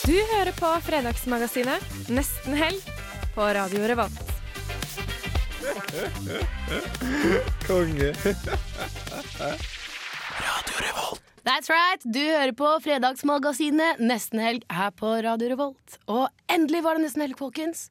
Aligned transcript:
Du 0.00 0.16
hører 0.16 0.54
på 0.56 0.68
Fredagsmagasinet 0.86 2.08
Nesten 2.08 2.54
helg 2.56 2.86
på 3.34 3.44
Radio 3.56 3.82
Revolt. 3.90 4.30
Konge. 7.66 8.08
Radio 10.40 10.80
Revolt. 10.86 11.20
That's 11.44 11.68
right, 11.72 12.00
du 12.04 12.22
hører 12.22 12.54
på 12.56 12.72
Fredagsmagasinet 12.86 14.00
Nesten 14.00 14.40
helg 14.40 14.64
her 14.72 14.90
på 14.96 15.12
Radio 15.26 15.52
Revolt. 15.52 16.00
Og 16.08 16.26
endelig 16.48 16.82
var 16.86 16.96
det 16.96 17.04
nesten 17.04 17.26
helg, 17.26 17.36
folkens! 17.38 17.90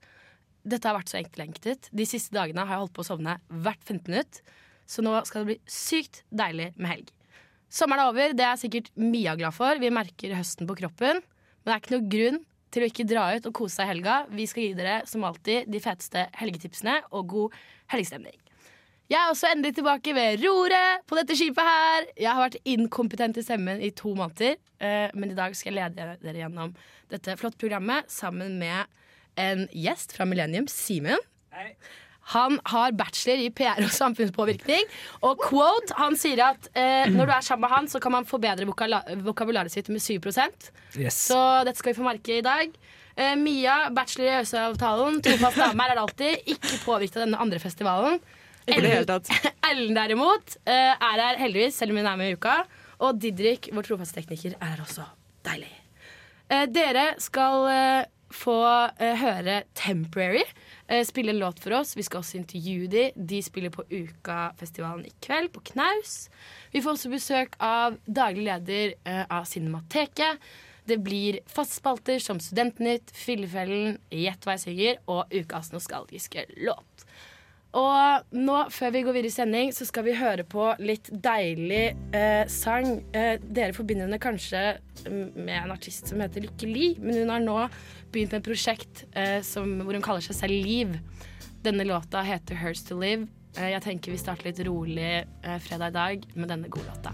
Dette 0.65 0.89
har 0.89 0.97
vært 0.97 1.13
så 1.13 1.21
enkeltlengtet. 1.21 1.93
De 1.93 2.09
siste 2.09 2.33
dagene 2.35 2.65
har 2.65 2.79
jeg 2.79 2.87
holdt 2.87 2.97
på 2.97 3.05
å 3.05 3.09
sovne 3.13 3.37
hvert 3.53 3.85
15 3.85 4.09
minutt. 4.09 4.41
Så 4.89 5.05
nå 5.05 5.13
skal 5.29 5.45
det 5.45 5.53
bli 5.53 5.61
sykt 5.69 6.23
deilig 6.33 6.71
med 6.75 6.95
helg. 6.95 7.09
Sommeren 7.69 8.01
er 8.07 8.11
over, 8.15 8.33
det 8.33 8.45
er 8.49 8.57
sikkert 8.57 8.89
Mia 8.97 9.37
glad 9.37 9.53
for. 9.53 9.77
Vi 9.77 9.93
merker 9.93 10.33
høsten 10.33 10.65
på 10.69 10.81
kroppen. 10.81 11.21
Men 11.69 11.75
det 11.75 11.83
er 11.83 11.85
ikke 11.85 11.97
noe 11.99 12.09
grunn 12.09 12.37
til 12.73 12.81
å 12.81 12.87
ikke 12.89 13.03
dra 13.05 13.23
ut 13.37 13.47
og 13.49 13.53
kose 13.59 13.77
seg 13.77 13.85
i 13.85 13.89
helga. 13.91 14.13
Vi 14.33 14.45
skal 14.49 14.63
gi 14.63 14.77
dere 14.77 14.93
som 15.09 15.25
alltid 15.27 15.67
de 15.69 15.81
feteste 15.83 16.23
helgetipsene 16.39 16.95
og 17.13 17.27
god 17.29 17.57
helgestemning. 17.93 18.33
Jeg 19.09 19.17
er 19.19 19.29
også 19.29 19.51
endelig 19.51 19.75
tilbake 19.77 20.15
ved 20.17 20.41
roret 20.41 21.05
på 21.09 21.17
dette 21.17 21.37
skipet 21.37 21.69
her. 21.69 22.07
Jeg 22.17 22.29
har 22.29 22.41
vært 22.41 22.57
inkompetent 22.73 23.37
i 23.37 23.45
stemmen 23.45 23.85
i 23.85 23.91
to 23.93 24.15
måneder, 24.17 24.57
eh, 24.81 25.13
men 25.13 25.29
i 25.29 25.37
dag 25.37 25.53
skal 25.57 25.77
jeg 25.77 25.77
lede 25.77 26.17
dere 26.25 26.41
gjennom 26.41 26.73
dette 27.13 27.37
flotte 27.37 27.61
programmet 27.61 28.09
sammen 28.09 28.57
med 28.61 28.89
en 29.37 29.67
gjest 29.69 30.17
fra 30.17 30.25
Millennium, 30.29 30.65
Simen. 30.69 31.21
Han 32.33 32.59
har 32.69 32.95
bachelor 32.97 33.41
i 33.41 33.49
PR 33.55 33.81
og 33.83 33.91
samfunnspåvirkning. 33.95 34.85
Og 35.25 35.41
quote, 35.47 35.95
han 35.97 36.17
sier 36.19 36.43
at 36.51 36.69
eh, 36.77 37.09
når 37.09 37.29
du 37.29 37.33
er 37.35 37.45
sammen 37.45 37.65
med 37.65 37.75
han, 37.75 37.89
så 37.91 38.01
kan 38.03 38.13
man 38.13 38.27
forbedre 38.29 38.67
vokabularet 38.69 39.73
sitt 39.73 39.89
med 39.89 40.03
7 40.03 40.19
Yes. 40.97 41.15
Så 41.29 41.37
dette 41.65 41.77
skal 41.77 41.93
vi 41.93 41.99
få 41.99 42.05
merke 42.05 42.39
i 42.39 42.45
dag. 42.45 42.73
Eh, 43.15 43.35
Mia, 43.37 43.89
bachelor 43.93 44.27
i 44.27 44.35
EØS-avtalen, 44.39 45.21
trofast 45.25 45.59
dame 45.59 45.85
er 45.85 45.95
det 45.95 46.03
alltid. 46.03 46.51
Ikke 46.55 46.83
påvirket 46.85 47.19
av 47.19 47.25
denne 47.27 47.41
andre 47.41 47.59
festivalen. 47.61 48.19
Ellen 49.69 49.95
derimot 49.97 50.57
eh, 50.69 50.93
er 50.93 51.23
her 51.23 51.41
heldigvis, 51.41 51.77
selv 51.81 51.93
om 51.93 52.01
hun 52.01 52.09
er 52.09 52.19
med 52.19 52.33
i 52.33 52.37
uka. 52.37 52.61
Og 53.05 53.19
Didrik, 53.21 53.71
vår 53.73 53.87
trofaste 53.87 54.19
tekniker, 54.19 54.55
er 54.59 54.73
her 54.75 54.83
også. 54.83 55.07
Deilig. 55.47 55.71
Eh, 56.49 56.65
dere 56.73 57.13
skal 57.21 57.67
eh, 57.71 58.07
få 58.33 58.59
eh, 58.99 59.15
høre 59.19 59.61
Temporary 59.77 60.43
spille 61.05 61.33
en 61.33 61.39
låt 61.39 61.59
for 61.61 61.75
oss. 61.79 61.95
Vi 61.97 62.05
skal 62.05 62.23
også 62.23 62.39
intervjue 62.39 62.87
de. 62.89 63.03
De 63.15 63.41
spiller 63.45 63.73
på 63.73 63.85
Ukafestivalen 63.89 65.05
i 65.05 65.13
kveld, 65.21 65.51
på 65.53 65.61
Knaus. 65.71 66.29
Vi 66.73 66.81
får 66.81 66.97
også 66.97 67.11
besøk 67.13 67.59
av 67.61 67.99
daglig 68.05 68.47
leder 68.47 68.95
eh, 69.05 69.25
av 69.29 69.45
Cinemateket. 69.49 70.41
Det 70.89 70.97
blir 71.05 71.37
fastspalter 71.49 72.21
som 72.23 72.39
Studentnytt, 72.41 73.11
Fillefellen, 73.13 73.99
Gjett 74.09 74.45
hva 74.45 74.55
jeg 74.57 74.65
synger 74.65 75.03
og 75.05 75.35
ukas 75.35 75.69
nostalgiske 75.75 76.47
låt. 76.65 77.05
Og 77.77 78.33
nå, 78.33 78.55
før 78.73 78.93
vi 78.95 79.01
går 79.05 79.13
videre 79.13 79.29
i 79.29 79.33
sending, 79.33 79.71
så 79.75 79.85
skal 79.85 80.07
vi 80.07 80.15
høre 80.17 80.45
på 80.47 80.71
litt 80.81 81.11
deilig 81.13 81.83
eh, 82.17 82.45
sang. 82.49 83.03
Eh, 83.13 83.35
dere 83.45 83.75
forbinder 83.77 84.07
henne 84.07 84.21
kanskje 84.21 84.63
med 85.05 85.53
en 85.53 85.73
artist 85.75 86.09
som 86.09 86.21
heter 86.23 86.47
Lykke 86.47 86.69
Li, 86.69 86.87
men 86.97 87.21
hun 87.21 87.33
har 87.33 87.43
nå 87.43 87.57
begynt 88.09 88.33
med 88.33 88.41
et 88.41 88.47
prosjekt 88.49 89.03
eh, 89.13 89.37
som, 89.45 89.83
hvor 89.83 89.93
hun 89.93 90.05
kaller 90.05 90.25
seg 90.25 90.39
selv 90.39 90.65
Liv. 90.65 90.95
Denne 91.61 91.85
låta 91.85 92.23
heter 92.25 92.57
Hers 92.57 92.81
to 92.87 92.97
Live. 92.97 93.27
Eh, 93.57 93.71
jeg 93.73 93.83
tenker 93.85 94.13
vi 94.13 94.21
starter 94.21 94.49
litt 94.49 94.61
rolig 94.65 95.11
eh, 95.21 95.59
fredag 95.63 95.91
i 95.91 95.97
dag 95.97 96.29
med 96.35 96.49
denne 96.51 96.71
gode 96.71 96.89
låta. 96.89 97.13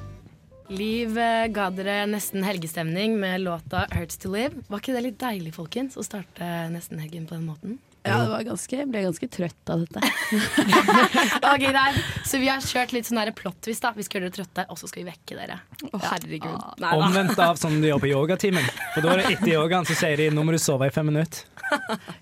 Liv 0.72 1.18
eh, 1.20 1.48
ga 1.54 1.68
dere 1.74 2.06
nesten 2.10 2.46
helgestemning 2.46 3.20
med 3.22 3.44
låta 3.44 3.86
Hurts 3.92 4.20
to 4.22 4.32
Live. 4.34 4.64
Var 4.70 4.82
ikke 4.82 4.96
det 4.96 5.04
litt 5.10 5.20
deilig, 5.22 5.54
folkens, 5.58 6.00
å 6.00 6.06
starte 6.06 6.70
nesten 6.74 7.04
helgen 7.04 7.28
på 7.30 7.38
den 7.38 7.48
måten? 7.50 7.78
Ja, 8.06 8.20
det 8.22 8.30
var 8.30 8.44
ganske, 8.46 8.78
jeg 8.78 8.90
ble 8.92 9.02
ganske 9.06 9.30
trøtt 9.34 9.72
av 9.74 9.82
dette. 9.86 10.02
Ok, 11.56 11.64
der. 11.80 11.98
Så 12.28 12.40
vi 12.42 12.50
har 12.50 12.62
kjørt 12.64 12.94
litt 12.96 13.08
sånn 13.08 13.20
der 13.22 13.32
plot-twist. 13.36 13.84
da 13.84 13.92
Vi 13.96 14.06
skal 14.06 14.20
gjøre 14.20 14.30
dere 14.30 14.38
trøtte, 14.40 14.66
og 14.72 14.80
så 14.80 14.90
skal 14.90 15.04
vi 15.04 15.10
vekke 15.12 15.38
dere. 15.40 15.58
Å, 15.90 16.00
herregud. 16.04 16.64
Nei. 16.84 16.94
Omvendt 17.00 17.42
av 17.42 17.60
som 17.62 17.76
de 17.82 17.92
gjør 17.92 18.02
på 18.04 18.12
yogatimen. 18.12 18.66
For 18.94 19.06
da 19.06 19.14
er 19.14 19.24
det 19.24 19.36
etter 19.36 19.54
yogaen 19.56 19.88
så 19.88 19.98
sier 19.98 20.20
de 20.22 20.30
nå 20.34 20.46
må 20.46 20.56
du 20.56 20.62
sove 20.62 20.90
i 20.90 20.96
fem 20.96 21.12
minutter. 21.12 21.46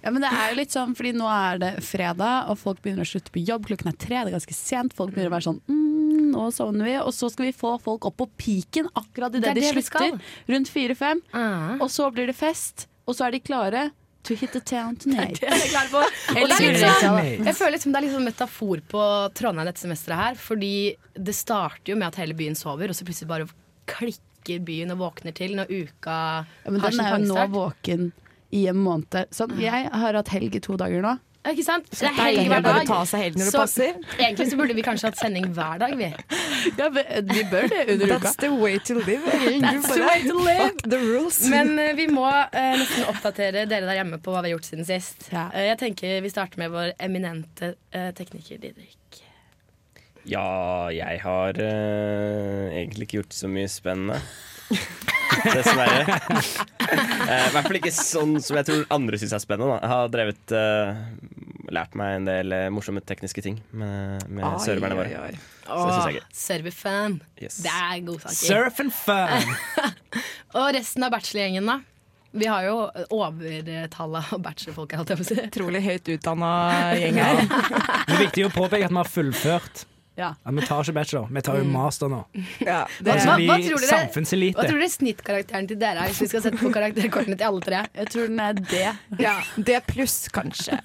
Ja, 0.03 0.11
men 0.11 0.21
det 0.23 0.29
er 0.31 0.53
jo 0.53 0.55
litt 0.55 0.71
sånn, 0.71 0.93
fordi 0.95 1.11
nå 1.19 1.27
er 1.27 1.57
det 1.59 1.71
fredag, 1.83 2.49
og 2.51 2.55
folk 2.61 2.79
begynner 2.83 3.03
å 3.03 3.09
slutte 3.09 3.31
på 3.33 3.41
jobb. 3.43 3.65
Klokken 3.67 3.91
er 3.91 3.97
tre, 3.99 4.21
det 4.21 4.31
er 4.31 4.37
ganske 4.37 4.55
sent. 4.55 4.95
Folk 4.95 5.11
begynner 5.11 5.31
å 5.31 5.33
være 5.35 5.47
sånn 5.49 5.59
mm, 5.67 6.29
nå 6.33 6.45
sovner 6.55 6.87
vi. 6.87 6.95
Og 7.01 7.11
så 7.15 7.29
skal 7.31 7.49
vi 7.49 7.55
få 7.55 7.73
folk 7.83 8.07
opp 8.09 8.17
på 8.21 8.29
piken 8.39 8.87
akkurat 8.99 9.35
idet 9.35 9.53
Det 9.55 9.65
de 9.67 9.73
slutter. 9.75 10.15
Rundt 10.51 10.71
fire-fem. 10.71 11.21
Ah. 11.35 11.75
Og 11.83 11.91
så 11.91 12.07
blir 12.15 12.31
det 12.31 12.37
fest, 12.39 12.87
og 13.03 13.17
så 13.17 13.27
er 13.27 13.35
de 13.35 13.43
klare 13.43 13.83
to 14.23 14.35
hit 14.39 14.53
the 14.55 14.61
town 14.61 14.95
tonight. 14.95 15.39
Det 15.41 15.49
er 15.49 15.59
jeg 15.59 15.71
klar 15.73 15.89
på. 15.91 16.03
Og 16.39 16.49
det 16.49 16.59
er 16.59 16.99
sånn, 17.01 17.17
jeg 17.43 17.55
føler 17.57 17.75
liksom 17.75 17.95
det 17.95 18.01
er 18.01 18.13
sånn 18.13 18.27
metafor 18.27 18.83
på 18.93 19.03
Trondheim 19.37 19.67
dette 19.69 19.83
semesteret 19.83 20.21
her. 20.21 20.39
Fordi 20.39 20.73
det 21.13 21.35
starter 21.37 21.93
jo 21.93 21.99
med 21.99 22.09
at 22.11 22.19
hele 22.21 22.37
byen 22.37 22.57
sover, 22.57 22.91
og 22.91 22.97
så 22.97 23.07
plutselig 23.07 23.31
bare 23.31 23.49
klikker 23.91 24.63
byen 24.63 24.95
og 24.95 25.01
våkner 25.03 25.35
til 25.35 25.55
når 25.59 25.71
uka 25.71 26.17
Ja, 26.43 26.71
men 26.71 26.83
har 26.83 26.91
den 26.95 27.03
er 27.03 27.17
jo 27.17 27.29
nå 27.33 27.47
våken 27.53 28.09
i 28.53 28.65
en 28.69 28.79
måned. 28.79 29.31
Sånn, 29.33 29.55
jeg 29.61 29.89
har 29.89 30.19
hatt 30.19 30.31
helg 30.33 30.55
i 30.55 30.61
to 30.63 30.77
dager 30.79 31.03
nå. 31.03 31.17
Ikke 31.43 31.63
sant? 31.65 31.89
Det 31.91 32.07
er 32.07 32.13
helg 32.15 32.47
hver 32.47 32.61
dag. 32.63 32.85
ta 32.87 33.01
seg 33.07 33.25
helg 33.25 33.35
når 33.35 33.49
det 33.49 33.51
Så 33.51 33.63
passer. 33.65 33.97
Egentlig 34.15 34.45
så 34.47 34.59
burde 34.59 34.75
vi 34.77 34.83
kanskje 34.85 35.09
hatt 35.09 35.19
sending 35.19 35.49
hver 35.57 35.81
dag, 35.81 35.95
vi. 35.99 36.07
Ja, 36.79 36.87
vi, 36.87 37.43
bør 37.51 37.67
det 37.67 37.81
under 37.91 38.13
uka. 38.13 38.19
That's 38.23 38.39
the 38.39 38.51
way 38.55 38.77
to 38.87 38.95
live. 38.95 39.25
That's 39.65 39.89
the 39.91 40.05
way 40.05 40.23
to 40.23 40.37
live. 40.39 40.61
Fuck 40.69 40.85
the 40.87 40.99
rules. 41.01 41.41
Men 41.51 41.73
uh, 41.79 41.91
vi 41.97 42.07
må 42.07 42.23
uh, 42.29 42.55
nesten 42.79 43.09
oppdatere 43.11 43.65
dere 43.67 43.83
der 43.89 43.99
hjemme 43.99 44.21
på 44.23 44.31
hva 44.31 44.45
vi 44.45 44.53
har 44.53 44.55
gjort 44.55 44.69
siden 44.71 44.87
sist. 44.87 45.27
Ja. 45.33 45.49
Uh, 45.51 45.65
jeg 45.67 45.79
tenker 45.83 46.23
Vi 46.23 46.31
starter 46.31 46.63
med 46.63 46.71
vår 46.71 46.93
eminente 47.03 47.73
tekniker 47.91 48.61
Didrik. 48.63 49.19
Ja, 50.23 50.87
jeg 50.95 51.19
har 51.25 51.59
egentlig 51.59 53.09
ikke 53.09 53.19
gjort 53.19 53.35
så 53.35 53.51
mye 53.51 53.67
spennende. 53.67 54.21
Dessverre. 55.43 56.19
Eh, 56.93 57.45
I 57.47 57.53
hvert 57.53 57.65
fall 57.65 57.79
ikke 57.79 57.93
sånn 57.95 58.35
som 58.43 58.59
jeg 58.59 58.67
tror 58.69 58.83
andre 58.93 59.19
syns 59.21 59.33
er 59.35 59.41
spennende. 59.43 59.75
Da. 59.75 59.79
Jeg 59.81 59.93
har 59.93 60.11
drevet 60.13 60.53
uh, 60.53 61.71
lært 61.73 61.95
meg 61.99 62.17
en 62.17 62.27
del 62.27 62.55
eh, 62.55 62.67
morsomme 62.73 63.01
tekniske 63.03 63.43
ting 63.45 63.57
med, 63.71 64.27
med 64.29 64.59
serverne 64.63 64.97
våre. 64.99 65.31
Er. 65.31 65.39
Serverfan. 66.35 67.17
Yes. 67.41 67.61
Det 67.63 67.71
er 67.71 68.03
godsaker. 68.05 68.37
Surf 68.37 68.83
and 68.83 68.93
fun! 68.93 69.55
Og 70.59 70.69
resten 70.75 71.07
av 71.07 71.15
bachelorgjengen, 71.15 71.71
da? 71.71 71.79
Vi 72.33 72.47
har 72.49 72.65
jo 72.65 72.77
overtallet 73.13 74.33
av 74.33 74.41
bachelorfolk. 74.41 74.95
Utrolig 75.45 75.83
høyt 75.85 76.13
utdanna 76.15 76.53
gjeng 76.97 77.19
her. 77.21 77.43
Det 78.07 78.15
er 78.15 78.23
viktig 78.23 78.47
å 78.47 78.53
påpeke 78.53 78.87
at 78.87 78.93
vi 78.93 78.99
har 78.99 79.09
fullført. 79.09 79.83
Ja. 80.15 80.35
Ja, 80.45 80.51
vi 80.53 80.61
tar 80.61 80.83
ikke 80.83 80.93
bachelor, 80.93 81.27
vi 81.33 81.41
tar 81.41 81.55
jo 81.57 81.63
master 81.65 82.09
nå. 82.11 82.19
Ja, 82.61 82.83
det, 83.01 83.15
Hva- 83.23 83.37
hva 83.41 83.55
tror 83.63 83.79
dere- 83.81 83.89
samfunnselite. 83.89 84.57
Hva 84.59 84.67
tror 84.69 84.77
dere 84.83 84.89
snittkarakteren 84.93 85.67
til 85.71 85.79
dere 85.81 86.03
er, 86.05 86.11
hvis 86.11 86.21
vi 86.21 86.27
skal 86.29 86.43
sette 86.45 86.59
på 86.61 86.69
karakterkortene 86.75 87.37
til 87.39 87.47
alle 87.49 87.61
tre? 87.65 87.79
Jeg 87.97 88.11
tror 88.13 88.27
den 88.29 88.39
er 88.39 88.53
det. 88.61 88.83
ja, 89.23 89.35
det 89.57 89.79
pluss, 89.89 90.19
kanskje. 90.33 90.77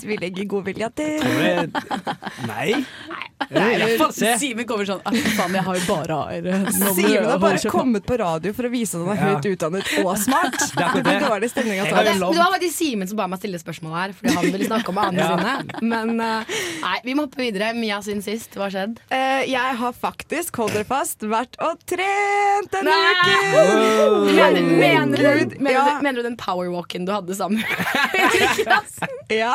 Så 0.00 0.02
vi 0.10 0.18
legger 0.18 0.48
god 0.50 0.64
vilje 0.66 0.90
til. 0.98 1.70
Nei. 2.50 2.82
Simen 4.38 4.66
kommer 4.66 4.86
sånn 4.88 5.00
«Ah, 5.04 5.14
Faen, 5.36 5.54
jeg 5.56 5.64
har 5.66 5.78
jo 5.78 5.84
bare 5.88 6.16
A-er. 6.16 6.46
Simen 6.96 7.26
har 7.28 7.40
bare 7.42 7.70
kommet 7.70 8.06
på 8.08 8.16
radio 8.20 8.52
for 8.56 8.68
å 8.68 8.70
vise 8.72 8.96
at 8.98 9.04
han 9.06 9.12
er 9.16 9.20
Ja. 9.20 9.34
høyt 9.34 9.48
utdannet 9.54 9.90
og 10.04 10.16
smart. 10.18 10.58
Det 10.74 10.82
er 10.84 10.94
Det 10.94 11.04
det. 11.04 11.16
dårlig 11.28 11.50
stemning 11.50 11.76
Jeg 11.78 11.92
altså. 11.92 12.04
Det, 12.04 12.34
det 12.34 12.42
var 12.42 12.52
faktisk 12.54 12.74
Simen 12.78 13.08
som 13.08 13.16
ba 13.20 13.26
meg 13.30 13.38
stille 13.38 13.58
spørsmål 13.60 13.94
her, 13.98 14.12
fordi 14.16 14.34
han 14.34 14.50
ville 14.52 14.66
snakke 14.68 14.88
om 14.88 14.98
anene 15.04 15.18
Ja. 15.18 15.36
sine. 15.36 15.82
Men 15.82 16.20
eh, 16.20 16.54
nei, 16.82 16.98
vi 17.04 17.14
må 17.14 17.26
hoppe 17.28 17.38
videre. 17.42 17.72
Mia 17.74 18.00
sin 18.02 18.22
sist. 18.22 18.54
Hva 18.54 18.63
har 18.64 18.72
skjedd? 18.74 18.98
Eh, 19.14 19.44
Jeg 19.50 19.76
har 19.80 19.92
faktisk, 19.96 20.56
hold 20.60 20.72
dere 20.74 20.86
fast, 20.88 21.22
vært 21.30 21.56
og 21.64 21.80
trent 21.88 22.70
denne 22.72 22.90
Nei! 22.90 23.12
uken! 23.12 23.52
Wow. 23.54 24.16
Mener, 24.34 24.60
mener, 24.62 25.16
du, 25.16 25.56
mener, 25.58 25.74
ja. 25.76 25.84
du, 25.98 26.02
mener 26.06 26.18
du 26.22 26.28
den 26.30 26.36
powerwalken 26.40 27.06
du 27.08 27.12
hadde 27.14 27.36
sammen 27.38 27.62
med? 27.62 27.68
Ja, 29.34 29.54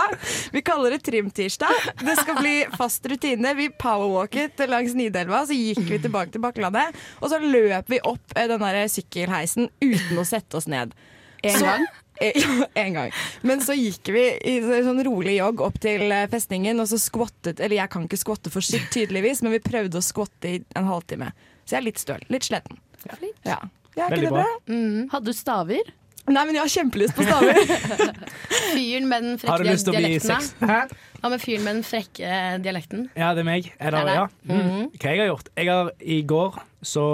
vi 0.51 0.61
kaller 0.65 0.91
det 0.95 1.03
trimtirsdag. 1.05 1.69
Det 2.01 2.15
skal 2.17 2.39
bli 2.41 2.53
fast 2.77 3.05
rutine. 3.05 3.51
Vi 3.57 3.67
powerwalket 3.79 4.63
langs 4.69 4.95
Nidelva, 4.97 5.43
så 5.45 5.53
gikk 5.55 5.83
vi 5.91 5.99
tilbake 6.01 6.33
til 6.33 6.41
Bakklandet. 6.43 6.97
Og 7.21 7.29
så 7.31 7.37
løp 7.43 7.91
vi 7.93 7.99
opp 8.01 8.33
eh, 8.35 8.47
den 8.49 8.63
der 8.63 8.79
sykkelheisen 8.89 9.69
uten 9.83 10.17
å 10.19 10.25
sette 10.27 10.57
oss 10.59 10.67
ned. 10.71 10.95
En 11.45 11.55
Så- 11.55 11.65
gang? 11.69 11.85
Ja, 12.39 12.65
en 12.83 12.93
gang. 12.97 13.11
Men 13.47 13.61
så 13.63 13.75
gikk 13.77 14.09
vi 14.11 14.23
i 14.43 14.57
sånn 14.63 14.99
rolig 15.07 15.37
jogg 15.37 15.61
opp 15.63 15.79
til 15.83 16.11
eh, 16.11 16.25
festningen, 16.31 16.81
og 16.83 16.89
så 16.91 16.99
skvottet 16.99 17.61
Eller 17.63 17.79
jeg 17.79 17.93
kan 17.93 18.07
ikke 18.07 18.19
skvotte 18.19 18.51
for 18.53 18.65
sitt, 18.65 18.89
tydeligvis, 18.93 19.43
men 19.45 19.55
vi 19.55 19.61
prøvde 19.63 20.01
å 20.01 20.03
skvotte 20.03 20.51
i 20.51 20.59
en 20.79 20.89
halvtime. 20.89 21.31
Så 21.63 21.77
jeg 21.77 21.81
er 21.81 21.87
litt 21.87 22.01
støl. 22.01 22.25
Litt 22.33 22.49
sliten. 22.49 22.79
Ja. 23.47 23.59
Ja, 23.95 24.07
er 24.07 24.15
ikke 24.15 24.27
det 24.27 24.35
bra. 24.35 24.45
Mm. 24.69 25.07
Hadde 25.11 25.31
du 25.31 25.37
staver? 25.37 25.91
Nei, 26.29 26.43
men 26.45 26.57
jeg 26.57 26.61
har 26.61 26.71
kjempelyst 26.71 27.15
på 27.17 27.25
staver. 27.25 27.57
Fyren 28.75 29.07
med 29.09 29.23
den 29.25 29.39
frekke 29.41 29.47
dialekten. 29.47 29.49
Har 29.49 29.63
du 29.63 29.69
lyst 29.69 29.87
til 29.87 29.95
å 29.95 30.01
bli 30.03 30.19
sex... 30.21 30.51
Hæ? 30.61 30.81
Hva 31.19 31.31
med 31.33 31.41
fyren 31.43 31.65
med 31.65 31.75
den 31.79 31.83
frekke 31.83 32.35
dialekten? 32.63 33.01
Ja, 33.19 33.33
det 33.35 33.41
er 33.43 33.47
meg. 33.49 33.65
Er 33.75 33.91
det, 33.91 34.03
Det 34.05 34.13
er 34.13 34.19
ja. 34.21 34.27
Mm 34.47 34.59
Mm. 34.59 34.85
Hva 34.93 35.11
jeg 35.11 35.19
har 35.19 35.27
gjort? 35.27 35.49
Jeg 35.57 35.67
har, 35.67 35.89
I 35.99 36.19
går 36.29 36.59
så 36.85 37.05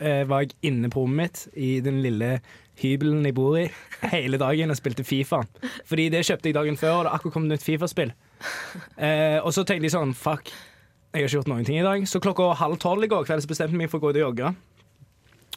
eh, 0.00 0.24
var 0.26 0.42
jeg 0.42 0.56
inne 0.66 0.90
på 0.90 1.04
rommet 1.04 1.44
mitt 1.44 1.44
i 1.54 1.68
den 1.84 2.00
lille 2.02 2.40
hybelen 2.80 3.24
jeg 3.26 3.36
bor 3.36 3.56
i, 3.60 3.66
hele 4.14 4.40
dagen 4.40 4.72
og 4.72 4.78
spilte 4.78 5.06
Fifa. 5.06 5.42
Fordi 5.88 6.08
det 6.12 6.24
kjøpte 6.26 6.50
jeg 6.50 6.58
dagen 6.58 6.78
før, 6.80 6.98
og 6.98 7.02
det 7.04 7.12
har 7.12 7.18
akkurat 7.18 7.36
kommet 7.36 7.54
nytt 7.54 7.66
Fifa-spill. 7.66 8.14
Eh, 8.96 9.38
og 9.40 9.52
så 9.54 9.64
tenkte 9.64 9.88
jeg 9.88 9.94
sånn, 9.94 10.14
fuck, 10.18 10.50
jeg 11.14 11.22
har 11.22 11.28
ikke 11.28 11.38
gjort 11.38 11.50
noen 11.52 11.66
ting 11.66 11.78
i 11.78 11.86
dag. 11.86 12.06
Så 12.10 12.20
klokka 12.22 12.50
halv 12.58 12.80
tolv 12.82 13.06
i 13.06 13.10
går 13.10 13.26
kveld 13.28 13.44
så 13.44 13.50
bestemte 13.50 13.76
jeg 13.76 13.84
meg 13.84 13.92
for 13.92 14.02
å 14.02 14.06
gå 14.06 14.14
ut 14.14 14.18
og 14.18 14.24
jogge. 14.28 14.54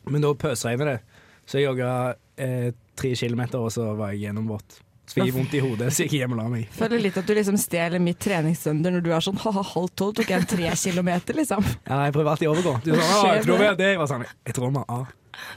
Men 0.08 0.24
da 0.24 0.34
pøsregnet 0.38 0.92
det, 0.92 1.24
så 1.48 1.60
jeg 1.60 1.68
jogga 1.68 1.94
eh, 2.40 2.69
tre 3.00 3.16
kilometer, 3.18 3.64
og 3.64 3.74
så 3.74 3.90
var 3.98 4.14
jeg 4.14 4.28
gjennomvåt. 4.28 4.81
Så 5.08 5.22
jeg 5.22 5.31
vondt 5.31 5.54
i 5.56 5.62
hodet, 5.64 5.88
så 5.96 6.04
gikk 6.04 6.18
jeg 6.18 6.25
hjem 6.25 6.34
og 6.36 6.40
la 6.42 6.46
meg. 6.52 6.66
Føler 6.75 7.00
litt 7.00 7.16
at 7.19 7.28
du 7.28 7.31
liksom 7.31 7.56
stjeler 7.60 8.02
mitt 8.04 8.19
treningssøndag 8.19 8.98
når 8.98 9.06
du 9.06 9.14
er 9.16 9.24
sånn 9.24 9.38
ha-ha, 9.40 9.64
halv 9.69 9.94
tolv 9.96 10.18
tok 10.18 10.34
jeg 10.34 10.44
en 10.44 10.50
tre 10.52 10.74
kilometer, 10.75 11.38
liksom. 11.40 11.64
Ja, 11.88 12.02
jeg 12.10 12.16
prøver 12.18 12.34
alltid 12.34 12.50
å 12.50 12.56
overgå. 12.58 12.74
Du 12.84 12.92
sa 12.92 13.06
sånn, 13.08 13.30
jeg 13.38 13.46
tror 13.48 13.62
vi 13.62 13.69
er 13.69 13.80
det. 13.80 13.88
Jeg 13.94 14.02
var 14.02 14.12
sånn, 14.12 14.25
jeg 14.28 14.58
tror 14.58 14.74
vi 14.75 14.84
er 14.84 14.92
A. 14.98 15.00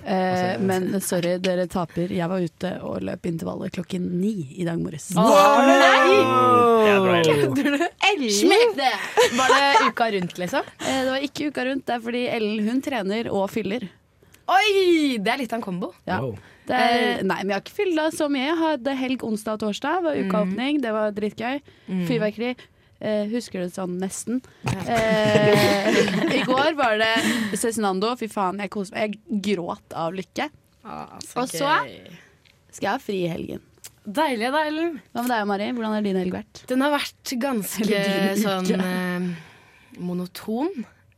Eh, 0.04 0.58
men 0.60 1.00
sorry, 1.04 1.36
dere 1.42 1.66
taper. 1.70 2.12
Jeg 2.14 2.28
var 2.30 2.42
ute 2.44 2.72
og 2.86 3.00
løp 3.06 3.26
intervallet 3.30 3.72
klokken 3.76 4.06
ni 4.20 4.34
i 4.60 4.66
dag 4.68 4.80
morges. 4.80 5.10
Wow! 5.16 5.62
Nei! 5.68 6.20
Kødder 7.26 7.76
du? 7.76 7.86
Ellen. 8.10 8.76
Det! 8.76 8.92
Var 9.38 9.54
det 9.56 9.88
uka 9.88 10.10
rundt, 10.16 10.38
liksom? 10.42 10.70
Eh, 10.80 11.00
det 11.04 11.10
var 11.14 11.26
ikke 11.26 11.50
uka 11.50 11.66
rundt, 11.68 11.86
det 11.86 11.96
er 11.96 12.04
fordi 12.04 12.22
Ellen 12.36 12.68
hun 12.68 12.80
trener 12.84 13.30
og 13.32 13.48
fyller. 13.52 13.88
Oi! 14.50 15.18
Det 15.22 15.30
er 15.30 15.38
litt 15.44 15.52
av 15.54 15.60
en 15.60 15.66
kombo. 15.68 15.92
Ja. 16.08 16.20
Wow. 16.24 16.34
Det 16.70 16.78
er, 16.78 17.22
nei, 17.26 17.38
men 17.42 17.50
jeg 17.50 17.56
har 17.56 17.62
ikke 17.64 17.78
fylla 17.80 18.04
så 18.14 18.28
mye. 18.30 18.44
Jeg 18.46 18.58
hadde 18.60 18.92
helg 18.98 19.22
onsdag 19.26 19.56
og 19.58 19.62
torsdag. 19.64 20.02
var 20.04 20.18
ukeåpning. 20.20 20.78
Det 20.82 20.92
var 20.94 21.10
dritgøy. 21.16 21.56
Fyrverkeri. 22.06 22.52
Eh, 23.00 23.24
husker 23.32 23.62
du 23.62 23.64
det 23.68 23.72
sånn 23.74 23.94
nesten? 24.00 24.42
Eh, 24.68 26.34
I 26.38 26.42
går 26.44 26.74
var 26.76 26.98
det 27.00 27.14
Cezinando. 27.56 28.12
Fy 28.20 28.28
faen, 28.28 28.60
jeg 28.60 28.72
koser 28.74 28.96
meg. 28.98 29.16
Jeg 29.16 29.40
gråt 29.54 29.96
av 29.96 30.12
lykke. 30.16 30.50
Og 30.84 31.24
så 31.24 31.46
skal 31.48 32.86
jeg 32.86 32.90
ha 32.92 32.98
fri 33.02 33.22
i 33.24 33.30
helgen. 33.32 33.62
Deilig, 34.10 34.48
da, 34.52 34.62
Ellen. 34.66 34.94
Hva 35.12 35.22
med 35.24 35.30
deg, 35.32 35.46
Mari? 35.48 35.66
Hvordan 35.76 35.92
har 35.96 36.04
din 36.06 36.16
helg 36.18 36.32
vært? 36.34 36.62
Den 36.70 36.80
har 36.84 36.92
vært 36.94 37.32
ganske 37.40 38.00
sånn 38.40 38.70
eh, 38.80 39.26
monoton 40.00 40.70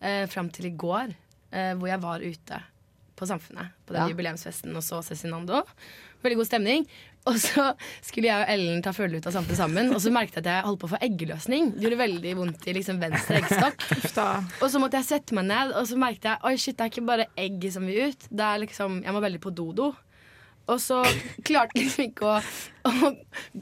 eh, 0.02 0.25
fram 0.31 0.50
til 0.52 0.67
i 0.70 0.75
går, 0.76 1.12
eh, 1.55 1.73
hvor 1.79 1.88
jeg 1.93 2.02
var 2.02 2.25
ute 2.26 2.58
på 3.17 3.29
Samfunnet 3.29 3.70
på 3.87 3.94
den 3.94 4.02
Ja. 4.02 4.08
jubileumsfesten 4.11 4.75
og 4.76 4.82
så 4.82 4.99
Cezinando. 5.06 5.62
Veldig 6.25 6.38
god 6.43 6.49
stemning. 6.50 6.87
Og 7.31 7.37
så 7.39 7.69
skulle 8.03 8.27
jeg 8.27 8.43
og 8.43 8.51
Ellen 8.51 8.81
ta 8.83 8.91
følge 8.97 9.21
ut 9.21 9.27
av 9.31 9.35
Samfunnet 9.37 9.61
sammen, 9.61 9.91
og 9.95 10.01
så 10.03 10.11
merket 10.15 10.41
jeg 10.41 10.43
at 10.43 10.51
jeg 10.51 10.67
holdt 10.67 10.81
på 10.83 10.89
å 10.89 10.93
få 10.95 11.03
eggeløsning. 11.07 11.69
Det 11.77 11.87
gjorde 11.87 12.01
veldig 12.01 12.33
vondt 12.41 12.67
i 12.67 12.75
liksom 12.75 12.99
venstre 13.03 13.39
eggstokk. 13.39 13.85
Og 14.59 14.67
så 14.73 14.81
måtte 14.83 14.99
jeg 14.99 15.09
sette 15.09 15.37
meg 15.39 15.47
ned, 15.51 15.75
og 15.79 15.87
så 15.87 15.99
merket 16.01 16.33
jeg 16.33 16.43
Oi 16.49 16.57
shit, 16.59 16.77
det 16.79 16.87
er 16.87 16.91
ikke 16.91 17.07
bare 17.13 17.29
egget 17.39 17.77
som 17.77 17.87
vil 17.87 18.11
ut. 18.11 18.27
Det 18.31 18.49
er 18.49 18.65
liksom, 18.65 19.03
Jeg 19.07 19.15
må 19.15 19.23
veldig 19.23 19.43
på 19.45 19.55
dodo. 19.55 19.93
Og 20.71 20.79
så 20.83 21.01
klarte 21.47 21.79
jeg 21.79 21.89
liksom 21.89 22.09
ikke 22.11 22.27
å, 22.29 22.35
å 22.88 23.11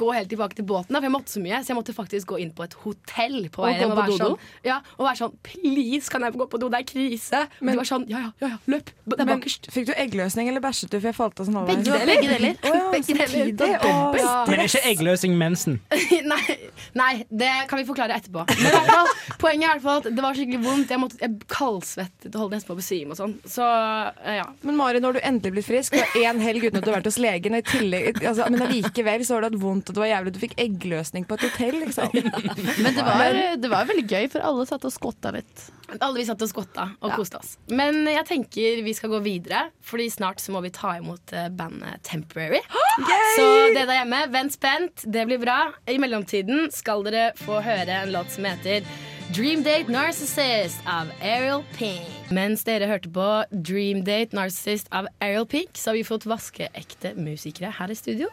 gå 0.00 0.08
helt 0.16 0.30
tilbake 0.32 0.56
til 0.58 0.66
båten, 0.68 0.96
for 0.96 1.06
jeg 1.06 1.12
måtte 1.14 1.32
så 1.34 1.40
mye. 1.42 1.60
Så 1.64 1.72
jeg 1.72 1.78
måtte 1.78 1.94
faktisk 1.96 2.30
gå 2.32 2.38
inn 2.42 2.52
på 2.56 2.64
et 2.66 2.74
hotell 2.84 3.48
på 3.52 3.64
vei 3.64 3.72
Og 3.74 3.80
hjem. 3.82 3.90
på 3.92 3.98
være? 4.00 4.16
Sånn, 4.20 4.36
ja, 4.66 4.78
og 4.96 5.06
være 5.08 5.20
sånn 5.20 5.34
Please, 5.46 6.08
kan 6.12 6.24
jeg 6.26 6.34
få 6.34 6.42
gå 6.44 6.48
på 6.54 6.60
do? 6.62 6.68
Det 6.72 6.80
er 6.80 6.86
krise. 6.88 7.42
Men 7.60 7.72
og 7.72 7.72
de 7.72 7.80
var 7.82 7.88
sånn 7.90 8.06
Ja, 8.10 8.22
ja, 8.26 8.30
ja, 8.42 8.50
ja 8.54 8.58
løp. 8.74 8.90
Det 9.10 9.18
er 9.18 9.28
Men 9.28 9.40
bakerst. 9.40 9.70
fikk 9.74 9.88
du 9.90 9.92
eggløsning 9.96 10.48
eller 10.52 10.64
bæsjet 10.64 10.90
du? 10.92 10.98
For 11.00 11.10
jeg 11.10 11.18
falt 11.18 11.40
av 11.42 11.48
sånn 11.50 11.58
Begge 11.68 11.84
deler. 11.86 12.06
Begge 12.10 12.28
deler. 12.34 12.56
Oh, 12.64 12.76
ja, 12.76 12.84
Begge 12.94 13.16
deler. 13.20 13.52
Det 13.60 13.68
er 13.74 13.86
Å, 13.90 13.94
ja. 14.20 14.34
Men 14.50 14.64
ikke 14.66 14.82
eggløsning 14.92 15.36
mensen? 15.40 15.80
nei, 16.32 16.56
nei, 16.96 17.12
det 17.28 17.50
kan 17.70 17.80
vi 17.80 17.86
forklare 17.88 18.16
etterpå. 18.20 18.46
Men 18.50 18.70
i 18.70 18.74
hvert 18.76 18.90
fall, 18.94 19.12
poenget 19.42 19.66
er 19.66 19.70
i 19.70 19.72
hvert 19.74 19.86
fall 19.86 20.00
at 20.04 20.10
det 20.16 20.24
var 20.24 20.38
skikkelig 20.38 20.62
vondt. 20.64 20.94
Jeg, 20.94 21.02
måtte, 21.02 21.18
jeg 21.20 21.36
kaldsvettet 21.50 22.34
og 22.34 22.44
holdt 22.44 22.54
nesten 22.56 22.70
på 22.70 22.76
å 22.76 22.80
besvime 22.80 23.14
og 23.14 23.18
sånn. 23.20 23.34
Så 23.50 23.66
eh, 23.66 24.38
ja. 24.40 24.46
Men 24.66 24.78
Mari, 24.78 25.02
når 25.02 25.18
du 25.18 25.20
endelig 25.22 25.54
blitt 25.58 25.68
frisk, 25.68 25.96
og 25.98 26.16
én 26.20 26.40
helg 26.44 26.64
uten 26.68 26.78
at 26.80 26.86
du 26.86 26.90
har 26.92 26.98
vært 27.00 27.10
hos 27.10 27.18
legen, 27.22 27.56
og 27.58 27.64
i 27.64 27.68
tillegg, 27.68 28.22
altså, 28.22 28.46
men 28.52 28.62
allikevel 28.68 29.09
så 29.26 29.34
var 29.36 29.42
du 29.42 29.48
hatt 29.50 29.58
vondt, 29.62 29.90
og 29.90 29.96
det 29.96 30.00
var 30.04 30.08
jævlig, 30.10 30.32
du 30.36 30.38
fikk 30.42 30.54
eggløsning 30.62 31.26
på 31.28 31.34
et 31.38 31.44
hotell, 31.48 31.76
liksom. 31.82 32.14
Men 32.84 32.94
det 32.96 33.04
var, 33.06 33.38
det 33.64 33.70
var 33.72 33.88
veldig 33.90 34.04
gøy, 34.10 34.28
for 34.32 34.46
alle 34.46 34.66
satt 34.70 34.86
og 34.88 34.94
skotta 34.94 35.32
litt. 35.34 35.66
Alle 35.98 36.20
vi 36.20 36.24
satt 36.28 36.42
og 36.46 36.50
skotta 36.52 36.84
og 37.00 37.10
Ja. 37.10 37.16
koste 37.18 37.40
oss. 37.40 37.56
Men 37.74 38.04
jeg 38.06 38.24
tenker 38.28 38.82
vi 38.86 38.94
skal 38.94 39.10
gå 39.10 39.18
videre, 39.24 39.70
Fordi 39.82 40.06
snart 40.12 40.38
så 40.40 40.52
må 40.54 40.60
vi 40.62 40.70
ta 40.70 40.92
imot 41.00 41.32
eh, 41.34 41.48
bandet 41.50 42.02
Temporary. 42.06 42.60
Så 43.36 43.46
dere 43.74 43.86
der 43.88 43.96
hjemme, 44.04 44.20
vent 44.32 44.54
spent. 44.54 45.02
Det 45.10 45.26
blir 45.26 45.40
bra. 45.42 45.72
I 45.90 45.98
mellomtiden 45.98 46.68
skal 46.74 47.02
dere 47.06 47.32
få 47.42 47.58
høre 47.64 48.04
en 48.04 48.12
låt 48.14 48.30
som 48.30 48.46
heter 48.46 48.86
Dream 49.34 49.62
Date 49.62 49.90
Narcissist 49.90 50.80
av 50.90 51.10
Ariel 51.22 51.62
Pink. 51.76 52.06
Mens 52.34 52.64
dere 52.66 52.86
hørte 52.90 53.10
på 53.14 53.26
Dream 53.50 54.00
Date 54.06 54.34
Narcissist 54.34 54.88
av 54.94 55.06
Ariel 55.22 55.46
Pink, 55.46 55.74
så 55.78 55.90
har 55.92 55.98
vi 56.00 56.06
fått 56.06 56.26
vaskeekte 56.26 57.12
musikere 57.18 57.70
her 57.78 57.90
i 57.90 57.98
studio. 57.98 58.26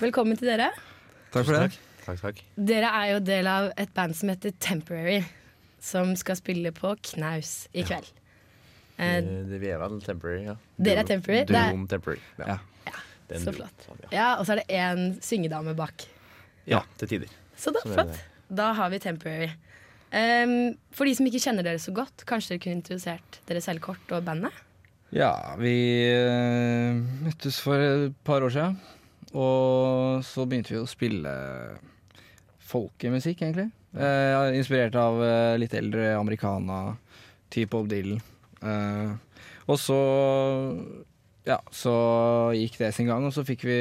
Velkommen 0.00 0.38
til 0.40 0.48
dere. 0.48 0.70
Takk 1.34 1.44
for 1.46 1.56
det. 1.56 1.74
Takk, 2.04 2.20
takk. 2.22 2.38
Dere 2.56 2.88
er 3.02 3.10
jo 3.14 3.18
del 3.24 3.48
av 3.50 3.68
et 3.80 3.90
band 3.96 4.16
som 4.16 4.30
heter 4.32 4.54
Temporary, 4.62 5.20
som 5.82 6.14
skal 6.18 6.38
spille 6.38 6.72
på 6.76 6.94
Knaus 7.12 7.66
i 7.76 7.84
kveld. 7.86 8.08
Eh, 9.00 9.20
Det, 9.24 9.36
det 9.50 9.60
vi 9.62 9.68
er 9.72 9.78
vel 9.80 10.00
temporary, 10.04 10.44
ja. 10.48 10.54
Dere 10.76 11.00
er 11.04 11.08
temporary? 11.08 11.44
Det 11.48 11.56
er- 11.56 11.70
Duom 11.72 11.86
temporary. 11.88 12.20
Ja. 12.38 12.46
Ja. 12.86 12.92
Er 13.30 13.38
så 13.38 13.44
duo, 13.52 13.60
flott. 13.60 13.84
sånn, 13.86 13.98
ja. 14.04 14.08
Ja, 14.12 14.28
og 14.40 14.46
så 14.46 14.52
er 14.52 14.56
det 14.56 14.68
én 14.68 15.20
syngedame 15.22 15.74
bak. 15.76 16.06
ja, 16.66 16.80
til 16.98 17.08
tider. 17.08 17.28
Så 17.56 17.72
da, 17.72 17.80
Sånn 17.84 17.92
er 17.92 17.94
flott. 18.04 18.20
Da 18.52 18.72
har 18.74 18.90
vi 18.90 18.98
Temporary. 18.98 19.50
Um, 20.12 20.76
for 20.90 21.04
de 21.06 21.14
som 21.14 21.24
ikke 21.26 21.38
kjenner 21.38 21.62
dere 21.62 21.78
så 21.78 21.92
godt, 21.94 22.24
kanskje 22.26 22.48
dere 22.56 22.58
kunne 22.64 22.80
introdusert 22.82 23.38
dere 23.46 23.60
selv 23.60 23.80
kort 23.80 24.10
og 24.10 24.24
bandet? 24.24 24.52
Ja, 25.12 25.54
vi 25.56 26.02
eh, 26.10 26.94
møttes 27.22 27.60
for 27.60 27.78
et 27.78 28.12
par 28.24 28.40
år 28.42 28.50
siden. 28.50 28.76
Og 29.36 30.24
så 30.26 30.46
begynte 30.48 30.74
vi 30.74 30.80
å 30.80 30.88
spille 30.90 31.32
folkemusikk, 32.70 33.44
egentlig. 33.46 33.70
Eh, 33.94 34.56
inspirert 34.58 34.96
av 34.98 35.18
eh, 35.24 35.58
litt 35.58 35.74
eldre 35.74 36.12
americana, 36.18 36.96
type 37.50 37.72
Bob 37.74 37.90
Dylan. 37.90 38.20
Eh, 38.62 39.14
og 39.70 39.78
så 39.78 39.98
ja, 41.48 41.56
så 41.72 41.92
gikk 42.54 42.78
det 42.82 42.92
sin 42.94 43.08
gang, 43.10 43.24
og 43.26 43.34
så 43.34 43.44
fikk 43.46 43.64
vi 43.66 43.80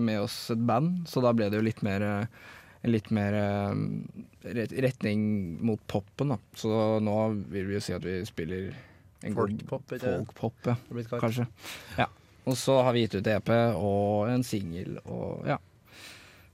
med 0.00 0.22
oss 0.22 0.46
et 0.54 0.60
band. 0.68 1.02
Så 1.10 1.24
da 1.24 1.34
ble 1.36 1.50
det 1.50 1.58
jo 1.60 1.66
litt 1.66 1.82
mer 1.84 2.04
eh, 2.06 2.42
litt 2.88 3.10
mer 3.14 3.36
eh, 3.38 4.72
retning 4.82 5.20
mot 5.62 5.82
popen, 5.90 6.34
da. 6.34 6.38
Så 6.58 6.70
nå 7.04 7.18
vil 7.52 7.68
vi 7.68 7.78
jo 7.78 7.84
si 7.84 7.94
at 7.96 8.06
vi 8.06 8.20
spiller 8.26 8.72
en 9.22 9.36
Folkpop, 9.36 9.92
folk 10.34 10.66
ja. 10.66 10.74
Kanskje. 11.12 11.46
Ja. 11.98 12.08
Og 12.46 12.56
så 12.58 12.74
har 12.82 12.92
vi 12.96 13.04
gitt 13.04 13.14
ut 13.20 13.28
EP 13.30 13.50
og 13.78 14.30
en 14.32 14.42
singel 14.46 14.96
og 15.04 15.44
ja. 15.46 15.58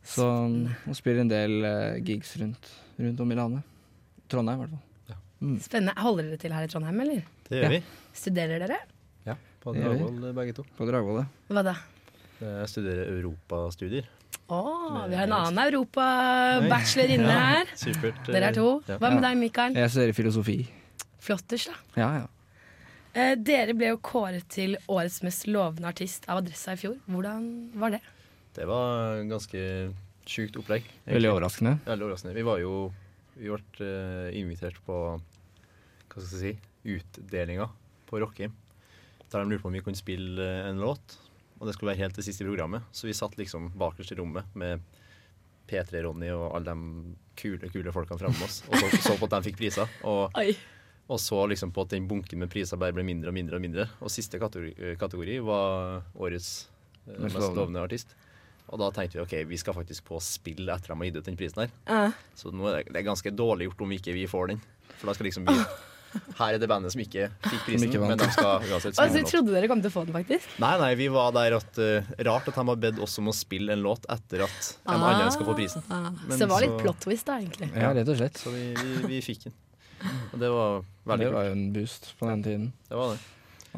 Så 0.08 0.24
og 0.24 0.96
spiller 0.96 1.20
en 1.24 1.30
del 1.32 1.56
uh, 1.64 1.96
gigs 2.04 2.34
rundt, 2.40 2.68
rundt 2.98 3.20
om 3.24 3.32
i 3.32 3.36
landet. 3.36 3.74
Trondheim, 4.28 4.60
i 4.60 4.64
hvert 4.64 4.76
fall. 4.76 4.84
Spennende. 5.62 5.94
Holder 6.00 6.30
dere 6.32 6.38
til 6.42 6.52
her 6.56 6.64
i 6.66 6.70
Trondheim, 6.72 7.00
eller? 7.04 7.20
Det 7.48 7.60
gjør 7.60 7.64
Ja. 7.64 7.68
vi. 7.76 7.82
Studerer 8.16 8.62
dere? 8.64 8.78
Ja, 9.28 9.34
på. 9.62 9.72
Dragvoll 9.76 10.32
begge 10.34 10.54
to. 10.56 10.64
På 10.76 10.88
Dragvoll, 10.88 11.20
ja. 11.22 11.26
Hva 11.54 11.62
da? 11.68 11.74
Jeg 12.40 12.68
studerer 12.72 13.12
europastudier. 13.16 14.08
Å, 14.48 14.58
vi 15.10 15.16
har 15.18 15.26
en 15.28 15.36
annen 15.36 15.60
europabachelor 15.68 17.12
inne 17.18 17.36
her. 17.36 17.70
Supert. 17.76 18.20
Dere 18.28 18.50
er 18.50 18.56
to. 18.56 18.66
Hva 18.88 19.10
med 19.12 19.22
deg, 19.24 19.36
Mikael? 19.40 19.76
Jeg 19.76 19.92
studerer 19.92 20.16
filosofi. 20.16 20.58
Flotters, 21.24 21.68
da. 21.68 21.76
Ja, 22.00 22.10
ja. 22.22 22.26
Eh, 23.18 23.34
dere 23.34 23.74
ble 23.74 23.90
jo 23.90 23.98
kåret 24.04 24.46
til 24.52 24.76
årets 24.86 25.22
mest 25.26 25.48
lovende 25.50 25.90
artist 25.90 26.28
av 26.30 26.44
Adressa 26.44 26.76
i 26.76 26.78
fjor. 26.78 26.98
Hvordan 27.10 27.48
var 27.80 27.96
det? 27.96 28.02
Det 28.54 28.66
var 28.68 29.24
ganske 29.26 29.62
sjukt 30.28 30.58
opplegg. 30.60 30.86
egentlig. 30.86 31.16
Veldig 31.16 31.32
overraskende. 31.32 31.72
Veldig 31.88 32.06
overraskende. 32.06 32.36
Vi 32.36 32.46
var 32.46 32.62
jo 32.62 32.72
Vi 33.38 33.46
ble 33.46 33.86
eh, 33.86 34.38
invitert 34.38 34.78
på 34.82 34.94
Hva 35.14 36.18
skal 36.18 36.26
jeg 36.26 36.56
si 36.56 36.96
utdelinga 36.98 37.68
på 38.08 38.18
Rockheim. 38.18 38.54
Der 39.30 39.44
de 39.44 39.50
lurte 39.50 39.62
på 39.62 39.68
om 39.70 39.76
vi 39.76 39.82
kunne 39.86 39.98
spille 39.98 40.42
eh, 40.42 40.70
en 40.70 40.80
låt. 40.82 41.18
Og 41.58 41.66
det 41.66 41.74
skulle 41.74 41.92
være 41.92 42.02
helt 42.04 42.16
det 42.18 42.24
siste 42.26 42.46
programmet. 42.46 42.82
Så 42.92 43.06
vi 43.06 43.14
satt 43.14 43.38
liksom 43.38 43.70
bakerst 43.78 44.12
i 44.14 44.18
rommet 44.18 44.46
med 44.58 44.82
P3-Ronny 45.70 46.30
og 46.34 46.54
alle 46.56 46.74
de 46.74 47.14
kule 47.38 47.70
kule 47.70 47.92
folkene 47.94 48.18
fremme 48.18 48.42
oss 48.42 48.64
og 48.66 48.80
så, 48.80 48.88
så 49.04 49.14
på 49.18 49.28
at 49.28 49.36
de 49.36 49.46
fikk 49.50 49.58
priser. 49.60 49.90
Og, 50.02 50.34
Oi. 50.38 50.56
Og 51.08 51.18
så 51.20 51.38
liksom 51.48 51.70
på 51.72 51.82
at 51.86 51.94
den 51.94 52.06
bunken 52.08 52.38
med 52.42 52.50
priser 52.52 52.76
bare 52.80 52.92
ble 52.92 53.04
mindre 53.06 53.30
og 53.30 53.34
mindre. 53.36 53.56
Og 53.56 53.62
mindre 53.64 53.86
Og 54.04 54.10
siste 54.12 54.38
kategori, 54.38 54.96
kategori 55.00 55.38
var 55.46 56.02
årets 56.20 56.68
eh, 57.08 57.14
Mest 57.22 57.38
mest 57.38 57.54
lovende. 57.56 57.80
artist. 57.80 58.12
Og 58.68 58.76
da 58.82 58.90
tenkte 58.92 59.16
vi 59.16 59.22
ok, 59.24 59.36
vi 59.48 59.56
skal 59.56 59.72
faktisk 59.72 60.04
på 60.10 60.18
spill 60.20 60.68
etter 60.68 60.92
at 60.92 60.92
de 60.92 60.98
har 61.00 61.08
gitt 61.08 61.16
ut 61.22 61.24
den 61.30 61.38
prisen 61.40 61.62
her. 61.64 61.70
Uh. 61.88 62.12
Så 62.36 62.52
nå 62.52 62.66
er 62.68 62.82
det, 62.82 62.92
det 62.92 63.00
er 63.00 63.06
ganske 63.08 63.32
dårlig 63.32 63.70
gjort 63.70 63.80
om 63.86 63.94
ikke 63.96 64.12
vi 64.12 64.26
får 64.28 64.50
den. 64.52 64.60
For 64.98 65.08
da 65.08 65.14
skal 65.16 65.30
liksom 65.30 65.46
vi 65.48 65.56
Her 66.38 66.54
er 66.56 66.58
det 66.60 66.68
bandet 66.70 66.92
som 66.94 67.00
ikke 67.04 67.26
fikk 67.44 67.64
prisen, 67.66 67.88
ikke 67.90 68.00
men 68.00 68.16
de 68.20 68.28
skal 68.32 68.62
uansett 68.72 68.96
spille 68.96 69.08
en 69.12 69.24
låt. 69.24 69.28
trodde 69.32 69.52
dere 69.52 69.68
kom 69.68 69.80
til 69.84 69.90
å 69.90 69.92
få 69.92 70.04
den, 70.08 70.14
faktisk. 70.16 70.54
Nei, 70.60 70.70
nei, 70.80 70.88
vi 70.96 71.08
var 71.12 71.34
der 71.36 71.56
at 71.58 71.80
uh, 71.84 72.08
Rart 72.28 72.48
at 72.48 72.56
de 72.56 72.64
har 72.70 72.78
bedt 72.80 73.00
oss 73.04 73.16
om 73.20 73.28
å 73.28 73.34
spille 73.36 73.72
en 73.76 73.82
låt 73.84 74.04
etter 74.12 74.44
at 74.46 74.70
en 74.88 74.94
Ah. 74.96 75.08
annen 75.10 75.32
skal 75.34 75.48
få 75.50 75.56
prisen. 75.58 75.84
Ah. 75.92 76.08
Men 76.24 76.32
så 76.32 76.44
det 76.46 76.48
var 76.52 76.64
litt 76.64 76.72
så- 76.76 76.80
plot 76.84 77.00
twist, 77.04 77.26
da, 77.28 77.36
egentlig. 77.44 77.68
Ja, 77.76 77.92
rett 77.96 78.08
og 78.08 78.16
slett. 78.22 78.40
Så 78.40 78.52
vi, 78.56 78.64
vi, 78.80 78.94
vi 79.12 79.20
fikk 79.28 79.44
den. 79.50 79.56
Og 80.32 80.38
det 80.40 80.50
var 80.52 80.84
veldig 81.08 81.26
Det 81.26 81.34
var 81.34 81.48
jo 81.48 81.56
en 81.56 81.66
boost 81.74 82.12
på 82.18 82.28
den 82.30 82.44
tiden. 82.44 82.68
Det 82.88 82.98
var 82.98 83.14
det. 83.14 83.18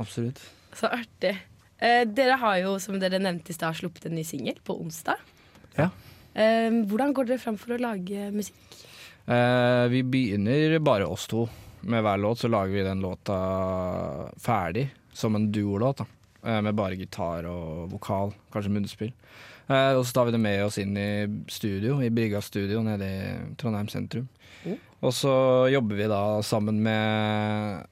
Absolutt. 0.00 0.42
Så 0.76 0.90
artig. 0.92 1.34
Eh, 1.80 2.04
dere 2.08 2.36
har 2.42 2.60
jo, 2.60 2.76
som 2.82 2.98
dere 3.00 3.20
nevnte 3.22 3.52
i 3.52 3.56
stad, 3.56 3.76
sluppet 3.78 4.06
en 4.10 4.16
ny 4.18 4.24
singel 4.26 4.60
på 4.64 4.76
onsdag. 4.82 5.22
Ja. 5.78 5.88
Eh, 6.34 6.68
hvordan 6.90 7.14
går 7.16 7.30
dere 7.30 7.42
fram 7.42 7.58
for 7.60 7.74
å 7.74 7.80
lage 7.80 8.30
musikk? 8.34 8.78
Eh, 9.30 9.86
vi 9.92 10.02
begynner 10.02 10.78
bare 10.84 11.08
oss 11.08 11.26
to. 11.30 11.48
Med 11.80 12.04
hver 12.04 12.20
låt 12.20 12.42
så 12.42 12.48
lager 12.48 12.74
vi 12.74 12.82
den 12.84 13.00
låta 13.00 13.36
ferdig, 14.36 14.90
som 15.12 15.34
en 15.34 15.52
duolåt. 15.52 16.02
Eh, 16.44 16.60
med 16.60 16.74
bare 16.74 16.98
gitar 16.98 17.48
og 17.48 17.90
vokal, 17.92 18.34
kanskje 18.52 18.72
munnspill. 18.74 19.12
Eh, 19.70 19.94
og 19.94 20.04
så 20.06 20.12
tar 20.12 20.28
vi 20.28 20.34
det 20.34 20.42
med 20.42 20.64
oss 20.64 20.78
inn 20.82 20.96
i 20.98 21.10
studio, 21.48 22.00
i 22.02 22.10
Brygga 22.10 22.40
studio 22.42 22.82
nede 22.82 23.06
i 23.06 23.54
Trondheim 23.56 23.88
sentrum. 23.88 24.28
Og 25.00 25.14
så 25.16 25.32
jobber 25.72 25.96
vi 25.96 26.08
da 26.10 26.22
sammen 26.44 26.82
med 26.84 27.86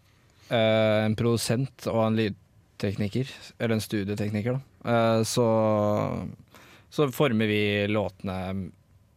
eh, 0.52 1.04
en 1.06 1.16
produsent 1.16 1.86
og 1.88 2.02
en 2.04 2.18
lydtekniker, 2.18 3.30
eller 3.58 3.78
en 3.78 3.84
studietekniker, 3.84 4.58
da. 4.58 4.92
Eh, 4.92 5.22
så, 5.28 5.46
så 6.90 7.08
former 7.14 7.48
vi 7.48 7.62
låtene 7.88 8.38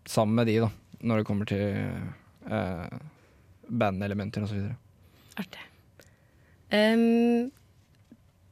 sammen 0.06 0.40
med 0.40 0.48
de, 0.48 0.60
da, 0.64 0.72
når 1.02 1.22
det 1.22 1.26
kommer 1.28 1.50
til 1.50 1.66
uh, 2.50 2.88
bandelementer 3.68 4.44
osv. 4.46 4.64
Artig. 5.40 5.62
Um, 6.72 7.52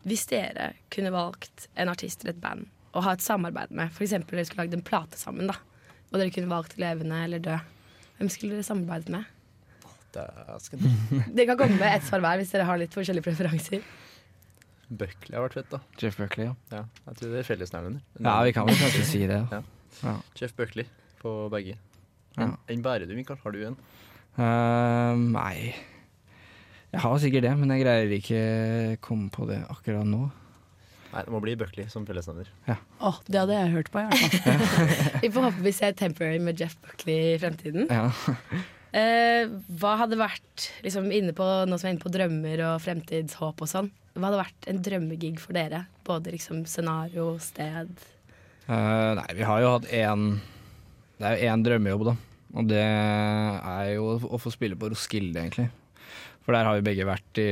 hvis 0.08 0.28
dere 0.30 0.74
kunne 0.94 1.12
valgt 1.14 1.68
en 1.80 1.92
artist 1.92 2.24
eller 2.24 2.36
et 2.36 2.44
band 2.44 2.70
å 2.98 3.04
ha 3.06 3.14
et 3.16 3.24
samarbeid 3.24 3.74
med, 3.76 3.92
f.eks. 3.94 4.16
dere 4.30 4.46
skulle 4.48 4.66
lagd 4.66 4.78
en 4.78 4.86
plate 4.86 5.20
sammen, 5.20 5.50
da, 5.50 5.58
og 6.10 6.18
dere 6.18 6.34
kunne 6.34 6.52
valgt 6.52 6.80
levende 6.82 7.20
eller 7.26 7.44
død, 7.44 7.76
hvem 8.20 8.30
skulle 8.32 8.58
dere 8.58 8.68
samarbeidet 8.68 9.14
med? 9.16 9.24
Det 10.14 10.26
Dere 11.36 11.46
kan 11.52 11.58
komme 11.60 11.78
med 11.78 11.90
ett 11.94 12.06
svar 12.08 12.22
hver 12.24 12.40
hvis 12.42 12.54
dere 12.54 12.68
har 12.68 12.80
litt 12.82 12.96
forskjellige 12.96 13.28
preferanser. 13.30 13.84
Buckley 14.90 15.38
har 15.38 15.46
vært 15.46 15.58
fett, 15.60 15.70
da. 15.70 15.80
Jeff 16.02 16.18
Buckley, 16.18 16.48
ja. 16.50 16.56
Ja, 16.74 16.82
jeg 17.06 17.20
tror 17.20 17.34
det 17.36 17.44
er 17.44 17.46
fellesnevner. 17.46 18.00
Ja, 18.18 18.40
vi 18.48 18.56
kan 18.56 18.66
vel 18.68 18.80
kanskje 18.80 19.06
si 19.06 19.22
det. 19.30 19.44
Ja. 19.54 19.62
Ja. 20.02 20.16
Jeff 20.40 20.56
Buckley 20.58 20.88
på 21.22 21.34
begge. 21.54 21.78
Ja. 22.40 22.50
Bærer 22.82 23.06
du, 23.06 23.14
Mikael? 23.18 23.40
Har 23.44 23.54
du 23.54 23.62
en? 23.68 23.78
Uh, 24.40 25.18
nei 25.34 25.74
Jeg 26.94 27.02
har 27.04 27.18
sikkert 27.22 27.44
det, 27.44 27.54
men 27.60 27.74
jeg 27.74 27.84
greier 27.84 28.14
ikke 28.18 28.44
komme 29.04 29.30
på 29.34 29.46
det 29.50 29.60
akkurat 29.70 30.08
nå. 30.08 30.30
Nei, 31.10 31.24
det 31.26 31.34
må 31.34 31.40
bli 31.42 31.56
Buckley 31.58 31.88
som 31.90 32.04
fellesnevner. 32.06 32.50
Åh, 33.02 33.16
det 33.26 33.40
hadde 33.42 33.56
jeg 33.56 33.72
hørt 33.74 33.88
på, 33.94 34.04
i 34.04 34.10
hvert 34.10 34.36
fall. 34.44 34.92
Vi 35.24 35.32
får 35.34 35.48
håpe 35.48 35.64
vi 35.66 35.74
ser 35.74 35.96
Temporary 35.98 36.42
med 36.44 36.60
Jeff 36.62 36.76
Buckley 36.86 37.32
i 37.34 37.40
fremtiden. 37.42 37.88
Ja. 37.90 38.12
Eh, 38.90 39.50
hva 39.82 39.96
hadde 40.04 40.18
vært, 40.18 40.70
liksom 40.86 41.10
inne 41.14 41.34
på, 41.38 41.46
nå 41.66 41.78
som 41.78 41.86
vi 41.86 41.92
er 41.92 41.96
inne 41.96 42.02
på 42.02 42.14
drømmer 42.14 42.64
og 42.72 42.80
fremtidshåp 42.82 43.62
og 43.62 43.70
sånn, 43.70 43.90
hva 44.16 44.30
hadde 44.30 44.40
vært 44.42 44.70
en 44.72 44.80
drømmegig 44.86 45.36
for 45.42 45.58
dere? 45.58 45.84
Både 46.08 46.34
liksom 46.34 46.64
scenario, 46.70 47.36
sted 47.44 47.92
Eh, 48.70 49.12
nei, 49.18 49.30
vi 49.34 49.46
har 49.50 49.62
jo 49.64 49.70
hatt 49.74 49.88
én 49.98 50.26
Det 51.18 51.26
er 51.26 51.40
jo 51.40 51.48
én 51.50 51.64
drømmejobb, 51.66 52.04
da. 52.06 52.12
Og 52.60 52.68
det 52.70 52.82
er 52.86 53.88
jo 53.96 54.12
å 54.30 54.38
få 54.42 54.52
spille 54.54 54.78
på 54.78 54.92
Roskilde, 54.94 55.42
egentlig. 55.42 55.70
For 56.50 56.58
der 56.58 56.66
har 56.66 56.80
vi 56.80 56.82
begge 56.82 57.06
vært 57.06 57.38
i 57.38 57.50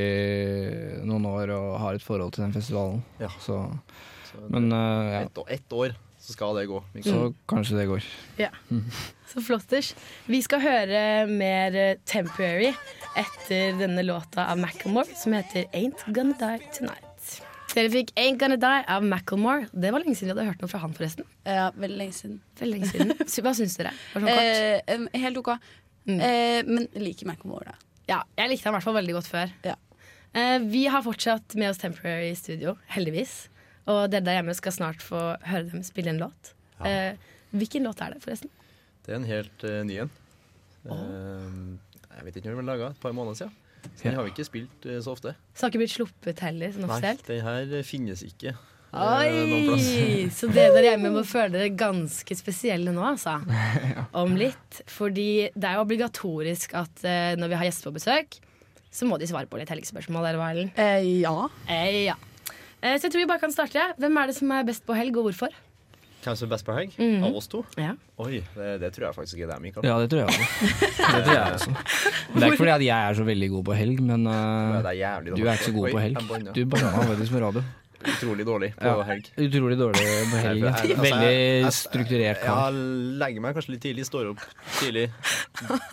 noen 1.06 1.22
år 1.30 1.52
og 1.54 1.66
har 1.78 1.94
et 1.94 2.02
forhold 2.02 2.32
til 2.34 2.42
den 2.42 2.54
festivalen. 2.56 2.98
Ja. 3.22 3.28
Så, 3.38 3.60
Så 4.26 4.40
men 4.50 4.72
uh, 4.74 5.06
ja. 5.06 5.20
ett, 5.22 5.38
år- 5.38 5.84
år, 5.84 5.94
så 6.18 6.34
skal 6.34 6.58
det 6.58 6.64
gå. 6.66 6.80
Mikael. 6.96 7.14
Så 7.14 7.28
kanskje 7.46 7.78
det 7.78 7.84
går. 7.86 8.08
Ja. 8.42 8.50
Så 9.30 9.44
flotters. 9.46 9.92
Vi 10.26 10.40
skal 10.42 10.64
høre 10.64 11.04
mer 11.30 11.78
eh, 11.78 12.02
Temporary 12.10 12.72
etter 13.22 13.78
denne 13.78 14.02
låta 14.02 14.48
av 14.50 14.58
Macklemore 14.58 15.14
som 15.14 15.38
heter 15.38 15.70
Ain't 15.70 16.02
Gonna 16.10 16.34
Die 16.42 16.74
Tonight. 16.74 17.38
Dere 17.70 17.94
fikk 17.94 18.10
Ain't 18.18 18.42
Gonna 18.42 18.58
Die 18.58 18.84
av 18.98 19.06
Macklemore. 19.06 19.70
Det 19.70 19.94
var 19.94 20.02
lenge 20.02 20.18
siden 20.18 20.32
vi 20.32 20.40
hadde 20.40 20.50
hørt 20.50 20.64
noe 20.66 20.74
fra 20.74 20.82
han, 20.82 20.98
forresten. 20.98 21.28
Ja, 21.46 21.70
veldig 21.78 22.02
lenge 22.02 22.18
siden. 22.18 22.40
Veldig 22.58 22.80
lenge 22.80 22.90
siden. 22.90 23.14
Hva 23.46 23.54
syns 23.62 23.78
dere? 23.78 23.94
Sånn 24.10 24.26
kort. 24.26 24.88
Eh, 24.90 25.06
helt 25.22 25.38
OK. 25.44 25.54
Mm. 26.08 26.18
Eh, 26.18 26.62
men 26.66 26.90
liker 26.98 27.30
Macclemore, 27.30 27.70
da. 27.76 27.84
Ja, 28.08 28.22
jeg 28.38 28.52
likte 28.52 28.68
han 28.68 28.74
i 28.74 28.78
hvert 28.78 28.86
fall 28.86 28.96
veldig 28.96 29.14
godt 29.18 29.28
før. 29.28 29.50
Ja. 29.66 29.76
Eh, 30.36 30.58
vi 30.64 30.86
har 30.88 31.04
fortsatt 31.04 31.56
med 31.60 31.72
oss 31.72 31.80
Temporary 31.80 32.30
i 32.32 32.38
studio, 32.38 32.76
heldigvis. 32.92 33.48
Og 33.88 34.06
dere 34.12 34.24
der 34.24 34.38
hjemme 34.38 34.54
skal 34.56 34.74
snart 34.74 35.04
få 35.04 35.20
høre 35.48 35.66
dem 35.70 35.84
spille 35.84 36.12
en 36.12 36.20
låt. 36.20 36.52
Eh, 36.84 37.16
hvilken 37.52 37.84
låt 37.88 38.00
er 38.04 38.14
det, 38.14 38.22
forresten? 38.24 38.52
Det 39.04 39.14
er 39.14 39.20
en 39.22 39.28
helt 39.28 39.64
uh, 39.64 39.80
ny 39.88 40.02
en. 40.04 40.10
Eh, 40.92 41.54
jeg 42.18 42.26
vet 42.26 42.36
ikke 42.36 42.50
når 42.50 42.58
den 42.58 42.60
ble 42.60 42.68
laga, 42.68 42.90
et 42.92 43.00
par 43.00 43.16
måneder 43.16 43.38
siden. 43.40 43.54
Så 43.88 44.02
den 44.04 44.18
har 44.18 44.26
vi 44.26 44.32
ikke 44.34 44.48
spilt 44.48 44.88
uh, 44.88 44.98
så 45.04 45.14
ofte. 45.14 45.32
Så 45.54 45.64
har 45.64 45.72
ikke 45.72 45.80
blitt 45.84 45.94
sluppet 45.94 46.42
heller, 46.44 46.74
sånn 46.74 46.88
Nei, 46.90 47.14
den 47.28 47.44
her 47.46 47.76
finnes 47.88 48.24
ikke. 48.26 48.52
Eh. 48.92 49.72
Oi! 49.72 50.28
Så 50.38 50.50
dere 50.52 50.74
der 50.76 50.90
hjemme 50.92 51.12
må 51.14 51.22
føle 51.28 51.52
dere 51.54 51.70
ganske 51.76 52.36
spesielle 52.38 52.94
nå, 52.94 53.04
altså. 53.14 53.38
Om 54.22 54.36
litt. 54.40 54.82
Fordi 54.90 55.48
det 55.54 55.70
er 55.70 55.78
jo 55.78 55.84
obligatorisk 55.86 56.74
at 56.78 57.04
eh, 57.04 57.34
når 57.40 57.52
vi 57.52 57.60
har 57.60 57.68
gjester 57.68 57.90
på 57.90 57.98
besøk, 57.98 58.40
så 58.90 59.06
må 59.08 59.18
de 59.20 59.28
svare 59.28 59.46
på 59.50 59.60
litt 59.60 59.70
helgespørsmål, 59.70 60.24
eller 60.30 60.40
hva, 60.40 60.50
Ellen? 60.54 60.72
Eh, 60.80 61.20
ja. 61.20 61.36
Eh, 61.68 62.02
ja. 62.08 62.16
Eh, 62.80 62.96
så 62.96 63.06
jeg 63.06 63.12
tror 63.12 63.24
vi 63.24 63.30
bare 63.30 63.42
kan 63.42 63.54
starte. 63.54 63.90
Hvem 64.00 64.20
er 64.22 64.30
det 64.30 64.36
som 64.38 64.52
er 64.56 64.68
best 64.68 64.86
på 64.88 64.96
helg, 64.96 65.16
og 65.20 65.28
hvorfor? 65.28 65.54
Hvem 66.24 66.34
som 66.34 66.48
er 66.48 66.50
best 66.50 66.66
på 66.66 66.74
helg? 66.74 66.94
Mhm. 66.98 67.24
Av 67.28 67.36
oss 67.38 67.46
to? 67.50 67.60
Ja. 67.78 67.92
Oi, 68.24 68.40
det, 68.56 68.70
det 68.82 68.90
tror 68.96 69.08
jeg 69.08 69.16
faktisk 69.16 69.38
ikke 69.38 69.50
det 69.50 69.54
er 69.54 69.62
Mikael. 69.62 69.86
Ja, 69.86 69.98
det 70.02 70.08
tror 70.10 70.24
jeg 70.24 70.32
også. 70.32 70.46
Det 71.14 71.20
tror 71.24 71.36
jeg 71.36 71.52
også. 71.54 71.70
Men 71.70 72.34
det 72.34 72.42
er 72.42 72.50
ikke 72.52 72.62
fordi 72.64 72.72
at 72.74 72.84
jeg 72.84 73.10
er 73.10 73.18
så 73.18 73.24
veldig 73.28 73.48
god 73.52 73.62
på 73.68 73.76
helg, 73.78 74.00
men 74.08 74.26
eh, 74.28 74.78
det 74.82 74.90
er 74.90 74.98
jævlig 74.98 75.36
du 75.36 75.44
er 75.44 75.52
ikke 75.54 75.68
så 75.68 75.74
god 75.76 75.86
Oi, 75.86 75.92
på 75.92 76.02
helg. 76.02 76.50
Du 76.56 76.60
banna. 76.74 76.90
Faktisk 77.12 77.36
på 77.36 77.44
radio. 77.44 77.62
Utrolig 77.98 78.44
dårlig 78.46 78.68
på 78.78 78.84
Ja, 78.86 79.02
helg. 79.02 79.26
Utrolig 79.36 79.78
dårlig 79.78 80.04
på 80.30 80.36
helg. 80.44 80.62
altså, 80.70 80.98
Veldig 81.02 81.72
strukturert. 81.74 82.44
Jeg 82.46 82.74
legger 83.18 83.40
meg 83.42 83.56
kanskje 83.56 83.72
litt 83.74 83.82
tidlig, 83.82 84.04
står 84.06 84.28
opp 84.34 84.44
tidlig, 84.78 85.08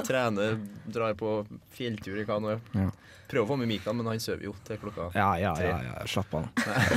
trener, 0.06 0.60
drar 0.86 1.16
på 1.18 1.32
fjelltur 1.76 2.20
i 2.22 2.26
kano. 2.28 2.60
Ja. 2.76 2.92
Prøver 3.26 3.42
å 3.48 3.50
få 3.50 3.58
med 3.58 3.68
Mikael, 3.72 3.96
men 3.98 4.06
han 4.06 4.20
sover 4.22 4.44
jo 4.46 4.52
til 4.68 4.78
klokka 4.78 5.08
Ja, 5.18 5.32
ja, 5.42 5.56
ja, 5.58 5.78
ja. 5.82 6.04
Slapp 6.06 6.36
av. 6.38 6.44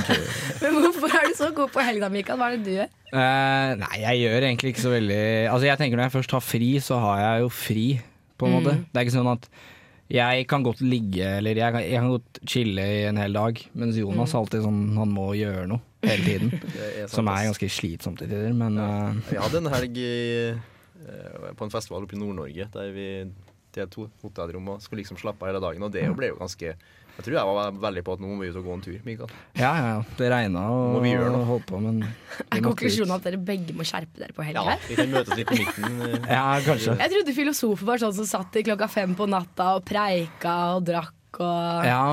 Men 0.61 0.75
hvorfor 0.83 1.09
er 1.17 1.25
du 1.25 1.33
så 1.39 1.47
god 1.57 1.71
på 1.73 1.81
helg 1.81 2.03
da, 2.03 2.09
Mikael? 2.13 2.37
Hva 2.37 2.51
er 2.51 2.59
det 2.59 2.67
du 2.67 2.75
gjør? 2.75 2.91
Eh, 3.09 3.71
nei, 3.81 3.95
jeg 4.03 4.19
gjør 4.21 4.45
egentlig 4.45 4.75
ikke 4.75 4.83
så 4.83 4.91
veldig 4.93 5.23
Altså 5.49 5.65
jeg 5.65 5.79
tenker 5.81 5.97
Når 5.97 6.05
jeg 6.05 6.13
først 6.19 6.35
har 6.37 6.43
fri, 6.45 6.67
så 6.85 6.99
har 7.01 7.23
jeg 7.23 7.41
jo 7.41 7.49
fri, 7.49 7.87
på 8.37 8.45
en 8.45 8.53
Mm. 8.53 8.59
måte. 8.59 8.75
Det 8.93 9.01
er 9.01 9.07
ikke 9.09 9.17
sånn 9.17 9.31
at 9.33 9.49
jeg 10.09 10.47
kan 10.49 10.63
godt 10.65 10.81
ligge, 10.81 11.25
eller 11.37 11.55
jeg 11.59 11.73
kan, 11.75 11.81
jeg 11.85 11.99
kan 12.01 12.09
godt 12.15 12.39
chille 12.49 12.81
i 12.81 13.03
en 13.09 13.17
hel 13.21 13.33
dag, 13.33 13.61
mens 13.77 13.97
Jonas 13.99 14.33
Mm. 14.33 14.39
alltid 14.39 14.63
sånn 14.65 14.79
Han 14.97 15.11
må 15.13 15.27
gjøre 15.37 15.67
noe 15.69 15.81
hele 16.03 16.23
tiden. 16.25 16.51
Er 17.03 17.07
som 17.11 17.27
er 17.27 17.45
ganske 17.49 17.69
slitsomt 17.69 18.17
til 18.19 18.29
tider, 18.31 18.53
men 18.53 18.75
ja. 18.79 19.11
Vi 19.29 19.37
hadde 19.37 19.57
en 19.61 19.71
helg 19.75 19.97
i, 20.01 20.49
eh, 20.49 21.51
på 21.55 21.67
en 21.67 21.73
festival 21.73 22.03
oppe 22.07 22.15
i 22.17 22.19
Nord-Norge 22.19 22.69
der 22.73 22.91
vi 22.95 23.07
til 23.71 23.85
to 23.93 24.07
hotellrom 24.23 24.67
og 24.73 24.81
skulle 24.81 25.03
liksom 25.03 25.19
slappe 25.21 25.45
av 25.45 25.51
hele 25.51 25.61
dagen. 25.61 25.83
Og 25.85 25.91
det 25.93 26.07
ble 26.17 26.31
jo 26.31 26.39
ganske 26.39 26.73
Jeg 27.19 27.25
tror 27.25 27.35
jeg 27.35 27.47
var 27.51 27.71
veldig 27.83 28.01
på 28.07 28.13
at 28.15 28.21
nå 28.23 28.27
må 28.31 28.37
vi 28.39 28.47
ut 28.53 28.57
og 28.61 28.63
gå 28.69 28.73
en 28.77 28.81
tur, 28.85 28.99
Mikael. 29.03 29.31
ja, 29.59 29.71
ja, 29.75 29.87
ja. 29.91 30.03
Det 30.15 30.29
regna 30.31 30.61
og 30.71 31.01
vi 31.03 31.09
gjøre 31.11 31.31
noe? 31.33 31.43
holdt 31.49 31.65
på, 31.67 31.81
men 31.83 31.97
Er 32.47 32.61
konklusjonen 32.63 33.11
at 33.17 33.25
dere 33.27 33.39
begge 33.43 33.75
må 33.75 33.83
skjerpe 33.87 34.21
dere 34.21 34.31
på 34.37 34.45
helga? 34.47 34.63
Ja, 34.63 34.77
vi 34.87 34.95
kan 35.01 35.11
møtes 35.11 35.35
litt 35.35 35.49
på 35.51 35.57
midten. 35.59 35.99
eh. 36.07 36.15
Ja, 36.37 36.45
kanskje. 36.63 36.95
Jeg 37.01 37.11
trodde 37.15 37.35
filosofer 37.35 37.89
var 37.91 37.99
sånn 38.05 38.15
som 38.21 38.29
satt 38.29 38.53
til 38.55 38.63
klokka 38.69 38.87
fem 38.93 39.17
på 39.19 39.27
natta 39.27 39.73
og 39.75 39.83
preika 39.89 40.55
og 40.77 40.87
drakk 40.87 41.41
og 41.43 41.85
Ja. 41.89 42.03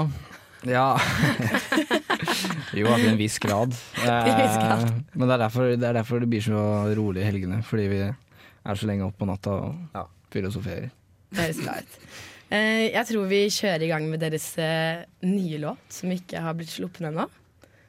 Ja. 0.66 0.88
jo, 2.74 2.86
til 2.90 3.08
en 3.12 3.18
viss 3.20 3.38
grad. 3.42 3.74
en 4.02 4.38
viss 4.42 4.56
grad. 4.58 4.86
Eh, 4.90 5.00
Men 5.14 5.28
det 5.28 5.34
er, 5.36 5.42
derfor, 5.46 5.70
det 5.76 5.86
er 5.92 5.98
derfor 6.00 6.22
det 6.24 6.30
blir 6.32 6.42
så 6.42 6.62
rolig 6.98 7.22
i 7.22 7.28
helgene. 7.28 7.60
Fordi 7.66 7.86
vi 7.92 8.00
er 8.06 8.74
så 8.80 8.88
lenge 8.90 9.06
oppe 9.06 9.22
på 9.22 9.28
natta 9.30 9.54
og 9.54 9.74
Ja. 9.94 10.06
filosoferer. 10.34 10.90
Det 11.30 11.42
høres 11.46 11.62
bra 11.62 11.78
ut. 11.78 12.00
Eh, 12.46 12.92
jeg 12.92 13.06
tror 13.08 13.26
vi 13.26 13.40
kjører 13.50 13.82
i 13.82 13.90
gang 13.90 14.04
med 14.06 14.22
deres 14.22 14.52
eh, 14.62 15.02
nye 15.26 15.58
låt, 15.58 15.82
som 15.90 16.12
ikke 16.14 16.42
har 16.44 16.54
blitt 16.54 16.70
sluppet 16.70 17.08
ennå. 17.08 17.26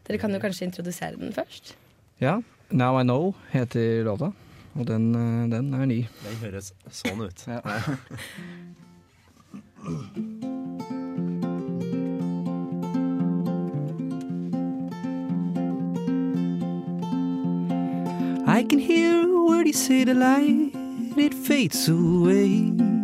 Dere 0.07 0.17
kan 0.21 0.33
jo 0.33 0.41
kanskje 0.41 0.65
introdusere 0.65 1.19
den 1.19 1.35
først? 1.35 1.75
Ja. 2.21 2.39
'Now 2.69 2.99
I 2.99 3.03
Know' 3.03 3.33
heter 3.51 4.03
låta, 4.03 4.31
og 4.75 4.87
den, 4.87 5.15
eh, 5.15 5.49
den 5.49 5.73
er 5.73 5.85
ny. 5.85 6.07
Den 6.23 6.35
høres 6.41 6.73
sånn 6.91 7.21
ut. 7.21 7.47
Ja. 7.47 7.61
I 18.47 18.63
can 18.63 18.79
hear 18.79 19.21
a 19.23 19.43
word 19.45 19.67
you 19.67 19.73
say 19.73 20.03
the 20.03 20.13
light, 20.13 20.73
it 21.15 21.33
fades 21.33 21.87
away. 21.87 22.96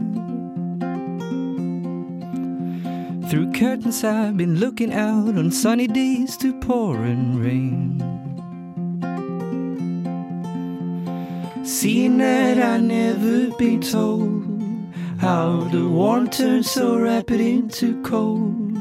Through 3.34 3.54
curtains, 3.54 4.04
I've 4.04 4.38
been 4.38 4.60
looking 4.60 4.94
out 4.94 5.36
on 5.36 5.50
sunny 5.50 5.88
days 5.88 6.38
to 6.38 6.54
pouring 6.60 7.40
rain. 7.40 7.98
Seeing 11.66 12.20
that 12.20 12.60
I 12.60 12.78
never 12.78 13.50
been 13.58 13.82
told 13.82 14.46
how 15.18 15.62
the 15.72 15.90
warm 15.90 16.30
turns 16.30 16.70
so 16.70 16.96
rapid 17.00 17.42
into 17.42 18.00
cold. 18.04 18.78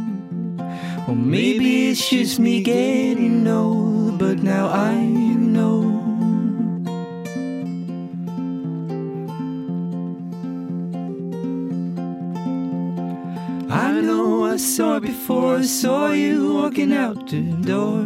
Or 1.09 1.17
maybe 1.17 1.89
it's 1.89 2.11
just 2.11 2.39
me 2.39 2.63
getting 2.63 3.49
old, 3.49 4.19
but 4.19 4.41
now 4.41 4.67
I 4.69 5.32
I 14.43 14.57
saw 14.57 14.97
it 14.97 15.03
before 15.03 15.57
I 15.57 15.63
saw 15.63 16.11
you 16.11 16.55
walking 16.55 16.93
out 16.93 17.29
the 17.29 17.41
door. 17.41 18.03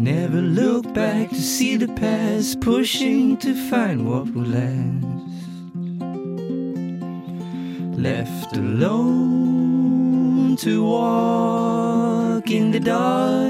Never 0.00 0.40
look 0.40 0.92
back 0.92 1.28
to 1.28 1.40
see 1.40 1.76
the 1.76 1.88
past, 1.88 2.60
pushing 2.60 3.36
to 3.38 3.54
find 3.68 4.08
what 4.08 4.32
will 4.34 4.44
last. 4.44 5.06
Left 7.98 8.56
alone 8.56 10.56
to 10.56 10.84
walk 10.84 12.50
in 12.50 12.70
the 12.70 12.80
dark, 12.80 13.44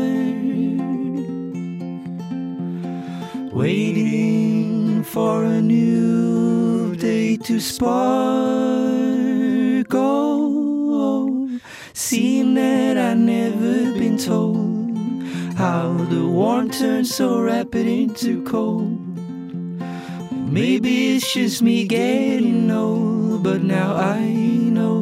waiting 3.53 5.05
for 5.05 5.45
a 5.45 5.61
new 5.61 6.97
day 6.97 7.37
to 7.39 7.61
sparkle. 7.61 9.14
That 12.55 12.97
I 12.97 13.15
never 13.15 13.93
been 13.93 14.19
told 14.19 14.65
how 15.57 15.93
the 16.11 16.27
warm 16.27 16.71
turns 16.71 17.15
so 17.15 17.41
rapid 17.41 17.87
into 17.87 18.43
cold. 18.45 19.01
Maybe 20.51 21.17
it's 21.17 21.33
just 21.33 21.63
me 21.63 21.87
getting 21.87 22.71
old, 22.71 23.43
but 23.43 23.63
now 23.63 23.95
I 23.95 24.21
know. 24.21 25.01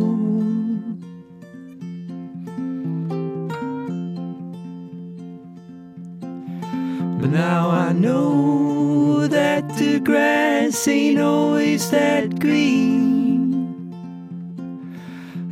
But 7.20 7.30
now 7.30 7.70
I 7.70 7.92
know 7.92 9.26
that 9.26 9.68
the 9.76 10.00
grass 10.00 10.88
ain't 10.88 11.20
always 11.20 11.90
that 11.90 12.40
green. 12.40 13.31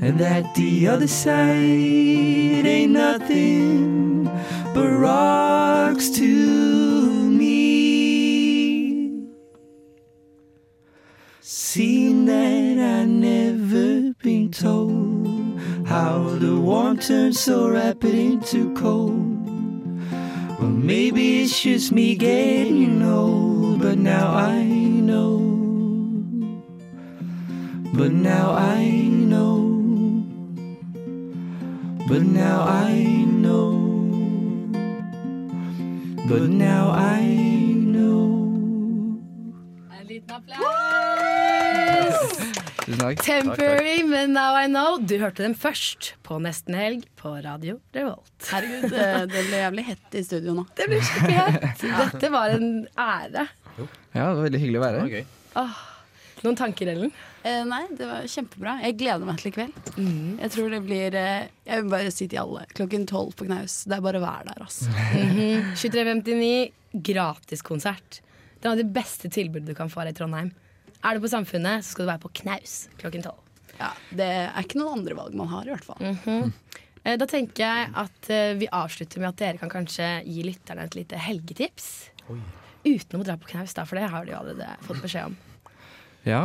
And 0.03 0.19
that 0.19 0.55
the 0.55 0.89
other 0.89 1.07
side 1.07 1.37
ain't 1.37 2.93
nothing 2.93 4.25
but 4.73 4.89
rocks 4.89 6.09
to 6.11 7.31
me. 7.31 7.51
Seeing 11.43 12.25
that 12.25 12.79
I 12.79 13.05
never 13.05 14.15
been 14.23 14.51
told 14.51 15.61
how 15.87 16.31
the 16.39 16.59
warm 16.59 16.99
turns 16.99 17.39
so 17.39 17.69
rapid 17.69 18.15
into 18.15 18.73
cold. 18.75 19.37
Well, 20.59 20.71
maybe 20.71 21.43
it's 21.43 21.61
just 21.61 21.93
me 21.93 22.15
getting 22.15 23.03
old, 23.03 23.81
but 23.83 23.99
now 23.99 24.33
I 24.33 24.63
know. 24.63 25.41
But 27.93 28.13
now 28.13 28.53
I 28.53 28.89
know. 28.89 29.70
But 32.11 32.23
now 32.27 32.67
I 32.67 33.25
know. 33.25 33.71
But 36.27 36.51
now 36.51 36.91
I 36.91 37.23
know. 37.87 38.51
En 39.95 40.07
liten 40.09 40.35
applaus! 40.35 42.19
Tusen 42.83 42.99
takk. 42.99 43.23
Temporary 43.23 44.03
men 44.03 44.35
Now 44.35 44.59
I 44.59 44.67
Know. 44.67 44.99
Du 44.99 45.15
hørte 45.23 45.45
dem 45.47 45.55
først 45.55 46.15
på 46.27 46.41
Nesten 46.43 46.75
Helg 46.75 47.07
på 47.15 47.31
Radio 47.47 47.79
Revolt. 47.95 48.35
Herregud, 48.51 48.91
det, 48.91 49.07
det 49.31 49.47
ble 49.47 49.63
jævlig 49.63 49.87
hett 49.93 50.19
i 50.19 50.27
studio 50.27 50.59
nå. 50.59 50.67
Det 50.75 50.91
ble 50.91 50.99
skikkelig 51.07 51.39
hett. 51.39 51.87
Dette 51.87 52.35
var 52.35 52.57
en 52.59 52.71
ære. 52.99 53.47
Ja, 53.79 53.87
det 54.19 54.27
var 54.27 54.43
veldig 54.49 54.61
hyggelig 54.67 54.83
å 54.83 54.87
være 54.89 55.07
her. 55.07 55.31
Åh, 55.63 55.79
noen 56.43 56.59
tanker, 56.59 56.91
Ellen? 56.91 57.15
Eh, 57.43 57.63
nei, 57.65 57.87
det 57.97 58.05
var 58.05 58.27
kjempebra. 58.29 58.75
Jeg 58.85 58.99
gleder 59.01 59.25
meg 59.25 59.39
til 59.41 59.49
i 59.49 59.55
kveld. 59.57 59.77
Jeg 60.43 60.51
tror 60.53 60.71
det 60.75 60.81
blir 60.85 61.15
eh, 61.17 61.47
Jeg 61.65 61.83
vil 61.83 61.91
bare 61.93 62.11
si 62.13 62.27
til 62.29 62.41
alle 62.43 62.67
klokken 62.77 63.07
tolv 63.09 63.33
på 63.39 63.47
Knaus. 63.49 63.79
Det 63.89 63.97
er 63.97 64.03
bare 64.05 64.21
å 64.21 64.25
være 64.27 64.51
der, 64.51 64.65
altså. 64.67 64.91
Mhm. 65.17 65.71
2359, 65.81 66.73
gratiskonsert. 67.09 68.21
Det 68.61 68.69
er 68.69 68.77
det 68.83 68.91
beste 68.93 69.31
tilbudet 69.33 69.71
du 69.71 69.75
kan 69.79 69.89
få 69.89 70.03
her 70.03 70.11
i 70.13 70.17
Trondheim. 70.17 70.51
Er 71.01 71.17
du 71.17 71.23
på 71.25 71.31
Samfunnet, 71.33 71.81
så 71.87 71.95
skal 71.95 72.05
du 72.05 72.11
være 72.13 72.25
på 72.27 72.33
Knaus 72.43 72.75
klokken 73.01 73.25
tolv. 73.25 73.41
Ja, 73.81 73.95
det 74.13 74.27
er 74.29 74.61
ikke 74.61 74.77
noen 74.83 74.99
andre 75.01 75.17
valg 75.17 75.37
man 75.39 75.49
har, 75.49 75.65
i 75.65 75.73
hvert 75.73 75.87
fall. 75.87 76.03
Mhm. 76.05 76.51
Eh, 77.01 77.17
Da 77.17 77.25
tenker 77.25 77.65
jeg 77.65 77.87
at 77.97 78.29
eh, 78.29 78.51
vi 78.61 78.69
avslutter 78.69 79.23
med 79.23 79.31
at 79.33 79.39
dere 79.41 79.57
kan 79.63 79.71
kanskje 79.73 80.11
gi 80.29 80.43
lytterne 80.45 80.85
et 80.85 80.99
lite 80.99 81.17
helgetips. 81.17 82.11
Uten 82.85 83.21
å 83.21 83.25
dra 83.25 83.39
på 83.41 83.49
knaus, 83.55 83.73
da, 83.77 83.87
for 83.89 83.97
det 83.97 84.11
har 84.13 84.25
de 84.29 84.33
jo 84.35 84.39
allerede 84.43 84.69
fått 84.85 85.01
beskjed 85.03 85.31
om. 85.33 85.39
Ja. 86.29 86.43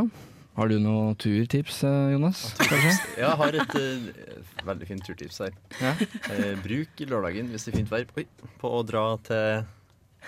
Har 0.55 0.69
du 0.71 0.77
noen 0.79 1.17
turtips, 1.19 1.81
eh, 1.83 2.13
Jonas? 2.13 2.45
Kanskje? 2.55 2.91
Ja, 3.19 3.33
jeg 3.33 3.39
har 3.41 3.57
et 3.59 3.73
uh, 3.75 4.53
veldig 4.69 4.87
fint 4.87 5.03
turtips 5.03 5.41
her. 5.43 5.57
Ja. 5.81 5.91
Uh, 6.29 6.53
bruk 6.63 7.03
lørdagen 7.03 7.49
hvis 7.51 7.67
det 7.67 7.73
er 7.73 7.77
fint 7.81 7.91
vær 7.91 8.05
oi, 8.15 8.23
på 8.61 8.71
å 8.77 8.79
dra 8.87 9.03
til 9.27 9.65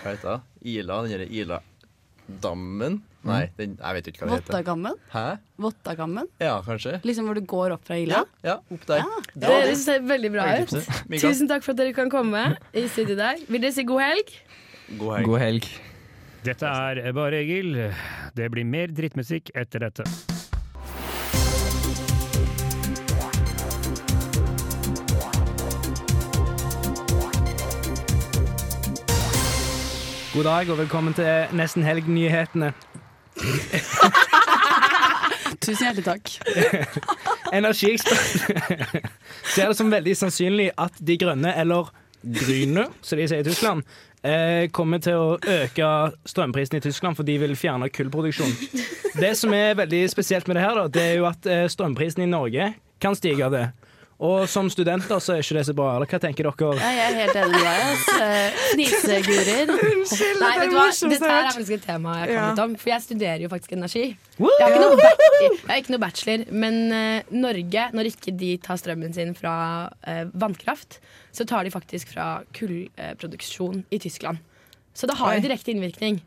Hva 0.01 0.11
heter 0.11 0.27
det? 0.33 0.67
Ila? 0.73 0.99
Den 1.05 1.13
derre 1.13 1.29
Ila-dammen? 1.31 2.99
Nei, 3.27 3.39
den, 3.55 3.79
jeg 3.79 3.97
vet 3.97 4.11
ikke 4.11 4.23
hva 4.25 4.27
det 4.27 4.35
heter. 4.41 4.51
Vottagammen? 4.51 4.99
Hæ? 5.15 5.25
Vottagammen? 5.63 6.29
Ja, 6.43 6.59
kanskje. 6.63 6.99
Liksom 7.07 7.31
hvor 7.31 7.39
du 7.39 7.47
går 7.47 7.77
opp 7.77 7.87
fra 7.87 8.03
Ila? 8.03 8.23
Ja, 8.43 8.51
ja 8.51 8.59
opp 8.75 8.87
der. 8.87 9.07
Det 9.39 9.75
ser 9.79 10.03
veldig 10.11 10.35
bra 10.35 10.51
ut. 10.59 10.75
Tusen 11.15 11.47
takk 11.47 11.63
for 11.63 11.71
at 11.71 11.85
dere 11.85 11.95
kan 11.95 12.11
komme 12.11 12.49
i 12.75 12.89
studio 12.91 13.15
i 13.15 13.21
dag. 13.23 13.47
Vil 13.47 13.63
dere 13.63 13.75
si 13.79 13.87
god 13.87 14.03
helg? 14.09 14.39
God 14.91 15.21
helg. 15.21 15.31
God 15.31 15.45
helg. 15.47 15.75
Dette 16.45 16.65
er 16.65 17.12
Bare 17.13 17.41
Egil. 17.41 17.93
Det 18.38 18.52
blir 18.52 18.65
mer 18.65 18.88
drittmusikk 18.93 19.50
etter 19.58 19.80
dette. 19.88 20.04
God 30.34 30.43
dag 30.45 30.69
og 30.69 30.78
velkommen 30.78 31.13
til 31.17 31.47
Nesten 31.58 31.84
Helg-nyhetene. 31.84 32.73
Tusen 35.65 35.88
hjertelig 35.88 36.06
takk. 36.06 36.30
Energiekspert 37.58 38.19
ser 39.54 39.71
det 39.71 39.78
som 39.80 39.89
veldig 39.91 40.13
sannsynlig 40.19 40.69
at 40.78 40.93
De 41.02 41.17
grønne, 41.17 41.56
eller 41.58 41.89
Grüne, 42.21 42.88
som 43.02 43.19
de 43.19 43.28
sier 43.30 43.41
i 43.41 43.47
Tyskland, 43.47 43.84
eh, 44.25 44.69
kommer 44.73 45.01
til 45.03 45.17
å 45.17 45.38
øke 45.38 45.89
strømprisen 46.30 46.80
i 46.80 46.84
Tyskland, 46.86 47.17
for 47.17 47.27
de 47.27 47.38
vil 47.41 47.56
fjerne 47.60 47.89
kullproduksjon. 47.93 48.53
Det 49.17 49.34
som 49.38 49.53
er 49.56 49.77
veldig 49.80 50.03
spesielt 50.12 50.47
med 50.47 50.60
det 50.60 50.65
her, 50.65 50.77
da, 50.77 50.88
det 50.93 51.03
er 51.03 51.19
jo 51.19 51.27
at 51.30 51.49
eh, 51.49 51.65
strømprisen 51.71 52.25
i 52.25 52.30
Norge 52.30 52.71
kan 53.01 53.17
stige 53.17 53.45
av 53.45 53.53
det. 53.56 53.65
Og 54.17 54.47
som 54.49 54.65
studenter 54.73 55.19
så 55.21 55.36
er 55.36 55.43
ikke 55.43 55.56
det 55.60 55.65
så 55.67 55.73
bra. 55.77 55.91
Eller 55.95 56.10
hva 56.10 56.17
tenker 56.23 56.47
dere? 56.49 56.69
Ja, 56.82 56.88
jeg 56.89 57.12
er 57.12 57.17
helt 57.21 57.36
enig 57.38 57.51
med 57.53 57.67
deg. 57.67 58.56
Fnisegurer. 58.71 59.73
Unnskyld, 59.77 60.39
Nei, 60.41 60.49
det 60.58 60.63
vet 60.63 60.63
er 60.63 60.71
du 60.71 60.77
hva? 60.77 60.86
Dette 61.12 61.30
er 61.30 61.49
faktisk 61.51 61.75
et 61.75 61.84
tema 61.86 62.15
jeg 62.23 62.32
kan 62.32 62.34
Ja. 62.38 62.47
litt 62.49 62.62
om. 62.63 62.73
For 62.82 62.89
jeg 62.89 63.01
studerer 63.06 63.43
jo 63.45 63.49
faktisk 63.51 63.75
energi. 63.77 64.06
Jeg 64.39 64.63
har 64.63 64.73
ikke 64.73 64.82
noe, 64.82 64.97
jeg 64.97 65.69
har 65.69 65.82
ikke 65.84 65.93
noe 65.93 66.01
bachelor, 66.01 66.45
men 66.51 66.80
eh, 66.97 67.30
Norge, 67.32 67.86
når 67.93 68.10
ikke 68.12 68.34
de 68.41 68.51
tar 68.58 68.82
strømmen 68.82 69.13
sin 69.13 69.36
fra 69.38 69.53
eh, 70.08 70.25
vannkraft, 70.34 70.97
så 71.32 71.45
tar 71.45 71.63
de 71.69 71.73
faktisk 71.77 72.10
fra 72.15 72.41
kullproduksjon 72.58 73.84
i 73.93 73.99
Tyskland. 74.01 74.41
Så 74.97 75.06
det 75.06 75.17
har 75.21 75.36
jo 75.38 75.45
direkte 75.45 75.71
innvirkning. 75.75 76.21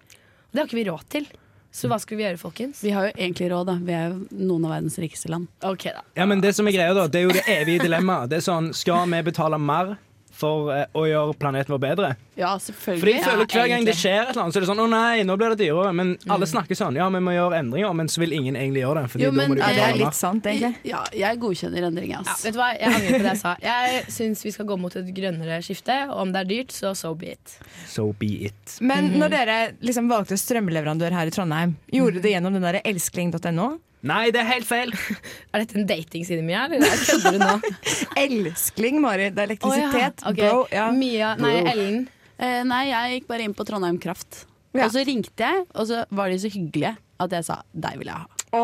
Det 0.53 0.63
har 0.63 0.67
ikke 0.71 0.79
vi 0.79 0.87
råd 0.91 1.07
til. 1.11 1.27
Så 1.73 1.87
hva 1.91 2.01
skal 2.03 2.19
vi 2.19 2.25
gjøre, 2.25 2.39
folkens? 2.41 2.81
Vi 2.83 2.91
har 2.91 3.07
jo 3.09 3.13
egentlig 3.15 3.51
råd, 3.53 3.69
da. 3.71 3.77
Vi 3.87 3.95
er 3.95 4.09
jo 4.11 4.45
noen 4.51 4.65
av 4.67 4.73
verdens 4.75 4.99
rikeste 4.99 5.31
land. 5.31 5.47
Ok 5.63 5.85
da 5.95 6.03
Ja, 6.19 6.27
men 6.27 6.41
Det 6.43 6.55
som 6.57 6.67
er 6.67 6.75
greia 6.75 6.95
da, 6.97 7.07
det 7.07 7.21
er 7.21 7.29
jo 7.29 7.35
det 7.37 7.45
evige 7.47 7.85
dilemmaet. 7.87 8.31
Det 8.31 8.41
er 8.41 8.47
sånn, 8.47 8.73
Skal 8.75 9.07
vi 9.11 9.23
betale 9.31 9.59
mer 9.59 9.97
for 10.41 10.71
eh, 10.75 10.87
å 10.97 11.05
gjøre 11.07 11.37
planeten 11.41 11.75
vår 11.75 11.81
bedre. 11.85 12.11
Ja, 12.41 12.55
selvfølgelig. 12.57 13.01
Fordi 13.03 13.13
jeg 13.13 13.25
føler 13.27 13.45
Ja, 13.45 13.59
Hver 13.61 13.69
gang 13.69 13.85
det 13.85 13.95
skjer 13.99 14.17
et 14.23 14.31
eller 14.33 14.43
annet, 14.47 14.55
så 14.55 14.61
er 14.61 14.65
det 14.65 14.69
sånn 14.71 14.81
'Å 14.81 14.89
nei, 14.89 15.23
nå 15.29 15.37
blir 15.37 15.53
det 15.55 15.59
dyrere'. 15.67 15.93
Men 15.95 16.15
alle 16.33 16.47
snakker 16.49 16.79
sånn 16.79 16.97
'Ja, 16.97 17.09
vi 17.13 17.21
må 17.21 17.35
gjøre 17.37 17.59
endringer', 17.61 17.95
men 17.95 18.09
så 18.09 18.21
vil 18.25 18.33
ingen 18.33 18.57
egentlig 18.57 18.81
gjøre 18.83 19.03
det. 19.03 19.11
Fordi 19.13 19.25
Jo, 19.25 19.31
da 19.31 19.37
men 19.37 19.51
må 19.51 19.55
de 19.57 19.63
er 19.63 19.75
det 19.75 19.85
er 19.85 19.99
litt. 20.01 20.15
Sant, 20.17 20.45
egentlig. 20.45 20.75
Ja, 20.89 21.05
jeg 21.13 21.41
godkjenner 21.41 21.87
endringer, 21.91 22.25
Ja, 22.25 22.35
vet 22.45 22.53
du 22.55 22.59
hva, 22.59 22.71
Jeg 22.81 22.89
angrer 22.89 23.11
på 23.19 23.23
det 23.23 23.33
jeg 23.35 23.43
sa. 23.45 23.57
Jeg 23.61 24.05
syns 24.09 24.43
vi 24.45 24.51
skal 24.51 24.67
gå 24.67 24.79
mot 24.79 24.97
et 24.97 25.07
grønnere 25.15 25.61
skifte, 25.63 26.09
og 26.11 26.17
om 26.25 26.33
det 26.33 26.41
er 26.41 26.49
dyrt, 26.49 26.73
så 26.73 26.97
so 26.97 27.15
be 27.15 27.33
it. 27.33 27.59
So 27.87 28.13
be 28.13 28.45
it. 28.47 28.79
Men 28.81 29.13
når 29.19 29.29
dere 29.31 29.73
liksom 29.83 30.09
valgte 30.09 30.39
strømleverandør 30.41 31.13
her 31.13 31.27
i 31.27 31.31
Trondheim, 31.31 31.77
gjorde 31.93 32.23
det 32.23 32.33
gjennom 32.33 32.53
den 32.55 32.63
der 32.63 32.81
elskling.no? 32.85 33.79
Nei, 34.07 34.31
det 34.33 34.41
er 34.41 34.49
helt 34.49 34.69
feil! 34.69 34.93
Er 35.53 35.65
dette 35.65 35.77
en 35.77 35.89
datingside, 35.89 36.41
Mia? 36.47 36.65
Eller 36.73 36.95
kødder 37.05 37.37
du 37.37 37.43
nå? 37.43 37.73
Elskling, 38.23 39.01
Mari. 39.03 39.29
Det 39.35 39.43
er 39.45 39.51
elektrisitet. 39.51 39.93
Oh, 40.25 40.31
ja. 40.31 40.33
Okay. 40.33 40.47
Bro. 40.49 40.63
Ja. 40.73 40.87
Mia, 40.97 41.35
nei, 41.41 41.57
Ellen. 41.75 42.01
Eh, 42.41 42.63
nei, 42.65 42.85
jeg 42.89 43.19
gikk 43.19 43.29
bare 43.29 43.45
inn 43.45 43.57
på 43.57 43.67
Trondheim 43.69 44.01
Kraft. 44.01 44.45
Ja. 44.73 44.87
Og 44.87 44.95
så 44.95 45.05
ringte 45.05 45.45
jeg, 45.45 45.67
og 45.75 45.89
så 45.91 46.05
var 46.15 46.31
de 46.33 46.39
så 46.41 46.49
hyggelige 46.53 46.95
at 47.21 47.35
jeg 47.37 47.45
sa 47.45 47.61
'deg 47.77 47.99
vil 48.01 48.09
jeg 48.09 48.17
ha'. 48.17 48.40
Å, 48.57 48.61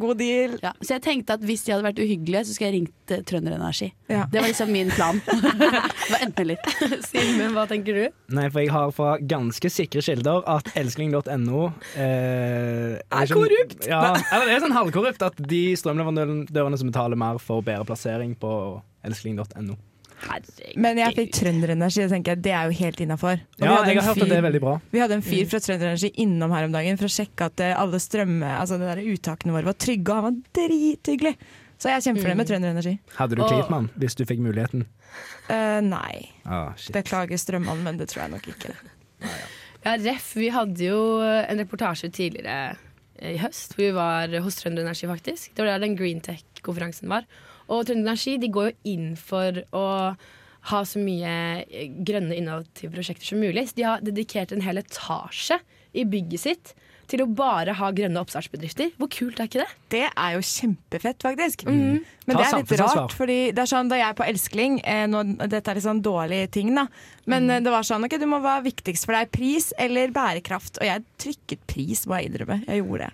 god 0.00 0.18
deal. 0.20 0.56
Ja, 0.60 0.72
så 0.84 0.96
jeg 0.98 1.02
tenkte 1.06 1.36
at 1.38 1.44
hvis 1.48 1.62
de 1.64 1.72
hadde 1.72 1.86
vært 1.86 2.00
uhyggelige, 2.02 2.42
så 2.44 2.54
skulle 2.56 2.68
jeg 2.70 2.76
ringt 2.76 3.14
eh, 3.14 3.22
Trønder 3.26 3.54
Energi. 3.56 3.88
Ja. 4.12 4.26
Det 4.30 4.42
var 4.42 4.50
liksom 4.52 4.72
min 4.74 4.90
plan. 4.92 5.20
det 5.60 5.70
var 6.12 6.24
enten 6.26 6.44
eller. 6.44 6.74
Simen, 7.08 7.54
hva 7.56 7.64
tenker 7.70 7.96
du? 7.96 8.02
Nei, 8.36 8.46
for 8.52 8.60
jeg 8.64 8.72
har 8.74 8.92
fra 8.96 9.14
ganske 9.32 9.72
sikre 9.72 10.04
kilder 10.04 10.44
at 10.50 10.68
elskling.no 10.76 11.62
eh, 11.96 12.98
Er 13.00 13.30
sånn- 13.30 13.40
korrupt! 13.40 13.88
Ja, 13.88 14.02
eller 14.30 14.50
det 14.50 14.58
er 14.58 14.64
sånn 14.66 14.76
halvkorrupt 14.76 15.24
at 15.30 15.40
de 15.50 15.62
strømleverandørene 15.80 16.80
som 16.80 16.92
betaler 16.92 17.20
mer, 17.20 17.40
får 17.40 17.64
bedre 17.72 17.88
plassering 17.88 18.36
på 18.40 18.52
elskling.no. 19.08 19.78
Herregud. 20.20 20.76
Men 20.84 21.00
jeg 21.00 21.16
fikk 21.16 21.32
Trønderenergi, 21.38 22.02
og 22.04 22.12
tenker 22.12 22.34
jeg, 22.34 22.42
det 22.44 22.52
er 22.56 22.68
jo 22.68 22.76
helt 22.80 23.00
innafor. 23.04 23.40
Ja, 23.60 23.78
jeg 23.88 23.96
har 23.98 24.08
hørt 24.10 24.22
at 24.24 24.32
det 24.32 24.36
er 24.36 24.44
veldig 24.44 24.60
bra. 24.62 24.74
Vi 24.92 25.00
hadde 25.02 25.16
en 25.16 25.24
fyr 25.24 25.48
fra 25.48 25.60
Trønderenergi 25.64 26.12
innom 26.24 26.52
her 26.54 26.68
om 26.68 26.76
dagen 26.76 27.00
for 27.00 27.08
å 27.08 27.14
sjekke 27.14 27.48
at 27.48 27.64
eh, 27.64 27.72
alle 27.78 28.00
strømme, 28.02 28.52
altså 28.60 28.78
de 28.80 28.88
der 28.88 29.02
uttakene 29.14 29.56
våre 29.56 29.70
var 29.70 29.78
trygge, 29.80 30.12
og 30.12 30.20
han 30.20 30.26
var 30.28 30.60
drithyggelig. 30.60 31.34
Så 31.80 31.88
jeg 31.88 31.96
er 31.96 32.04
kjempefornøyd 32.04 32.40
med 32.42 32.50
Trønderenergi. 32.50 32.94
Hadde 33.16 33.38
du 33.38 33.44
klippet 33.46 33.72
med 33.72 34.02
hvis 34.02 34.18
du 34.18 34.26
fikk 34.28 34.44
muligheten? 34.44 34.84
Uh, 35.48 35.80
nei. 35.86 36.28
Ah, 36.44 36.76
shit. 36.76 36.92
Beklager 36.94 37.40
strømmannen, 37.40 37.86
men 37.86 38.00
det 38.00 38.10
tror 38.12 38.26
jeg 38.26 38.36
nok 38.36 38.52
ikke. 38.52 38.76
Ja, 39.80 39.94
Ref, 39.96 40.34
vi 40.36 40.50
hadde 40.52 40.84
jo 40.84 40.96
en 41.24 41.56
reportasje 41.62 42.10
tidligere 42.12 42.74
i 43.24 43.38
høst 43.40 43.72
hvor 43.72 43.86
vi 43.86 43.94
var 43.96 44.34
hos 44.44 44.58
Trønder 44.58 44.84
Energi, 44.84 45.06
faktisk. 45.08 45.54
Det 45.54 45.64
var 45.64 45.70
der 45.72 45.86
den 45.86 45.96
Greentech-konferansen 45.96 47.08
var. 47.08 47.24
Og 47.70 47.86
Trønder 47.86 48.08
Energi 48.10 48.36
de 48.42 48.50
går 48.52 48.70
jo 48.72 48.76
inn 48.94 49.10
for 49.16 49.62
å 49.76 49.86
ha 50.70 50.80
så 50.84 51.00
mye 51.00 51.64
grønne 52.04 52.36
innovative 52.36 52.92
prosjekter 52.92 53.30
som 53.30 53.40
mulig. 53.40 53.68
Så 53.70 53.78
de 53.78 53.86
har 53.88 54.02
dedikert 54.04 54.52
en 54.52 54.60
hel 54.66 54.76
etasje 54.82 55.56
i 55.96 56.04
bygget 56.04 56.42
sitt 56.42 56.74
til 57.10 57.24
å 57.24 57.26
bare 57.34 57.72
ha 57.74 57.88
grønne 57.90 58.20
oppstartsbedrifter. 58.22 58.92
Hvor 59.00 59.08
kult 59.10 59.40
er 59.42 59.48
ikke 59.48 59.64
det? 59.64 59.70
Det 59.90 60.02
er 60.12 60.34
jo 60.36 60.42
kjempefett, 60.46 61.24
faktisk. 61.24 61.64
Mhm. 61.66 62.04
Men 62.28 62.36
Ta 62.36 62.42
det 62.42 62.46
er 62.46 62.60
litt 62.60 62.74
rart, 62.78 63.14
fordi 63.18 63.38
det 63.50 63.58
er 63.64 63.70
sånn 63.72 63.88
da 63.90 63.96
jeg 63.98 64.08
er 64.12 64.18
på 64.20 64.28
Elskling 64.28 64.76
eh, 64.84 65.06
nå, 65.10 65.24
Dette 65.48 65.72
er 65.72 65.74
litt 65.80 65.86
sånn 65.88 66.02
dårlige 66.04 66.50
ting, 66.54 66.74
da. 66.74 66.86
Men 67.26 67.48
Mhm. 67.48 67.50
eh, 67.56 67.60
det 67.66 67.72
var 67.74 67.82
sånn 67.82 68.04
ok, 68.06 68.18
du 68.20 68.26
må 68.26 68.38
være 68.40 68.62
viktigst 68.70 69.06
for 69.06 69.12
deg 69.18 69.32
pris 69.32 69.72
eller 69.78 70.08
bærekraft. 70.14 70.78
Og 70.78 70.86
jeg 70.86 71.04
trykket 71.18 71.66
pris, 71.66 72.06
må 72.06 72.20
jeg 72.20 72.30
innrømme. 72.30 72.64
Jeg 72.68 72.84
gjorde 72.84 73.08
det. 73.08 73.12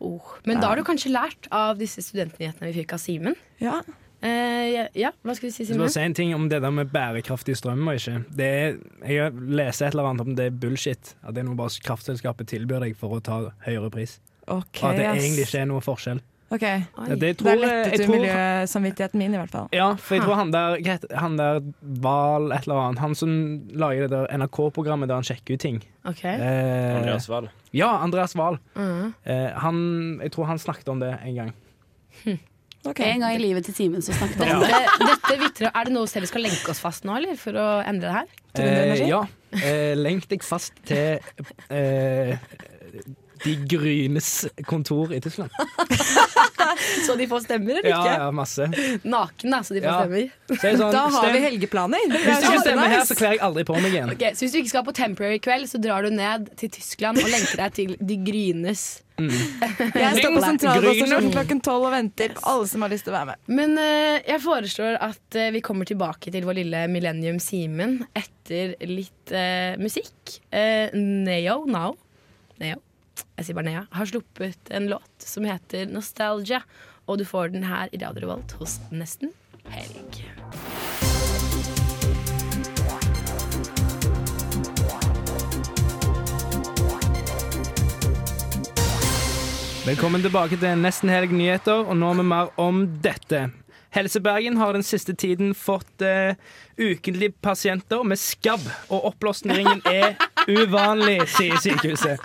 Oh. 0.00 0.34
Men 0.46 0.60
da 0.62 0.68
har 0.70 0.76
du 0.78 0.84
kanskje 0.86 1.10
lært 1.10 1.48
av 1.54 1.78
disse 1.80 2.02
studentnyhetene 2.04 2.70
vi 2.70 2.82
fikk 2.82 2.92
av 2.94 3.02
Simen. 3.02 3.34
Ja. 3.62 3.80
Eh, 4.20 4.28
ja, 4.74 4.84
ja, 4.98 5.10
hva 5.22 5.34
skulle 5.34 5.52
du 5.52 5.54
si, 5.54 5.62
Jeg 5.62 5.68
skal 5.72 5.78
Simen? 5.78 5.92
si 5.94 6.00
en 6.02 6.14
ting 6.18 6.34
om 6.34 6.48
det 6.50 6.60
der 6.62 6.70
med 6.74 6.90
bærekraftig 6.94 7.54
strøm 7.58 7.86
og 7.86 7.98
ikke. 8.00 8.24
Det 8.34 8.46
er, 8.46 8.78
jeg 9.06 9.32
lest 9.58 9.82
et 9.82 9.92
eller 9.94 10.10
annet 10.10 10.26
om 10.26 10.34
det 10.38 10.48
er 10.50 10.56
bullshit. 10.64 11.14
At 11.22 11.34
det 11.34 11.42
er 11.44 11.48
noe 11.50 11.58
bare 11.58 11.70
kraftselskapet 11.86 12.50
tilbyr 12.50 12.82
deg 12.86 12.96
for 12.98 13.18
å 13.18 13.20
ta 13.22 13.40
høyere 13.66 13.90
pris. 13.94 14.18
Okay, 14.48 14.80
Og 14.82 14.90
at 14.90 14.96
det 14.96 15.06
egentlig 15.10 15.44
ikke 15.46 15.60
er 15.60 15.68
noe 15.68 15.84
forskjell. 15.84 16.22
Ok. 16.48 16.62
Ja, 16.64 16.80
det 17.08 17.18
Det 17.20 17.30
tror, 17.42 17.50
er 17.52 17.60
lettet 17.60 18.06
tror, 18.06 18.14
miljøsamvittigheten 18.16 19.20
min, 19.20 19.34
i 19.36 19.40
hvert 19.40 19.52
fall. 19.52 19.66
Ja, 19.76 19.90
for 20.00 20.16
jeg 20.16 20.24
tror 20.24 20.38
han 20.40 20.52
der, 20.54 20.78
han 21.20 21.36
der 21.36 21.60
Val 22.00 22.52
et 22.56 22.64
eller 22.64 22.80
annet, 22.86 23.02
han 23.04 23.14
som 23.18 23.34
lager 23.76 24.06
det 24.06 24.14
der 24.14 24.38
NRK-programmet 24.40 25.10
der 25.10 25.20
han 25.20 25.28
sjekker 25.28 25.58
ut 25.58 25.60
ting. 25.60 25.82
Ok. 26.08 26.24
Eh, 26.24 26.96
Andreas 26.96 27.28
Wahl. 27.28 27.50
Ja, 27.76 27.90
Andreas 28.00 28.36
Wahl. 28.38 28.56
Mm. 28.78 29.12
Eh, 29.28 29.50
han, 29.60 29.82
jeg 30.24 30.32
tror 30.32 30.48
han 30.48 30.58
snakket 30.62 30.88
om 30.88 31.04
det 31.04 31.12
en 31.20 31.34
gang. 31.42 31.52
Ok. 32.88 33.00
En 33.04 33.20
gang 33.20 33.34
i 33.36 33.42
livet 33.42 33.66
til 33.68 33.74
Simen 33.76 34.02
så 34.04 34.14
snakket 34.16 34.40
han 34.46 34.56
om 34.56 34.64
det. 34.64 34.82
Dette, 35.04 35.38
vitrer, 35.42 35.72
er 35.74 35.88
det 35.88 35.92
noe 35.92 36.08
selv 36.08 36.24
vi 36.24 36.32
skal 36.32 36.46
lenke 36.46 36.72
oss 36.72 36.80
fast 36.80 37.04
nå, 37.04 37.16
eller? 37.20 37.36
For 37.36 37.58
å 37.58 37.68
endre 37.84 38.08
det 38.08 38.16
her? 38.16 38.36
Eh, 38.64 39.02
ja. 39.10 39.20
Eh, 39.58 39.92
lenk 39.98 40.28
deg 40.30 40.44
fast 40.46 40.72
til 40.88 41.18
eh, 41.68 42.38
De 43.44 43.54
Grynes 43.70 44.46
kontor 44.66 45.12
i 45.14 45.20
Tyskland. 45.20 45.50
Så 47.06 47.14
de 47.16 47.26
får 47.28 47.40
stemmer, 47.46 47.78
eller 47.78 47.90
Ja, 47.90 48.00
ikke? 48.02 48.14
ja, 48.20 48.30
masse. 48.34 48.68
Naken, 49.02 49.50
da, 49.50 49.62
så 49.64 49.74
de 49.74 49.80
får 49.80 49.88
Ja. 49.88 49.98
stemmer. 50.02 50.30
Så 50.48 50.68
er 50.68 50.76
sånn, 50.76 50.92
Da 50.92 51.08
har 51.08 51.32
vi 51.32 51.40
helgeplaner. 51.42 51.98
Hvis 52.12 52.40
du 52.42 52.46
ikke 52.50 52.62
stemmer 52.62 52.92
her, 52.92 53.04
så 53.08 53.16
kler 53.18 53.34
jeg 53.36 53.42
aldri 53.48 53.64
på 53.64 53.74
meg 53.80 53.92
igjen. 53.92 54.12
Okay, 54.12 54.32
Så 54.34 54.44
hvis 54.46 54.52
du 54.52 54.58
ikke 54.62 54.72
skal 54.74 54.84
på 54.84 54.94
Temporary 54.94 55.38
kveld, 55.42 55.68
så 55.68 55.80
drar 55.82 56.02
du 56.02 56.10
ned 56.14 56.48
til 56.56 56.70
Tyskland 56.70 57.18
og 57.22 57.28
lenker 57.28 57.56
deg 57.56 57.72
til 57.78 57.96
De 58.00 58.16
Grynes. 58.28 58.86
Jeg 59.18 60.12
står 60.20 60.34
på 60.36 60.42
sentralstasjonen 60.44 61.32
klokken 61.34 61.60
tolv 61.66 61.88
og 61.88 61.94
venter 61.96 62.36
på 62.36 62.44
alle 62.46 62.68
som 62.70 62.84
har 62.84 62.92
lyst 62.92 63.08
til 63.08 63.14
å 63.14 63.16
være 63.16 63.32
med. 63.32 63.40
Men 63.50 63.74
uh, 63.80 64.18
jeg 64.22 64.42
foreslår 64.44 64.98
at 65.02 65.38
uh, 65.40 65.48
vi 65.56 65.62
kommer 65.64 65.88
tilbake 65.90 66.30
til 66.30 66.46
vår 66.46 66.60
lille 66.60 66.84
Millennium 66.92 67.40
Simen 67.42 68.04
etter 68.14 68.76
litt 68.86 69.32
uh, 69.34 69.74
musikk. 69.82 70.38
Eh, 70.54 70.94
Neo 70.94 71.64
Now 71.66 71.96
Neo. 72.62 72.78
Jeg 73.38 73.48
sier 73.48 73.58
bare 73.58 73.68
Nea. 73.70 73.84
Har 73.94 74.10
sluppet 74.10 74.72
en 74.74 74.88
låt 74.90 75.24
som 75.24 75.46
heter 75.48 75.86
Nostalgia. 75.90 76.62
Og 77.08 77.20
du 77.20 77.24
får 77.24 77.54
den 77.54 77.64
her 77.64 77.88
i 77.92 78.00
Radio 78.02 78.26
Revolt 78.26 78.52
hos 78.60 78.78
Nesten 78.92 79.32
Helg. 79.72 80.24
Velkommen 89.88 90.20
tilbake 90.20 90.58
til 90.60 90.82
Nesten 90.82 91.08
helg 91.08 91.30
nyheter, 91.32 91.86
og 91.88 91.96
nå 91.96 92.10
med 92.18 92.26
mer 92.28 92.50
om 92.60 92.82
dette. 93.00 93.46
Helse 93.96 94.20
Bergen 94.20 94.58
har 94.60 94.76
den 94.76 94.84
siste 94.84 95.14
tiden 95.16 95.54
fått 95.56 96.04
uh, 96.04 96.36
ukentlige 96.78 97.32
pasienter 97.42 98.02
med 98.06 98.20
skabb, 98.20 98.64
og 98.88 99.10
oppblåsningen 99.12 99.82
er 99.86 100.14
uvanlig, 100.48 101.20
sier 101.34 101.58
sykehuset. 101.62 102.18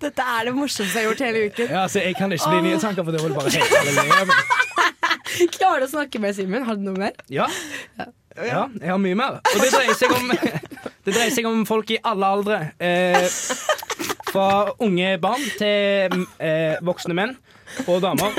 Dette 0.00 0.24
er 0.24 0.48
det 0.48 0.54
morsomste 0.56 0.96
jeg 0.96 1.04
har 1.04 1.10
gjort 1.10 1.24
hele 1.26 1.44
uken. 1.48 1.66
Ja, 1.68 1.82
altså, 1.82 2.00
jeg 2.00 2.16
kan 2.16 2.32
ikke 2.32 2.52
bli 2.54 2.60
nyhetsanker, 2.68 3.04
for 3.04 3.12
det 3.12 3.22
var 3.22 3.34
bare 3.36 3.50
halleluja. 3.50 4.38
Klarer 5.58 5.82
du 5.82 5.88
å 5.88 5.90
snakke 5.92 6.20
med 6.22 6.36
Simen? 6.36 6.64
Har 6.66 6.78
du 6.78 6.86
noe 6.86 6.98
mer? 6.98 7.18
Ja. 7.32 7.48
ja, 7.98 8.64
jeg 8.80 8.90
har 8.90 9.00
mye 9.02 9.18
mer. 9.18 9.40
Og 9.42 9.60
det 9.60 9.70
dreier 9.74 9.98
seg 9.98 10.14
om, 10.16 10.32
det 11.04 11.12
dreier 11.12 11.34
seg 11.34 11.48
om 11.50 11.64
folk 11.68 11.92
i 11.94 12.00
alle 12.08 12.32
aldre. 12.38 12.60
Eh, 12.80 13.28
fra 14.28 14.48
unge 14.84 15.14
barn 15.22 15.44
til 15.58 16.18
eh, 16.38 16.80
voksne 16.84 17.16
menn 17.16 17.36
og 17.86 18.02
damer. 18.04 18.36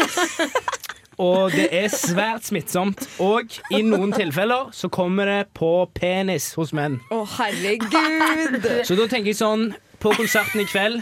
Og 1.20 1.52
det 1.52 1.68
er 1.76 1.90
svært 1.92 2.46
smittsomt. 2.48 3.04
Og 3.20 3.52
i 3.76 3.82
noen 3.84 4.14
tilfeller 4.16 4.70
så 4.76 4.88
kommer 4.94 5.28
det 5.28 5.40
på 5.58 5.72
penis 5.98 6.54
hos 6.56 6.72
menn. 6.76 7.00
Å, 7.12 7.26
herregud! 7.38 8.70
Så 8.88 8.96
da 8.96 9.08
tenker 9.12 9.34
jeg 9.34 9.40
sånn 9.42 9.74
På 10.00 10.14
konserten 10.16 10.64
i 10.64 10.68
kveld 10.70 11.02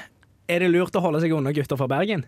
er 0.50 0.64
det 0.64 0.72
lurt 0.74 0.96
å 0.98 1.04
holde 1.04 1.22
seg 1.22 1.36
unna 1.38 1.52
gutter 1.54 1.78
fra 1.78 1.86
Bergen. 1.92 2.24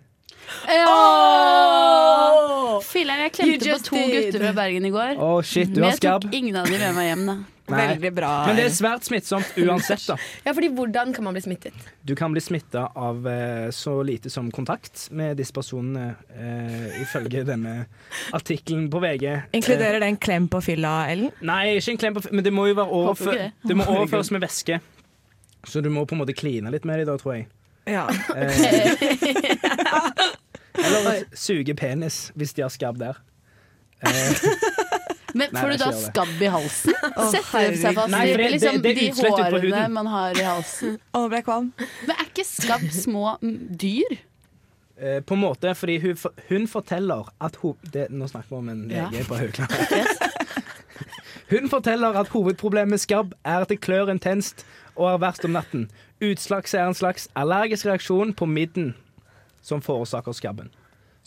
Filler'n, 2.90 3.24
jeg 3.26 3.34
klemte 3.36 3.74
på 3.74 3.80
to 3.90 4.02
gutter 4.12 4.44
fra 4.44 4.54
Bergen 4.58 4.86
i 4.88 4.92
går. 4.94 5.18
Å, 5.22 5.32
shit, 5.46 5.72
du 5.74 5.82
Men 5.82 5.90
har 5.90 5.96
jeg 5.96 6.04
tok 6.04 6.28
skabb. 6.28 6.36
ingen 6.36 6.60
av 6.60 6.70
dem 6.70 6.82
med 6.82 6.96
meg 6.98 7.10
hjem, 7.10 7.26
da. 7.30 7.36
Nei. 7.70 7.88
Veldig 7.94 8.12
bra. 8.18 8.30
Men 8.48 8.58
det 8.60 8.66
er 8.68 8.74
svært 8.74 9.06
smittsomt 9.08 9.58
uansett, 9.62 10.04
da. 10.10 10.16
Ja, 10.48 10.54
fordi 10.58 10.70
hvordan 10.78 11.14
kan 11.16 11.24
man 11.28 11.36
bli 11.38 11.44
smittet? 11.46 11.76
Du 12.06 12.16
kan 12.18 12.34
bli 12.34 12.42
smitta 12.42 12.88
av 12.98 13.28
eh, 13.30 13.70
så 13.76 13.94
lite 14.04 14.32
som 14.34 14.50
kontakt 14.56 15.08
med 15.16 15.38
disse 15.40 15.54
personene, 15.56 16.16
eh, 16.34 17.02
ifølge 17.04 17.44
denne 17.48 17.76
artikkelen 18.36 18.90
på 18.92 19.02
VG. 19.04 19.26
Inkluderer 19.60 20.00
det 20.02 20.10
en 20.14 20.18
klem 20.22 20.48
på 20.52 20.62
fylla, 20.66 20.94
Ellen? 21.12 21.30
Eh, 21.34 21.46
nei, 21.52 21.62
ikke 21.78 21.96
en 21.96 22.02
klem 22.06 22.18
på 22.18 22.26
fylla, 22.26 22.36
Men 22.40 22.48
det 22.50 22.54
må 22.56 22.68
jo 22.70 22.78
være 22.80 23.00
overfør, 23.04 23.38
det. 23.38 23.52
det 23.70 23.78
må 23.80 23.88
overføres 23.98 24.32
med 24.36 24.46
væske. 24.48 24.80
Så 25.68 25.82
du 25.84 25.90
må 25.92 26.06
på 26.08 26.16
en 26.16 26.24
måte 26.24 26.34
kline 26.38 26.72
litt 26.72 26.86
med 26.88 27.02
dem 27.04 27.10
da, 27.12 27.18
tror 27.20 27.36
jeg. 27.38 27.50
Ja. 27.90 28.06
Eh, 28.36 28.54
eller 30.86 31.24
suge 31.36 31.76
penis, 31.76 32.30
hvis 32.38 32.54
de 32.56 32.64
har 32.64 32.72
skabb 32.74 33.00
der. 33.02 33.20
Eh, 34.00 34.32
Men 35.34 35.50
får 35.54 35.70
du 35.70 35.78
da 35.78 35.92
skabb 35.94 36.42
i 36.42 36.46
halsen? 36.54 36.94
Oh, 37.16 37.30
Setter 37.32 37.70
det 37.72 37.80
seg 37.82 37.96
fast 37.98 38.12
Nei, 38.14 38.26
det- 38.34 38.52
liksom, 38.56 38.82
det- 38.82 38.96
det 38.96 39.14
de 39.14 39.30
hårene 39.32 39.90
man 39.94 40.08
har 40.08 40.40
i 40.40 40.44
halsen? 40.48 40.98
Å, 41.14 41.22
nå 41.22 41.28
ble 41.30 41.38
jeg 41.38 41.46
kvalm. 41.46 41.72
Men 42.08 42.16
er 42.16 42.26
ikke 42.26 42.46
skabb 42.48 42.88
små 42.92 43.38
mm, 43.42 43.58
dyr? 43.78 44.18
Eh, 45.00 45.20
på 45.24 45.34
en 45.38 45.40
måte, 45.46 45.76
fordi 45.80 46.00
hun, 46.04 46.18
hun 46.50 46.68
forteller 46.68 47.30
at 47.40 47.56
hun 47.62 47.76
det, 47.94 48.10
Nå 48.12 48.28
snakker 48.28 48.50
vi 48.50 48.56
om 48.56 48.70
en 48.70 48.90
Ja. 48.90 49.10
lege 49.10 49.24
på 49.30 49.38
Haukeland. 49.40 49.72
hun 51.54 51.70
forteller 51.70 52.18
at 52.20 52.28
hovedproblemet 52.34 52.90
med 52.90 53.00
skabb 53.00 53.34
er 53.46 53.62
at 53.64 53.70
det 53.72 53.80
klør 53.82 54.12
intenst 54.12 54.66
og 54.96 55.14
er 55.14 55.22
verst 55.24 55.46
om 55.46 55.52
natten. 55.56 55.90
Utslags 56.22 56.74
er 56.76 56.84
en 56.88 56.94
slags 56.98 57.30
allergisk 57.36 57.86
reaksjon 57.88 58.34
på 58.36 58.46
midden 58.46 58.94
som 59.62 59.82
forårsaker 59.82 60.36
skabben. 60.36 60.70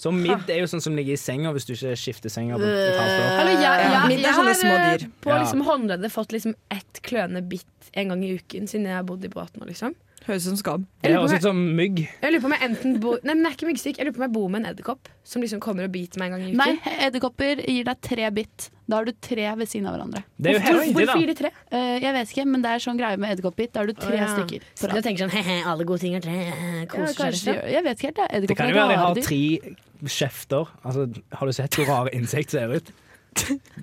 Så 0.03 0.11
midd 0.15 0.49
er 0.51 0.63
jo 0.65 0.69
sånn 0.71 0.83
som 0.83 0.97
ligger 0.99 1.15
i 1.15 1.21
senga 1.21 1.53
hvis 1.55 1.69
du 1.69 1.75
ikke 1.77 1.95
skifter 2.01 2.33
senga 2.33 2.59
på 2.59 2.67
et 2.67 2.97
halvt 2.99 3.19
år. 3.23 3.51
Ja, 3.63 4.01
midt 4.11 4.25
er 4.27 4.35
sånne 4.35 4.55
små 4.59 4.77
dyr. 4.83 5.07
på 5.23 5.31
Ja. 5.31 5.43
liksom 5.45 5.63
håndleddet 5.69 6.11
fått 6.11 6.33
liksom 6.35 6.57
ett 6.75 7.03
kløne 7.07 7.43
bitt 7.47 7.93
en 7.95 8.09
gang 8.09 8.25
i 8.25 8.33
uken 8.35 8.67
siden 8.67 8.89
jeg 8.91 8.99
har 8.99 9.07
bodd 9.07 9.25
i 9.25 9.31
båten. 9.31 9.63
Liksom. 9.69 9.95
Høres 10.27 10.45
ut 10.47 10.53
som 10.53 10.59
skam. 10.61 10.83
Det 11.03 11.11
høres 11.17 11.33
ut 11.35 11.43
som 11.43 11.59
mygg. 11.77 12.05
Jeg 12.23 12.31
lurer 12.33 12.43
på 12.43 12.47
om 12.47 12.53
jeg 12.55 12.63
enten 12.69 13.01
bo, 13.03 13.17
Nei, 13.27 13.35
men 13.35 13.43
jeg 13.43 13.51
er 13.51 13.57
ikke 13.57 13.69
myggsyk. 13.73 13.97
Jeg 13.99 14.07
lurer 14.07 14.15
på 14.15 14.23
om 14.23 14.27
jeg 14.27 14.33
bor 14.37 14.49
med 14.53 14.61
en 14.63 14.69
edderkopp 14.71 15.09
som 15.27 15.43
liksom 15.43 15.61
kommer 15.61 15.89
og 15.89 15.93
biter 15.95 16.23
meg 16.23 16.31
en 16.31 16.37
gang 16.37 16.43
i 16.43 16.53
uken. 16.53 16.61
Nei, 16.63 16.95
edderkopper 17.09 17.63
gir 17.67 17.85
deg 17.89 18.01
tre 18.07 18.31
bitt. 18.31 18.69
Da 18.87 18.97
har 19.01 19.05
du 19.09 19.13
tre 19.13 19.49
ved 19.59 19.71
siden 19.71 19.87
av 19.91 19.97
hverandre. 19.97 20.23
Det 20.39 20.51
er 20.51 20.55
jo 20.55 20.61
Hvorfor- 20.63 20.79
heftig, 20.79 20.95
Hvorfor 20.95 21.13
da. 21.13 21.19
gir 21.19 21.27
de 21.27 21.35
tre? 21.43 21.51
Uh, 21.73 21.99
jeg 22.07 22.13
vet 22.19 22.35
ikke, 22.35 22.47
men 22.47 22.63
det 22.63 22.71
er 22.71 22.79
sånn 22.87 22.99
greie 22.99 23.19
med 23.19 23.35
edderkoppbitt. 23.35 23.73
Da 23.73 23.81
har 23.81 23.87
du 23.87 23.95
tre 23.95 24.15
oh, 24.15 24.23
ja. 24.23 24.31
stykker. 24.37 24.61
Så 24.79 24.91
jeg 24.95 25.03
tenker 25.03 25.27
sånn 25.27 25.35
he-he, 25.39 25.63
alle 25.67 25.85
gode 25.85 26.01
ting 26.01 26.15
er 26.15 26.21
tre. 26.23 26.39
Koser 26.87 27.27
ja, 27.27 27.33
seg. 27.43 27.63
jeg 27.73 27.83
vet 27.85 27.99
ikke 27.99 28.13
helt. 28.13 28.23
jeg. 28.23 28.47
Det 28.47 28.57
kan 28.57 28.67
Edderkopper 28.67 28.71
jo 28.71 28.79
være 28.79 28.89
de 28.89 28.95
er 28.95 29.03
har 29.03 29.09
rare 29.11 29.15
dyr. 29.19 29.27
tre 29.27 29.77
kjefter. 30.11 30.71
Altså, 30.83 31.09
har 31.33 31.47
du 31.47 31.53
sett 31.57 31.79
hvor 31.79 31.89
rare 31.91 32.13
insekt 32.17 32.55
ser 32.55 32.73
ut? 32.73 32.93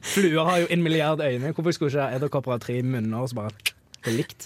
Fluer 0.05 0.45
har 0.45 0.63
jo 0.63 0.69
en 0.69 0.83
milliard 0.85 1.21
øyne. 1.21 1.53
Hvorfor 1.53 1.73
skulle 1.73 1.91
ikke 1.91 2.15
edderkopper 2.19 2.53
ha 2.53 2.57
tre 2.61 2.81
munner? 2.85 3.27
Så 3.27 3.37
bare 3.37 3.53
det 3.99 4.13
er 4.13 4.15
likt. 4.15 4.45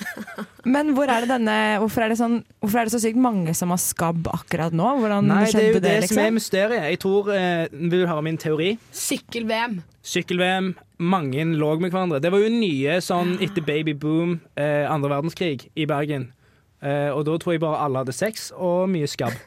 Men 0.66 0.94
hvor 0.98 1.10
er 1.14 1.24
det 1.24 1.30
denne, 1.30 1.56
hvorfor, 1.84 2.02
er 2.02 2.14
det 2.14 2.18
sånn, 2.18 2.40
hvorfor 2.64 2.82
er 2.82 2.90
det 2.90 2.94
så 2.96 3.02
sykt 3.04 3.20
mange 3.22 3.54
som 3.58 3.70
har 3.74 3.82
skabb 3.82 4.26
akkurat 4.32 4.74
nå? 4.74 4.88
Hvordan 5.04 5.28
Nei, 5.30 5.44
det 5.46 5.60
er 5.60 5.68
jo 5.68 5.76
det, 5.76 5.84
det, 5.84 5.92
som 6.10 6.18
er 6.18 6.30
liksom? 6.30 6.40
mysteriet. 6.40 6.86
Jeg 6.90 7.02
tror, 7.04 7.30
eh, 7.36 7.68
Vil 7.70 8.02
du 8.02 8.08
høre 8.10 8.26
min 8.26 8.40
teori? 8.42 8.72
Sykkel-VM. 8.98 9.82
Sykkel-VM. 10.02 10.72
Mange 11.04 11.46
lå 11.54 11.70
med 11.84 11.94
hverandre. 11.94 12.22
Det 12.24 12.32
var 12.34 12.42
jo 12.42 12.50
nye 12.50 12.98
sånn 13.04 13.36
etter 13.44 13.66
baby 13.68 13.94
boom, 13.94 14.40
eh, 14.58 14.90
andre 14.90 15.14
verdenskrig, 15.14 15.68
i 15.78 15.86
Bergen. 15.86 16.32
Eh, 16.82 17.14
og 17.14 17.24
da 17.28 17.38
tror 17.38 17.54
jeg 17.54 17.62
bare 17.64 17.80
alle 17.86 18.02
hadde 18.02 18.16
sex 18.16 18.50
og 18.58 18.90
mye 18.92 19.08
skabb. 19.08 19.38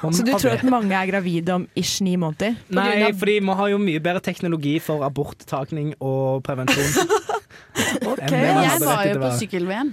Kom 0.00 0.12
Så 0.16 0.24
du 0.26 0.32
tror 0.34 0.50
det. 0.50 0.58
at 0.60 0.70
mange 0.72 0.94
er 0.96 1.06
gravide 1.10 1.54
om 1.54 1.66
ish 1.78 2.00
ni 2.04 2.16
måneder? 2.20 2.56
Nei, 2.74 3.12
fordi 3.16 3.38
vi 3.40 3.56
har 3.60 3.68
jo 3.72 3.78
mye 3.82 4.00
bedre 4.02 4.20
teknologi 4.24 4.76
for 4.82 5.04
aborttakning 5.06 5.94
og 6.00 6.42
prevensjon. 6.46 6.90
Ok, 8.04 8.18
enn 8.26 8.32
det 8.34 8.38
man 8.54 8.64
Jeg 8.66 8.80
var 8.82 9.04
jo 9.06 9.18
på 9.22 9.28
sykkel-VM, 9.38 9.90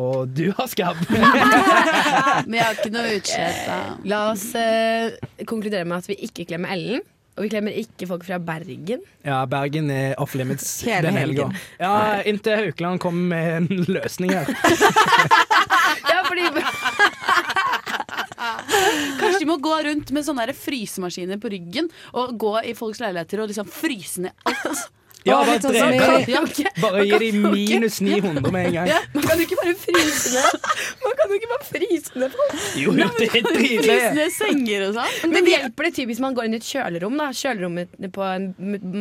Og 0.00 0.28
du 0.36 0.50
har 0.58 0.68
skabb. 0.70 0.98
men 2.46 2.54
jeg 2.58 2.64
har 2.66 2.76
ikke 2.76 2.92
noe 2.94 3.14
utslett. 3.16 3.70
La 4.12 4.20
oss 4.34 4.44
eh, 4.58 5.16
konkludere 5.48 5.88
med 5.88 5.96
at 6.04 6.10
vi 6.12 6.18
ikke 6.28 6.44
klemmer 6.52 6.74
Ellen. 6.76 7.00
Og 7.38 7.46
vi 7.46 7.50
klemmer 7.54 7.72
ikke 7.80 8.06
folk 8.10 8.24
fra 8.28 8.36
Bergen. 8.44 9.00
Ja, 9.24 9.40
Bergen 9.48 9.88
er 9.94 10.12
off 10.20 10.34
limits 10.36 10.68
Hele 10.86 11.08
denne 11.08 11.22
helga. 11.24 11.48
helgen. 11.48 11.58
Ja, 11.80 12.20
inntil 12.28 12.58
Haukeland 12.60 13.00
kommer 13.00 13.32
med 13.32 13.56
en 13.56 13.84
løsning 13.88 14.34
her. 14.36 14.50
Ja, 16.10 16.20
fordi 16.28 16.44
Kanskje 19.20 19.42
de 19.42 19.48
må 19.50 19.58
gå 19.62 19.74
rundt 19.86 20.12
med 20.14 20.26
sånne 20.26 20.48
frysemaskiner 20.56 21.40
på 21.42 21.52
ryggen 21.52 21.90
og 22.14 22.36
gå 22.40 22.54
i 22.70 22.76
folks 22.78 23.02
leiligheter 23.02 23.44
og 23.44 23.52
liksom 23.52 23.70
fryse 23.70 24.26
ned 24.26 24.48
alt. 24.50 24.88
Ja, 25.28 25.36
bare 25.44 25.60
sånn 25.60 25.74
ok. 26.40 26.58
Bare 26.80 27.02
gi 27.04 27.18
dem 27.20 27.42
minus 27.52 27.98
900 28.00 28.52
med 28.54 28.66
en 28.70 28.76
gang. 28.78 28.88
Ja. 28.88 29.00
Man 29.12 29.26
kan 29.26 29.40
jo 29.40 29.44
ikke 29.44 29.58
bare 29.60 29.74
fryse 29.76 30.32
ned 30.32 30.68
Man 31.04 31.16
kan 31.18 31.32
jo 31.32 31.38
ikke 31.40 31.50
bare 31.50 31.66
fryse 31.68 32.22
ned 32.22 32.36
folk. 32.36 32.54
Jo, 32.80 32.94
det 32.96 33.06
er 33.28 33.48
Fryse 33.50 34.12
ned 34.16 34.32
senger 34.34 34.86
og 34.88 34.96
sånn. 34.96 35.34
Men 35.34 35.50
hjelper 35.50 35.88
det 35.88 35.92
typisk 35.98 36.24
man 36.24 36.36
går 36.38 36.48
inn 36.48 36.56
i 36.56 36.60
et 36.62 36.68
kjølerom? 36.70 37.18
da 37.20 37.28
Kjølerommet 37.40 38.08
på 38.14 38.24
en 38.26 38.48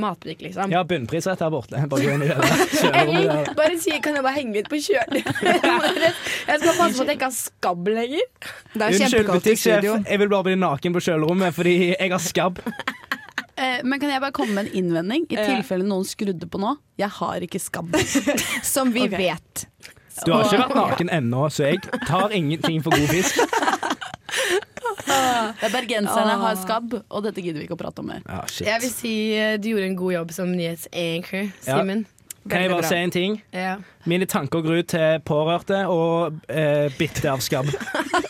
matbutikk, 0.02 0.44
liksom. 0.50 0.74
Ja, 0.76 0.84
bunnpris 0.88 1.28
rett 1.30 1.44
her 1.46 1.54
borte. 1.54 1.80
Bare 1.92 2.04
gå 2.04 2.16
inn 2.18 2.26
i 2.26 2.30
det 2.30 2.38
der 2.40 3.54
bare 3.56 3.80
si 3.80 3.92
'kan 4.00 4.16
jeg 4.20 4.24
bare 4.26 4.36
henge 4.36 4.60
litt 4.60 4.70
på 4.72 4.80
kjølerommet'? 4.84 6.24
Jeg 6.50 6.60
skal 6.60 6.74
passe 6.76 6.96
på 6.98 7.04
at 7.04 7.10
jeg 7.10 7.18
ikke 7.20 7.28
har 7.30 7.36
skabb 7.38 7.88
lenger. 7.94 8.26
Det 8.74 8.82
er 8.82 8.96
Unnskyld, 8.96 9.28
butikksjef. 9.30 9.84
Jeg 10.10 10.20
vil 10.20 10.30
bare 10.32 10.48
bli 10.50 10.56
naken 10.60 10.96
på 10.96 11.04
kjølerommet 11.04 11.56
fordi 11.56 11.76
jeg 11.94 12.12
har 12.12 12.24
skabb. 12.24 12.60
Eh, 13.60 13.80
men 13.84 14.00
kan 14.00 14.12
jeg 14.14 14.24
bare 14.24 14.36
komme 14.36 14.56
med 14.56 14.70
en 14.70 14.80
innvending? 14.82 15.26
I 15.34 15.40
tilfelle 15.42 15.88
noen 15.88 16.08
skrudde 16.08 16.48
på 16.50 16.62
nå. 16.62 16.76
Jeg 17.00 17.12
har 17.20 17.44
ikke 17.46 17.60
skabb. 17.62 17.96
Som 18.74 18.94
vi 18.96 19.06
okay. 19.08 19.30
vet. 19.30 19.66
Du 20.26 20.34
har 20.34 20.48
ikke 20.48 20.62
vært 20.64 20.76
naken 20.76 21.12
ennå, 21.16 21.48
så 21.52 21.70
jeg 21.70 21.84
tar 22.08 22.34
ingenting 22.36 22.82
for 22.84 22.96
god 22.96 23.08
fisk. 23.12 23.40
Det 25.10 25.66
er 25.66 25.74
Bergenserne 25.74 26.36
har 26.42 26.58
skabb, 26.60 26.94
og 27.02 27.24
dette 27.26 27.42
gidder 27.42 27.62
vi 27.62 27.68
ikke 27.68 27.78
å 27.78 27.82
prate 27.82 28.04
om 28.04 28.10
mer. 28.12 28.24
Ah. 28.30 28.44
Jeg 28.46 28.84
vil 28.84 28.92
si 28.94 29.14
eh, 29.36 29.56
du 29.62 29.72
gjorde 29.72 29.88
en 29.90 30.00
god 30.00 30.16
jobb 30.20 30.34
som 30.36 30.56
nyhetsanchor, 30.56 31.52
Ja. 31.68 31.84
Kan 32.50 32.64
jeg 32.64 32.72
bare 32.72 32.88
si 32.88 32.96
en 32.96 33.12
ting? 33.14 33.34
Ja. 33.54 33.76
Mine 34.10 34.26
tanker 34.26 34.64
går 34.66 34.82
ut 34.82 34.88
til 34.94 35.20
pårørte 35.28 35.84
og 35.92 36.40
eh, 36.50 36.88
bitte 36.98 37.30
av 37.30 37.44
skabb. 37.46 37.70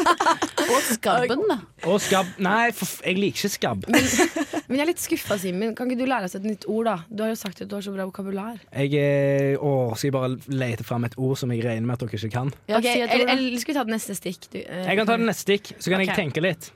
Og 0.69 0.81
skabben, 0.85 1.41
da. 1.49 1.57
Og 1.89 1.99
skabb 2.03 2.27
Nei, 2.39 2.71
for, 2.75 2.85
f- 2.85 3.01
jeg 3.05 3.17
liker 3.17 3.39
ikke 3.43 3.51
skabb. 3.53 3.85
Men 3.89 4.77
jeg 4.77 4.83
er 4.83 4.89
litt 4.91 5.01
skuffa, 5.01 5.37
Simen. 5.41 5.73
Kan 5.77 5.89
ikke 5.89 5.99
du 6.03 6.05
lære 6.09 6.27
oss 6.29 6.35
et 6.37 6.43
nytt 6.45 6.65
ord, 6.69 6.85
da? 6.85 6.97
Du 7.09 7.23
har 7.25 7.31
jo 7.33 7.37
sagt 7.39 7.61
at 7.63 7.67
du 7.71 7.75
har 7.75 7.81
så 7.85 7.93
bra 7.95 8.05
vokabular. 8.09 8.59
Jeg 8.75 9.57
Å, 9.59 9.71
skal 9.97 10.07
jeg 10.11 10.15
bare 10.15 10.35
lete 10.53 10.85
fram 10.85 11.07
et 11.09 11.15
ord 11.17 11.37
som 11.41 11.51
jeg 11.55 11.63
regner 11.65 11.87
med 11.89 11.97
at 11.97 12.05
dere 12.05 12.19
ikke 12.19 12.31
kan? 12.35 12.51
Ja, 12.69 12.77
Ok, 12.77 12.85
si 12.89 12.99
et 13.01 13.09
ord, 13.15 13.25
da. 13.25 13.33
eller 13.37 13.59
skal 13.63 13.73
vi 13.73 13.77
ta 13.79 13.83
det 13.89 13.95
neste 13.95 14.15
stikk? 14.19 14.49
Du, 14.53 14.59
eh, 14.59 14.83
Jeg 14.85 14.97
kan 15.01 15.07
ta 15.09 15.17
det 15.17 15.25
neste 15.31 15.47
stikk, 15.47 15.71
så 15.79 15.89
kan 15.89 16.01
Ok. 16.01 16.07
jeg 16.11 16.15
tenke 16.21 16.41
litt. 16.45 16.71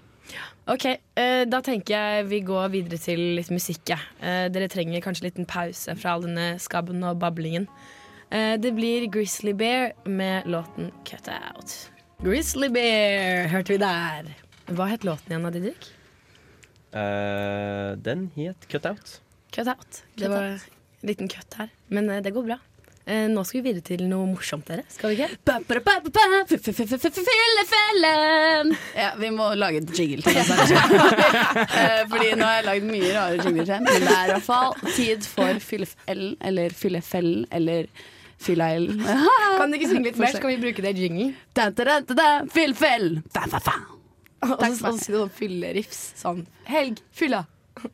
Ok, 0.65 0.85
eh, 1.19 1.43
Da 1.45 1.59
tenker 1.61 1.91
jeg 1.93 2.25
vi 2.29 2.39
går 2.41 2.69
videre 2.71 2.97
til 2.97 3.19
litt 3.35 3.49
musikk. 3.51 3.83
jeg. 3.85 3.99
Eh, 4.21 4.47
dere 4.49 4.67
trenger 4.71 5.01
kanskje 5.01 5.25
en 5.25 5.29
liten 5.31 5.45
pause 5.45 5.95
fra 5.99 6.13
all 6.15 6.21
denne 6.21 6.57
skabben 6.59 7.03
og 7.03 7.19
bablingen. 7.19 7.67
Eh, 8.31 8.55
det 8.57 8.73
blir 8.73 9.05
Grizzly 9.11 9.53
Bear 9.53 9.91
med 10.07 10.45
låten 10.47 10.91
Cut 11.05 11.27
Out. 11.29 11.91
Grizzly 12.23 12.69
Bear 12.71 13.49
hørte 13.51 13.73
vi 13.73 13.79
der. 13.81 14.29
Hva 14.71 14.85
het 14.87 15.03
låten 15.03 15.33
igjen, 15.33 15.43
av 15.43 15.51
Didrik? 15.51 15.87
Uh, 16.95 17.97
den 17.99 18.29
het 18.37 18.63
Cut 18.71 18.85
Out. 18.87 19.17
Cut 19.51 19.67
Out. 19.67 19.99
Det 20.15 20.29
var 20.31 20.45
en 20.53 20.61
liten 21.03 21.27
cut 21.27 21.57
her. 21.59 21.73
Men 21.91 22.07
eh, 22.09 22.21
det 22.23 22.31
går 22.31 22.45
bra. 22.47 22.57
Uh, 23.03 23.25
nå 23.27 23.43
skal 23.43 23.59
vi 23.59 23.65
videre 23.73 23.83
til 23.89 24.05
noe 24.07 24.29
morsomt, 24.31 24.63
dere. 24.71 24.85
Skal 24.93 25.11
vi 25.11 25.17
ikke? 25.19 25.35
Fyllefellen! 27.27 28.71
Ja, 28.95 29.11
vi 29.19 29.33
må 29.35 29.49
lage 29.59 29.83
et 29.83 29.91
jingle 29.99 30.23
til. 30.23 30.39
Eh, 31.83 32.01
Fordi 32.07 32.31
nå 32.39 32.47
har 32.47 32.61
jeg 32.61 32.67
lagd 32.69 32.87
mye 32.87 33.11
rare 33.17 33.43
jingler 33.43 33.67
til, 33.67 33.83
men 33.83 34.07
det 34.07 34.15
er 34.15 34.29
i 34.29 34.33
hvert 34.37 34.47
fall 34.47 34.73
tid 34.95 35.27
for 35.27 35.59
fyllefellen, 35.67 36.37
eller 36.39 36.75
fyllefellen, 36.77 37.43
eller 37.51 37.91
fyllaellen. 38.43 39.01
Kan 39.59 39.71
du 39.71 39.79
ikke 39.79 39.89
synge 39.91 40.09
litt 40.09 40.19
mer, 40.21 40.35
så 40.35 40.43
kan 40.43 40.53
vi 40.53 40.59
bruke 40.61 40.83
det 40.85 40.93
i 40.97 41.05
jingle? 41.07 41.31
Fyll-fyll! 42.53 43.09
Og 44.43 44.59
så 44.59 44.73
sier 44.75 44.97
si 44.99 45.13
sånn 45.15 45.31
fylleriffs. 45.31 46.01
Sånn 46.19 46.45
helg, 46.69 47.03
fylla. 47.15 47.45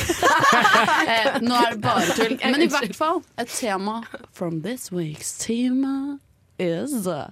Eh, 0.00 1.36
nå 1.44 1.54
er 1.54 1.74
det 1.74 1.80
bare 1.84 2.14
tull. 2.16 2.32
Men 2.40 2.62
i 2.64 2.68
hvert 2.72 2.94
fall, 2.96 3.20
et 3.38 3.50
tema 3.52 4.00
from 4.34 4.62
this 4.64 4.88
week's 4.90 5.34
tema 5.38 6.18
is 6.58 7.06
uh, 7.06 7.28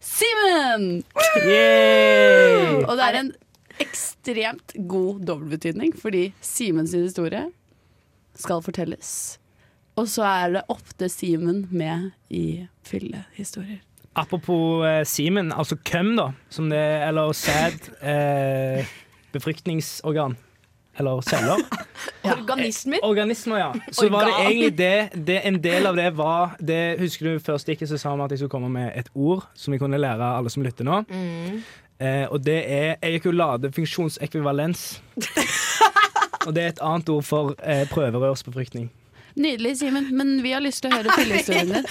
Simen! 0.00 1.04
Yay! 1.46 2.80
Og 2.82 2.92
det 2.98 3.06
er 3.06 3.18
en 3.20 3.32
ekstremt 3.80 4.74
god 4.90 5.22
dobbeltbetydning, 5.28 5.94
fordi 5.96 6.30
Simens 6.44 6.94
historie 6.96 7.46
skal 8.36 8.62
fortelles. 8.64 9.39
Og 10.00 10.08
så 10.08 10.24
er 10.24 10.56
det 10.56 10.64
ofte 10.72 11.10
Simen 11.12 11.66
med 11.70 12.10
i 12.32 12.64
fyllehistorier. 12.88 13.82
Apropos 14.16 14.86
eh, 14.86 15.04
Simen, 15.06 15.52
altså 15.52 15.76
køm, 15.84 16.14
da. 16.16 16.30
Som 16.50 16.70
det, 16.72 16.80
eller 17.06 17.32
sæd. 17.36 17.90
Eh, 18.00 18.88
befruktningsorgan. 19.32 20.36
Eller 20.98 21.20
celler. 21.20 21.60
Organismer. 22.40 22.98
Organismer, 23.02 23.58
ja. 23.58 23.72
Så 23.92 24.08
var 24.08 24.26
det 24.26 24.32
egentlig 24.40 24.78
det, 24.78 25.26
det 25.26 25.40
En 25.44 25.62
del 25.62 25.86
av 25.86 25.96
det 25.96 26.10
var 26.16 26.56
det, 26.58 26.98
Husker 27.00 27.28
du 27.28 27.38
først 27.38 27.68
ikke 27.68 27.86
så 27.86 27.98
sa 28.00 28.16
vi 28.16 28.24
at 28.24 28.34
jeg 28.34 28.42
skulle 28.42 28.56
komme 28.56 28.68
med 28.68 28.90
et 28.98 29.08
ord 29.14 29.46
som 29.54 29.72
vi 29.72 29.78
kunne 29.78 30.00
lære 30.00 30.32
alle 30.36 30.50
som 30.50 30.64
lytter 30.66 30.84
nå? 30.84 31.02
Mm. 31.08 31.62
Eh, 32.00 32.26
og 32.28 32.44
det 32.44 32.58
er 32.66 32.96
ejakuladefunksjonsekvivalens. 33.02 35.02
og 36.46 36.54
det 36.56 36.64
er 36.64 36.74
et 36.74 36.82
annet 36.82 37.08
ord 37.08 37.28
for 37.28 37.54
eh, 37.62 37.86
prøverørsbefruktning. 37.88 38.90
Nydelig, 39.40 39.78
Simen, 39.78 40.16
men 40.16 40.42
vi 40.42 40.52
har 40.52 40.60
lyst 40.60 40.82
til 40.84 40.92
å 40.92 40.98
høre 40.98 41.14
fyllehistorien 41.18 41.70
din. 41.72 41.86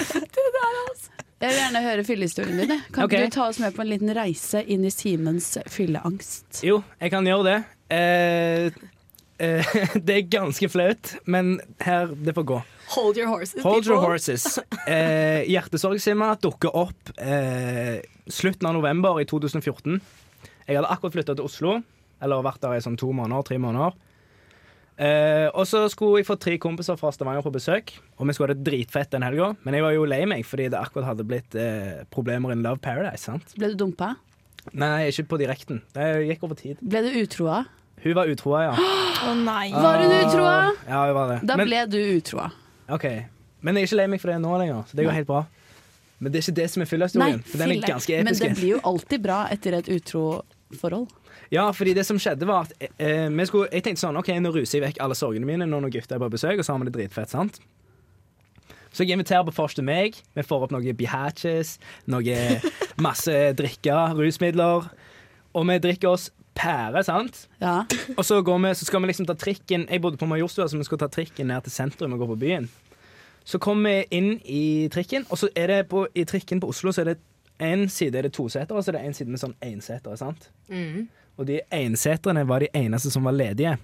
Jeg 1.40 1.50
vil 1.50 1.58
gjerne 1.58 1.82
høre 1.82 2.04
fyllehistorien 2.06 2.60
din. 2.62 2.82
Kan 2.94 3.08
okay. 3.08 3.26
du 3.26 3.34
ta 3.34 3.48
oss 3.50 3.58
med 3.64 3.74
på 3.74 3.82
en 3.82 3.90
liten 3.90 4.12
reise 4.14 4.62
inn 4.70 4.84
i 4.86 4.92
Simens 4.94 5.56
fylleangst? 5.72 6.62
Jo, 6.68 6.82
jeg 7.00 7.14
kan 7.14 7.26
gjøre 7.26 7.46
det. 7.48 7.56
Eh, 7.96 8.82
eh, 9.42 9.72
det 10.06 10.18
er 10.18 10.28
ganske 10.30 10.70
flaut, 10.70 11.16
men 11.26 11.56
her, 11.82 12.14
det 12.14 12.36
får 12.38 12.46
gå. 12.52 12.60
Hold 12.90 13.18
your 13.18 13.32
horses. 13.32 13.64
Hold 13.64 13.90
your 13.90 14.04
horses. 14.04 14.46
Eh, 14.86 15.48
Hjertesorgsimma 15.50 16.36
dukker 16.42 16.76
opp 16.78 17.14
eh, 17.18 17.98
slutten 18.30 18.70
av 18.70 18.78
november 18.78 19.18
i 19.22 19.26
2014. 19.30 19.98
Jeg 20.68 20.78
hadde 20.78 20.92
akkurat 20.92 21.18
flytta 21.18 21.38
til 21.38 21.50
Oslo, 21.50 21.80
eller 22.22 22.46
vært 22.46 22.62
der 22.62 22.78
i 22.78 22.86
sånn 22.86 23.00
to 23.00 23.10
måneder, 23.16 23.48
tre 23.48 23.58
måneder. 23.62 23.98
Eh, 25.00 25.48
og 25.56 25.64
så 25.64 25.86
skulle 25.88 26.20
jeg 26.20 26.28
få 26.28 26.36
tre 26.36 26.58
kompiser 26.60 26.98
fra 27.00 27.12
Stavanger 27.16 27.44
på 27.46 27.54
besøk, 27.56 27.94
og 28.20 28.28
vi 28.28 28.34
skulle 28.36 28.52
ha 28.52 28.58
det 28.58 28.66
dritfett 28.68 29.14
den 29.14 29.24
helga. 29.24 29.54
Men 29.64 29.78
jeg 29.78 29.86
var 29.86 29.94
jo 29.96 30.08
lei 30.12 30.26
meg 30.28 30.44
fordi 30.48 30.66
det 30.74 30.80
akkurat 30.80 31.14
hadde 31.14 31.24
blitt 31.28 31.56
eh, 31.56 32.02
problemer 32.12 32.52
in 32.52 32.66
Love 32.66 32.82
Paradise. 32.84 33.24
sant? 33.30 33.54
Ble 33.56 33.72
du 33.72 33.78
dumpa? 33.86 34.18
Nei, 34.76 35.08
ikke 35.08 35.30
på 35.32 35.40
direkten. 35.40 35.80
Det 35.96 36.10
gikk 36.28 36.44
over 36.44 36.60
tid. 36.60 36.82
Ble 36.84 37.06
du 37.08 37.16
utroa? 37.22 37.62
Hun 38.04 38.16
var 38.16 38.28
utroa, 38.32 38.66
ja. 38.68 38.74
Å 39.30 39.36
nei. 39.40 39.70
Var 39.72 40.04
hun 40.04 40.18
utroa? 40.18 40.58
Ja, 40.84 41.06
hun 41.08 41.16
var 41.16 41.32
det. 41.34 41.40
Da 41.48 41.56
Men- 41.60 41.72
ble 41.72 41.86
du 41.96 42.00
utroa. 42.20 42.50
OK. 42.92 43.08
Men 43.64 43.76
jeg 43.80 43.88
er 43.88 43.90
ikke 43.90 44.00
lei 44.02 44.10
meg 44.12 44.22
for 44.24 44.32
det 44.32 44.38
nå 44.44 44.52
lenger, 44.60 44.84
så 44.88 45.00
det 45.00 45.08
går 45.08 45.16
helt 45.16 45.28
bra. 45.32 45.42
Men 46.20 46.32
det 46.34 46.40
er 46.42 46.46
ikke 46.50 46.58
det 46.60 46.68
som 46.72 46.84
er 46.84 46.88
fyllehistorien, 46.92 47.42
for 47.48 47.62
den 47.64 47.72
er 47.72 47.82
ganske 47.88 48.16
episk. 48.20 48.28
Men 48.28 48.40
det 48.40 48.56
blir 48.60 48.74
jo 48.76 48.80
alltid 48.92 49.24
bra 49.24 49.40
etter 49.52 49.80
et 49.80 49.88
utro 49.96 50.24
forhold. 50.80 51.08
Ja, 51.54 51.66
fordi 51.74 51.96
det 51.98 52.06
som 52.06 52.20
skjedde 52.22 52.46
var 52.46 52.68
at 52.68 52.90
eh, 53.02 53.26
vi 53.26 53.46
skulle, 53.50 53.70
Jeg 53.74 53.84
tenkte 53.86 54.04
sånn 54.04 54.18
OK, 54.20 54.30
nå 54.38 54.52
ruser 54.54 54.78
jeg 54.80 54.86
vekk 54.86 55.02
alle 55.02 55.18
sorgene 55.18 55.50
mine 55.50 55.66
når 55.66 55.82
noen 55.82 55.94
gutter 55.94 56.18
er 56.18 56.22
på 56.22 56.32
besøk, 56.36 56.60
og 56.60 56.66
så 56.66 56.76
har 56.76 56.84
vi 56.84 56.90
det 56.90 56.96
dritfett, 56.98 57.34
sant? 57.34 57.62
Så 58.94 59.06
jeg 59.06 59.18
inviterer 59.18 59.46
på 59.46 59.54
vors 59.54 59.76
til 59.78 59.86
meg. 59.86 60.18
Vi 60.36 60.46
får 60.46 60.66
opp 60.66 60.74
noen 60.74 60.98
bihatches, 60.98 61.78
noe 62.10 62.42
masse 63.06 63.38
drikker, 63.58 64.18
rusmidler. 64.18 64.90
Og 65.58 65.66
vi 65.70 65.80
drikker 65.82 66.14
oss 66.14 66.30
pære, 66.58 67.04
sant? 67.06 67.48
Ja. 67.62 67.84
Og 68.18 68.26
så, 68.26 68.42
går 68.46 68.62
vi, 68.66 68.74
så 68.76 68.86
skal 68.86 69.02
vi 69.02 69.10
liksom 69.12 69.28
ta 69.30 69.36
trikken 69.38 69.88
Jeg 69.90 70.02
bodde 70.02 70.20
på 70.22 70.28
Majorstua, 70.30 70.68
så 70.68 70.78
vi 70.78 70.86
skulle 70.88 71.06
ta 71.06 71.10
trikken 71.12 71.50
ned 71.50 71.66
til 71.66 71.74
sentrum 71.74 72.14
og 72.14 72.24
gå 72.24 72.30
på 72.34 72.40
byen. 72.44 72.70
Så 73.48 73.58
kommer 73.58 73.90
vi 73.90 74.18
inn 74.18 74.32
i 74.46 74.90
trikken, 74.94 75.26
og 75.30 75.40
så 75.42 75.50
er 75.58 75.72
det 75.72 75.80
på, 75.90 76.06
i 76.14 76.26
trikken 76.28 76.62
på 76.62 76.70
Oslo 76.70 76.94
så 76.94 77.02
er 77.06 77.14
det 77.14 77.20
en 77.60 77.90
side 77.92 78.16
er 78.16 78.28
det 78.28 78.34
to 78.34 78.46
setere, 78.50 78.78
og 78.78 78.84
så 78.84 78.92
er 78.92 79.00
det 79.00 79.08
en 79.08 79.16
side 79.16 79.32
med 79.32 79.42
sånn 79.42 79.56
ensetere. 79.66 80.18
sant? 80.20 80.52
Mm. 80.70 81.08
Og 81.40 81.48
de 81.48 81.62
enseterne 81.72 82.44
var 82.48 82.60
de 82.60 82.68
eneste 82.76 83.12
som 83.14 83.24
var 83.24 83.38
ledige. 83.38 83.78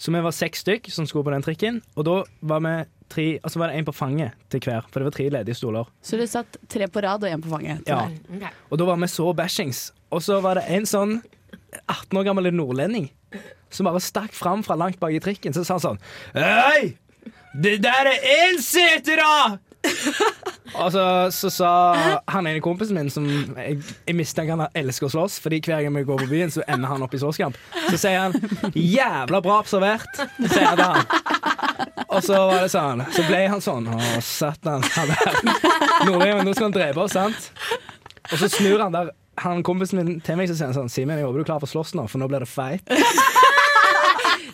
Så 0.00 0.12
vi 0.12 0.20
var 0.24 0.32
seks 0.32 0.64
stykk 0.64 0.88
som 0.92 1.06
skulle 1.08 1.24
på 1.24 1.32
den 1.32 1.44
trikken, 1.44 1.80
og 1.96 2.04
da 2.08 2.16
var 2.44 2.60
vi 2.64 2.74
tre, 3.12 3.26
altså 3.40 3.60
var 3.60 3.72
det 3.72 3.80
én 3.80 3.86
på 3.86 3.94
fanget 3.96 4.36
til 4.52 4.60
hver, 4.64 4.84
for 4.90 5.00
det 5.00 5.08
var 5.08 5.14
tre 5.16 5.28
ledige 5.32 5.56
stoler. 5.56 5.88
Så 6.04 6.18
du 6.20 6.26
satt 6.28 6.58
tre 6.68 6.88
på 6.88 7.00
rad 7.04 7.24
og 7.24 7.32
én 7.32 7.44
på 7.44 7.52
fanget? 7.52 7.80
Ja. 7.88 8.02
Okay. 8.28 8.52
Og 8.68 8.80
da 8.80 8.88
var 8.88 9.00
vi 9.00 9.08
så 9.08 9.30
bashings. 9.36 9.86
Og 10.12 10.24
så 10.24 10.40
var 10.44 10.60
det 10.60 10.66
en 10.72 10.88
sånn 10.88 11.18
18 11.86 12.20
år 12.20 12.28
gammel 12.28 12.52
nordlending 12.52 13.08
som 13.72 13.88
bare 13.88 14.00
stakk 14.00 14.36
fram 14.36 14.62
fra 14.64 14.76
langt 14.78 15.00
bak 15.00 15.16
i 15.16 15.20
trikken. 15.22 15.56
Så 15.56 15.64
sa 15.64 15.76
han 15.76 15.84
sånn 15.84 16.02
Hei! 16.36 16.96
Det 17.56 17.78
der 17.84 18.12
er 18.12 18.28
ensetere! 18.50 19.32
Og 20.76 20.92
så, 20.92 21.04
så 21.32 21.50
sa 21.52 21.70
han 22.30 22.48
ene 22.48 22.62
kompisen 22.64 22.98
min, 22.98 23.10
som 23.12 23.26
jeg, 23.26 23.78
jeg 24.06 24.16
mistenker 24.18 24.56
han 24.58 24.76
elsker 24.76 25.08
å 25.08 25.12
slåss, 25.14 25.38
Fordi 25.44 25.60
hver 25.64 25.84
gang 25.86 25.96
vi 25.96 26.04
går 26.08 26.24
på 26.24 26.30
byen, 26.30 26.52
så 26.52 26.64
ender 26.68 26.90
han 26.92 27.04
opp 27.06 27.14
i 27.16 27.20
slåsskamp. 27.22 27.58
Så 27.88 27.98
sier 28.00 28.18
han 28.26 28.36
'jævla 28.74 29.40
bra 29.44 29.60
observert', 29.62 30.24
sier 30.46 30.72
han 30.72 30.82
han. 30.84 31.06
Og 32.08 32.22
så 32.24 32.38
var 32.48 32.62
det 32.62 32.70
sånn 32.72 33.02
Så 33.12 33.24
ble 33.26 33.42
han 33.50 33.60
sånn 33.60 33.88
Å, 33.90 33.98
satan. 34.24 34.84
Han 34.96 36.06
nå 36.06 36.54
skal 36.54 36.68
han 36.68 36.76
drepe 36.76 37.02
oss, 37.02 37.16
sant? 37.16 37.50
Og 38.32 38.38
så 38.40 38.48
snur 38.50 38.82
han 38.84 38.94
der 38.94 39.12
han 39.36 39.60
kompisen 39.62 40.00
min 40.00 40.20
til 40.24 40.38
meg 40.38 40.48
så 40.48 40.54
sier 40.56 40.70
han 40.70 40.76
sånn 40.76 40.88
Simen, 40.92 41.18
jeg 41.20 41.26
håper 41.26 41.42
du 41.42 41.44
er 41.44 41.50
klar 41.50 41.60
for 41.60 41.68
å 41.68 41.74
slåss 41.74 41.92
nå, 41.98 42.06
for 42.08 42.22
nå 42.22 42.28
blir 42.30 42.40
det 42.44 42.48
fight. 42.48 42.88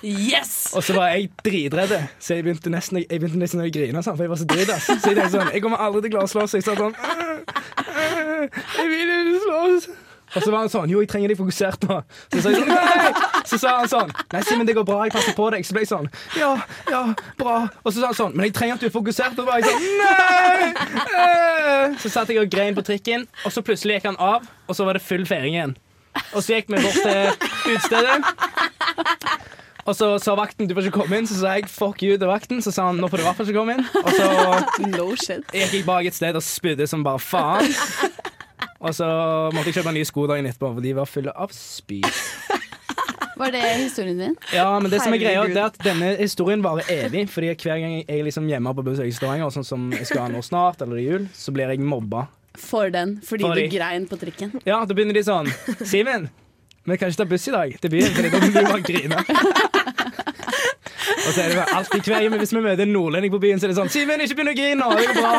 Yes! 0.02 0.72
Og 0.74 0.82
så 0.82 0.96
var 0.96 1.12
jeg 1.14 1.28
dritredd, 1.46 1.92
så 2.18 2.34
jeg 2.34 2.44
begynte 2.46 2.70
nesten, 2.74 3.02
jeg 3.04 3.20
begynte 3.20 3.38
nesten 3.38 3.62
å 3.62 3.68
grine, 3.70 4.02
sånn, 4.02 4.16
for 4.18 4.26
jeg 4.26 4.32
var 4.32 4.40
så 4.40 4.46
dritass. 4.50 4.88
Så 4.88 4.96
jeg 4.98 5.18
tenkte 5.18 5.28
sånn 5.36 5.52
Jeg 5.54 5.62
kommer 5.62 5.82
aldri 5.84 6.02
til 6.04 6.10
å 6.10 6.14
klare 6.16 6.26
å 6.26 6.32
slåss. 6.32 6.56
Jeg 6.58 6.66
sa 6.66 6.74
sånn 6.78 6.96
Jeg 8.82 8.88
vil 8.90 9.12
ikke 9.18 9.44
slåss. 9.44 9.92
Og 10.32 10.40
så 10.40 10.48
var 10.48 10.62
han 10.62 10.70
sånn 10.72 10.90
Jo, 10.92 11.02
jeg 11.02 11.10
trenger 11.12 11.32
deg 11.32 11.38
fokusert 11.38 11.82
nå. 11.88 11.98
Så 12.32 12.40
sa 12.42 12.52
jeg 12.52 12.62
sånn 12.62 12.72
Nei! 12.72 13.12
Så 13.48 13.58
sa 13.60 13.74
han 13.78 13.90
sånn 13.90 14.12
Nei, 14.32 14.42
Simen, 14.48 14.66
det 14.68 14.74
går 14.78 14.86
bra, 14.88 15.02
jeg 15.06 15.14
passer 15.14 15.36
på 15.36 15.48
deg. 15.52 15.66
Så 15.68 15.76
ble 15.76 15.84
jeg 15.84 15.90
sånn 15.92 16.08
Ja, 16.38 16.52
ja, 16.90 17.02
bra. 17.38 17.56
Og 17.82 17.90
så 17.92 17.98
sa 18.00 18.10
han 18.10 18.18
sånn 18.18 18.36
Men 18.36 18.48
jeg 18.48 18.56
trenger 18.56 18.78
at 18.78 18.84
du 18.84 18.88
er 18.88 18.94
fokusert. 18.94 19.38
Og 19.38 19.44
så 19.46 19.52
jeg 19.60 19.68
sånn 19.68 19.82
Nei! 20.00 20.72
Så 22.02 22.10
satt 22.12 22.30
jeg 22.32 22.40
og 22.40 22.50
grein 22.52 22.76
på 22.76 22.84
trikken, 22.86 23.26
og 23.44 23.52
så 23.52 23.62
plutselig 23.64 23.98
gikk 23.98 24.06
han 24.12 24.18
av, 24.22 24.44
og 24.70 24.76
så 24.76 24.86
var 24.86 24.96
det 24.96 25.02
full 25.04 25.24
feiring 25.28 25.56
igjen. 25.56 25.74
Og 26.32 26.40
så 26.44 26.56
gikk 26.56 26.70
vi 26.72 26.80
bort 26.82 27.00
til 27.02 27.74
utestedet. 27.74 28.18
Og 29.92 29.96
så 29.98 30.07
sa 30.24 30.33
vakten 30.38 30.64
du 30.70 30.72
får 30.72 30.87
ikke 30.88 31.02
komme 31.02 31.18
inn, 31.20 31.26
så 31.28 31.37
sa 31.37 31.50
jeg 31.59 31.66
fuck 31.68 32.00
you 32.00 32.14
til 32.16 32.31
vakten. 32.31 32.62
Så 32.64 32.72
sa 32.72 32.87
han 32.88 32.96
nå 33.02 33.11
får 33.12 33.20
du 33.20 33.24
i 33.24 33.26
hvert 33.28 33.37
fall 33.40 33.50
ikke 33.50 33.59
komme 33.61 33.74
inn. 33.76 33.85
Og 34.00 34.09
så 34.16 34.28
no 34.96 35.09
shit. 35.20 35.44
gikk 35.52 35.74
jeg 35.76 35.85
bak 35.88 36.09
et 36.09 36.16
sted 36.16 36.38
og 36.38 36.44
spydde 36.46 36.87
som 36.88 37.05
bare 37.05 37.20
faen. 37.20 37.68
Og 38.83 38.94
så 38.96 39.07
måtte 39.55 39.68
jeg 39.68 39.76
kjøpe 39.83 39.92
nye 39.94 40.09
sko 40.09 40.24
dagen 40.31 40.48
etterpå, 40.48 40.72
for 40.78 40.83
de 40.83 40.94
var 40.96 41.07
fulle 41.11 41.35
av 41.44 41.52
spy. 41.55 42.00
Var 43.38 43.52
det 43.55 43.61
historien 43.78 44.18
din? 44.18 44.35
Ja, 44.55 44.66
men 44.83 44.90
det 44.92 45.00
som 45.05 45.14
er 45.14 45.20
greia 45.22 45.44
det 45.48 45.57
er 45.61 45.68
at 45.68 45.78
denne 45.85 46.12
historien 46.18 46.62
varer 46.64 46.88
evig. 46.94 47.26
Fordi 47.33 47.52
hver 47.52 47.78
gang 47.85 47.94
jeg 48.00 48.05
er 48.11 48.24
liksom 48.26 48.48
hjemme 48.50 48.72
på 48.78 48.85
besøk 48.87 49.09
i 49.11 49.14
Stavanger, 49.14 49.52
sånn 49.55 49.66
som 49.66 49.87
jeg 49.94 50.09
skal 50.09 50.24
ha 50.26 50.33
nå 50.33 50.42
snart, 50.46 50.83
eller 50.85 51.00
i 51.02 51.07
jul, 51.09 51.28
så 51.37 51.55
blir 51.55 51.70
jeg 51.74 51.85
mobba. 51.85 52.26
For 52.61 52.90
den, 52.92 53.16
fordi 53.24 53.46
Fordi- 53.46 53.68
du 53.68 53.76
grein 53.76 54.09
på 54.11 54.18
trikken. 54.20 54.57
Ja, 54.68 54.83
da 54.85 54.94
begynner 54.94 55.16
de 55.16 55.22
sånn 55.24 55.48
Simen, 55.88 56.26
vi 56.84 56.96
kan 56.98 57.08
ikke 57.08 57.20
ta 57.22 57.28
buss 57.30 57.48
i 57.48 57.54
dag 57.54 57.76
til 57.82 57.90
byen, 57.90 58.10
for 58.14 58.22
da 58.22 58.28
må 58.32 58.46
vi 58.46 58.52
bare 58.66 58.82
grine. 58.82 59.18
Og 61.22 61.30
så 61.34 61.42
er 61.42 61.48
det 61.48 61.64
alltid 61.76 62.08
hver 62.08 62.38
Hvis 62.38 62.54
vi 62.54 62.60
møter 62.60 62.82
en 62.82 62.92
nordlending 62.92 63.32
på 63.32 63.38
byen, 63.42 63.60
så 63.60 63.66
er 63.66 63.72
det 63.72 63.78
sånn 63.78 63.92
Simen, 63.92 64.20
ikke 64.24 64.38
begynn 64.40 64.52
å 64.52 64.58
grine 64.58 64.78
nå, 64.80 64.88
det 64.98 65.06
går 65.08 65.20
bra. 65.20 65.32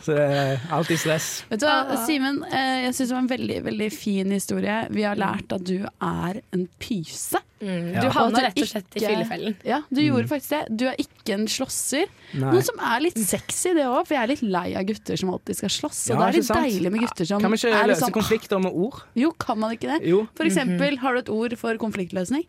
Så 0.00 0.14
det 0.16 0.24
er 0.32 0.60
alltid 0.72 0.98
stress. 1.02 1.28
Vet 1.50 1.60
du 1.60 1.66
hva, 1.68 1.96
Simen, 2.06 2.38
eh, 2.48 2.86
jeg 2.86 2.94
syns 2.96 3.08
det 3.10 3.14
var 3.16 3.22
en 3.24 3.30
veldig 3.34 3.58
veldig 3.66 3.88
fin 3.92 4.30
historie. 4.32 4.76
Vi 4.90 5.02
har 5.04 5.16
lært 5.20 5.52
at 5.52 5.64
du 5.68 5.84
er 5.84 6.40
en 6.56 6.66
pyse. 6.80 7.40
Mm, 7.60 7.92
Ja. 7.92 8.00
Du 8.00 8.08
havna 8.14 8.40
rett 8.46 8.56
og 8.62 8.68
slett 8.70 8.96
i 8.96 9.00
fyllefellen. 9.04 9.56
Ja, 9.68 9.82
du 9.92 10.00
gjorde 10.00 10.28
faktisk 10.30 10.48
det. 10.54 10.76
Du 10.80 10.86
er 10.88 10.94
ikke 10.96 11.34
en 11.34 11.44
slåsser. 11.46 12.06
Nei. 12.32 12.52
Noe 12.54 12.62
som 12.64 12.78
er 12.80 13.00
litt 13.04 13.18
sexy, 13.20 13.74
det 13.76 13.84
òg, 13.84 14.06
for 14.08 14.14
jeg 14.16 14.22
er 14.22 14.30
litt 14.32 14.42
lei 14.42 14.74
av 14.80 14.86
gutter 14.88 15.20
som 15.20 15.28
alltid 15.34 15.58
skal 15.58 15.68
slåss. 15.68 16.00
Og 16.10 16.14
Ja, 16.16 16.20
det 16.22 16.28
er 16.30 16.38
litt 16.38 16.48
sant? 16.48 16.64
deilig 16.64 16.92
med 16.94 17.00
gutter 17.04 17.26
som 17.28 17.40
Kan 17.44 17.50
vi 17.52 17.58
ikke 17.60 17.86
løse 17.90 18.00
sånn, 18.00 18.12
konflikter 18.16 18.62
med 18.64 18.72
ord? 18.72 19.02
Jo, 19.14 19.32
kan 19.32 19.58
man 19.60 19.76
ikke 19.76 19.92
det? 19.92 20.08
Jo. 20.08 20.22
For 20.34 20.44
eksempel, 20.48 20.96
har 21.04 21.12
du 21.12 21.18
et 21.20 21.28
ord 21.28 21.58
for 21.58 21.76
konfliktløsning? 21.76 22.46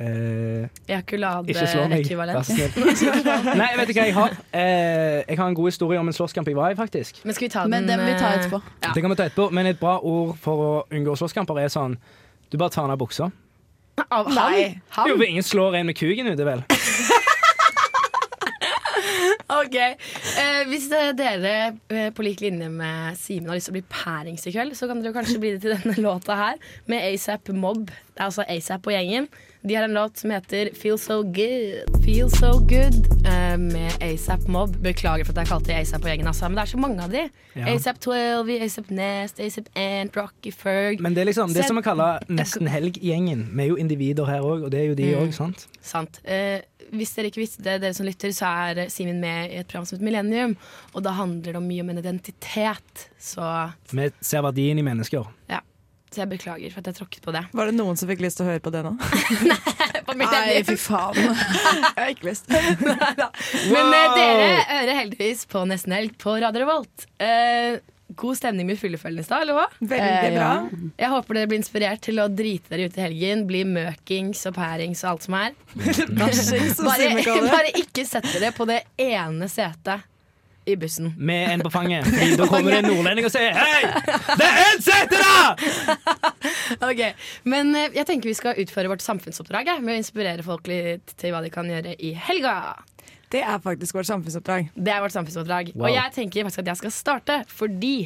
Eh, 0.00 0.68
Ejakulade 0.88 1.52
ikke 1.52 1.66
slå 1.68 1.82
meg, 1.90 2.06
ekvivalent. 2.06 2.38
vær 2.38 2.44
så 2.48 2.54
snill. 2.56 3.56
Nei, 3.60 3.66
vet 3.76 3.90
du 3.90 3.92
hva 3.92 4.06
jeg 4.08 4.14
har? 4.16 4.36
Eh, 4.48 5.18
jeg 5.28 5.36
har 5.36 5.50
en 5.50 5.56
god 5.58 5.68
historie 5.68 6.00
om 6.00 6.08
en 6.08 6.16
slåsskamp 6.16 6.48
jeg 6.48 6.56
var 6.56 6.72
i, 6.72 6.78
faktisk. 6.78 7.20
Men 7.28 7.36
skal 7.36 7.48
vi 7.48 7.52
ta 7.52 7.66
Men 7.68 7.88
den 7.88 8.00
vi 8.06 8.14
ta 8.16 8.30
eh, 8.30 8.38
etterpå. 8.40 8.62
Ja. 8.80 8.94
Det 8.94 9.04
kan 9.04 9.12
vi 9.12 9.18
ta 9.20 9.26
etterpå, 9.28 9.50
men 9.52 9.68
et 9.68 9.80
bra 9.82 9.98
ord 10.00 10.32
for 10.40 10.64
å 10.64 10.70
unngå 10.88 11.18
slåsskamper 11.20 11.60
er 11.60 11.68
sånn 11.72 11.98
Du 12.50 12.56
bare 12.58 12.72
tar 12.72 12.88
ned 12.88 12.96
buksa. 12.98 13.28
Av 14.08 14.30
han? 14.32 14.80
Han? 14.96 15.10
Jo, 15.10 15.18
for 15.20 15.26
ingen 15.28 15.44
slår 15.44 15.76
en 15.82 15.90
med 15.92 15.98
kuken 16.00 16.32
ute, 16.32 16.46
vel? 16.48 16.64
Ok, 19.50 19.74
eh, 19.76 20.60
Hvis 20.70 20.86
dere 20.88 21.52
eh, 21.90 22.08
på 22.14 22.22
lik 22.24 22.40
linje 22.40 22.68
med 22.72 23.18
Simen 23.18 23.50
har 23.50 23.58
lyst 23.58 23.66
til 23.68 23.74
å 23.74 23.78
bli 23.80 23.84
pærings 23.90 24.46
i 24.46 24.52
kveld, 24.54 24.76
så 24.78 24.86
kan 24.88 25.02
dere 25.02 25.12
kanskje 25.16 25.40
bli 25.42 25.50
det 25.56 25.62
til 25.64 25.74
denne 25.74 25.96
låta 26.04 26.36
her, 26.38 26.60
med 26.88 27.02
ASAP 27.10 27.50
Mob. 27.52 27.90
Det 27.90 28.20
er 28.22 28.28
altså 28.30 28.46
ASAP 28.46 28.86
og 28.86 28.94
gjengen. 28.94 29.26
De 29.62 29.74
har 29.74 29.84
en 29.84 29.92
låt 29.92 30.16
som 30.16 30.30
heter 30.30 30.70
Feel 30.74 30.98
So 30.98 31.22
Good. 31.22 32.04
Feel 32.04 32.30
So 32.30 32.52
Good 32.58 32.94
uh, 33.26 33.58
med 33.60 33.92
ASAP 34.00 34.46
Mob. 34.48 34.76
Beklager 34.80 35.24
for 35.28 35.34
at 35.36 35.42
jeg 35.42 35.50
kalte 35.50 35.68
de 35.68 35.74
ASAP 35.76 36.00
og 36.06 36.08
gjengen, 36.08 36.30
altså, 36.30 36.48
men 36.48 36.56
det 36.56 36.62
er 36.64 36.70
så 36.72 36.80
mange 36.80 37.04
av 37.04 37.12
de. 37.12 37.26
Ja. 37.58 37.66
ASAP 37.74 38.00
12, 38.00 38.48
ASAP 38.64 38.88
Nest, 38.96 39.40
ASAP 39.44 39.68
Ant, 39.76 40.16
Rocky 40.16 40.52
Ferg. 40.56 41.02
Men 41.04 41.12
det 41.14 41.20
er 41.26 41.28
liksom, 41.28 41.52
det 41.52 41.66
som 41.68 41.76
vi 41.76 41.84
kaller 41.84 42.24
nesten 42.32 42.70
helg-gjengen. 42.72 43.44
Vi 43.52 43.66
er 43.66 43.70
jo 43.74 43.76
individer 43.84 44.30
her 44.32 44.40
òg, 44.48 44.64
og 44.64 44.72
det 44.72 44.80
er 44.80 44.88
jo 44.94 44.96
de 45.02 45.10
Mm. 45.20 45.32
sant? 45.36 45.66
Sant. 45.84 46.20
Uh, 46.24 46.58
hvis 46.96 47.12
dere 47.14 47.28
ikke 47.28 47.42
visste 47.44 47.62
det, 47.62 47.76
dere 47.84 47.94
som 47.94 48.06
lytter, 48.08 48.32
så 48.34 48.48
er 48.72 48.88
Simen 48.90 49.20
med 49.20 49.50
i 49.52 49.60
et 49.60 49.68
program 49.68 49.84
som 49.86 49.98
heter 49.98 50.08
Millennium. 50.08 50.56
Og 50.94 51.04
da 51.04 51.12
handler 51.20 51.52
det 51.52 51.56
om 51.60 51.68
mye 51.68 51.84
om 51.84 51.90
en 51.92 51.98
identitet. 52.00 53.08
Så, 53.20 53.44
Vi 53.92 54.08
ser 54.24 54.40
verdien 54.42 54.78
i 54.80 54.82
mennesker. 54.82 55.28
ja. 55.52 55.60
Så 56.10 56.22
jeg 56.24 56.30
beklager 56.32 56.72
for 56.74 56.82
at 56.82 56.90
jeg 56.90 56.96
tråkket 57.00 57.22
på 57.22 57.32
det. 57.36 57.44
Var 57.54 57.70
det 57.70 57.74
noen 57.78 57.96
som 58.00 58.08
fikk 58.10 58.22
lyst 58.24 58.40
til 58.40 58.46
å 58.46 58.50
høre 58.50 58.62
på 58.64 58.72
det 58.74 58.80
nå? 58.86 58.96
På 60.10 60.16
Nei, 60.18 60.62
fy 60.66 60.74
faen. 60.80 61.14
Jeg 61.20 61.94
har 61.94 62.08
ikke 62.10 62.26
lyst. 62.26 62.48
Men 63.70 63.92
eh, 63.94 64.16
dere 64.16 64.48
hører 64.72 64.96
heldigvis 65.04 65.44
på 65.50 65.62
Nesten 65.70 65.94
Helg 65.94 66.16
på 66.18 66.34
Radio 66.42 66.64
Revolt. 66.64 67.04
Eh, 67.22 67.76
god 68.18 68.38
stemning 68.40 68.66
med 68.66 68.80
fyllefellen 68.80 69.22
i 69.22 69.26
stad, 69.26 69.44
eller 69.44 69.54
hva? 69.60 69.66
Veldig 69.78 70.08
Eh, 70.10 70.34
bra. 70.34 70.48
ja. 70.58 70.88
Jeg 71.04 71.12
håper 71.14 71.38
dere 71.38 71.50
blir 71.52 71.60
inspirert 71.62 72.02
til 72.08 72.18
å 72.18 72.26
drite 72.26 72.72
dere 72.74 72.88
ut 72.90 72.98
i 72.98 73.04
helgen. 73.04 73.44
Bli 73.46 73.62
møkings 73.70 74.42
og 74.50 74.56
pærings 74.58 75.04
og 75.06 75.12
alt 75.12 75.28
som 75.28 75.38
er. 75.38 75.54
Bare, 76.10 77.06
bare 77.46 77.70
ikke 77.78 78.02
sett 78.08 78.26
dere 78.34 78.50
på 78.56 78.66
det 78.70 78.80
ene 79.06 79.46
setet 79.52 80.02
i 80.72 80.78
bussen. 80.80 81.12
Med 81.16 81.54
en 81.54 81.64
på 81.64 81.72
fanget. 81.72 82.06
Fordi 82.10 82.36
da 82.40 82.48
kommer 82.50 82.74
det 82.74 82.80
en 82.82 82.90
nordlending 82.92 83.28
og 83.28 83.34
sier 83.34 83.56
Hei! 83.56 83.82
Det 84.40 84.48
er 84.48 84.60
ensetere! 84.70 85.34
Ok, 86.86 87.00
Men 87.50 87.74
eh, 87.76 87.96
jeg 87.96 88.06
tenker 88.08 88.30
vi 88.30 88.36
skal 88.38 88.58
utføre 88.62 88.90
vårt 88.92 89.02
samfunnsoppdrag 89.04 89.72
med 89.82 89.96
å 89.96 89.98
inspirere 90.00 90.44
folk 90.46 90.68
litt 90.70 91.14
til 91.20 91.34
hva 91.34 91.42
de 91.44 91.50
kan 91.52 91.68
gjøre 91.68 91.96
i 91.98 92.12
helga. 92.28 92.54
Det 93.30 93.42
er 93.42 93.58
faktisk 93.62 93.98
vårt 93.98 94.08
samfunnsoppdrag. 94.08 94.70
Det 94.74 94.92
er 94.94 95.02
vårt 95.02 95.14
samfunnsoppdrag. 95.14 95.72
Wow. 95.74 95.88
Og 95.88 95.94
jeg 95.94 96.14
tenker 96.14 96.46
faktisk 96.46 96.62
at 96.62 96.70
jeg 96.72 96.80
skal 96.84 96.94
starte, 96.94 97.40
fordi 97.50 97.96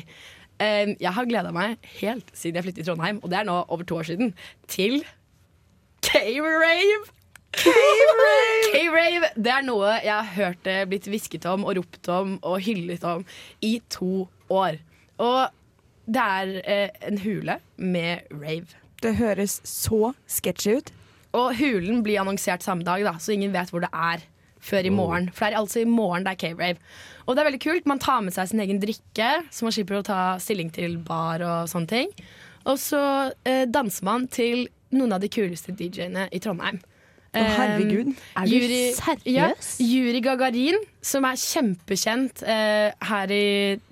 Eh, 0.62 0.94
jeg 1.00 1.10
har 1.16 1.26
gleda 1.26 1.50
meg 1.54 1.82
helt 1.98 2.28
siden 2.36 2.60
jeg 2.60 2.68
flyttet 2.68 2.84
til 2.84 2.92
Trondheim, 2.92 3.18
og 3.22 3.30
det 3.32 3.40
er 3.40 3.48
nå 3.48 3.56
over 3.66 3.86
to 3.86 3.98
år 3.98 4.06
siden, 4.06 4.34
til 4.70 5.00
K-rave. 6.04 7.13
K-rave! 7.62 9.30
Det 9.36 9.52
er 9.52 9.66
noe 9.66 9.96
jeg 10.02 10.14
har 10.14 10.32
hørt 10.36 10.64
det 10.66 10.78
blitt 10.90 11.08
hvisket 11.10 11.46
om 11.50 11.66
og 11.66 11.78
ropt 11.78 12.10
om 12.12 12.36
og 12.42 12.58
hyllet 12.64 13.04
om 13.08 13.24
i 13.64 13.76
to 13.92 14.26
år. 14.52 14.80
Og 15.22 15.40
det 16.10 16.24
er 16.24 16.52
eh, 16.64 17.00
en 17.08 17.20
hule 17.22 17.58
med 17.76 18.28
rave. 18.32 18.78
Det 19.02 19.16
høres 19.18 19.60
så 19.68 20.12
sketchy 20.26 20.78
ut. 20.78 20.92
Og 21.34 21.56
hulen 21.58 22.04
blir 22.06 22.20
annonsert 22.22 22.62
samme 22.62 22.86
dag, 22.86 23.02
da, 23.06 23.16
så 23.18 23.34
ingen 23.34 23.54
vet 23.54 23.72
hvor 23.72 23.82
det 23.82 23.90
er 23.90 24.22
før 24.64 24.86
i 24.86 24.92
morgen. 24.94 25.28
For 25.34 25.46
det 25.46 25.56
er 25.56 25.60
altså 25.60 25.82
i 25.82 25.88
morgen 25.88 26.24
det 26.24 26.34
er 26.34 26.40
K-rave. 26.40 26.78
Og 27.26 27.34
det 27.34 27.42
er 27.42 27.48
veldig 27.50 27.62
kult. 27.64 27.90
Man 27.90 28.00
tar 28.02 28.22
med 28.24 28.36
seg 28.36 28.50
sin 28.50 28.62
egen 28.64 28.80
drikke, 28.82 29.30
så 29.50 29.66
man 29.66 29.74
slipper 29.74 30.00
å 30.00 30.06
ta 30.06 30.20
stilling 30.40 30.70
til 30.74 30.96
bar 31.04 31.44
og 31.44 31.70
sånne 31.72 31.90
ting. 31.90 32.14
Og 32.64 32.78
så 32.80 33.02
eh, 33.44 33.64
danser 33.68 34.06
man 34.08 34.28
til 34.32 34.66
noen 34.94 35.12
av 35.16 35.20
de 35.24 35.30
kuleste 35.32 35.74
DJ-ene 35.76 36.28
i 36.32 36.40
Trondheim. 36.40 36.80
Å, 37.34 37.46
herregud. 37.58 38.12
Er 38.38 38.50
du 38.50 38.76
seriøs? 38.98 39.24
Ja, 39.26 39.48
Yuri 39.82 40.20
Gagarin, 40.24 40.78
som 41.04 41.26
er 41.28 41.40
kjempekjent 41.40 42.44
eh, 42.46 42.90
her 43.10 43.34
i 43.34 43.46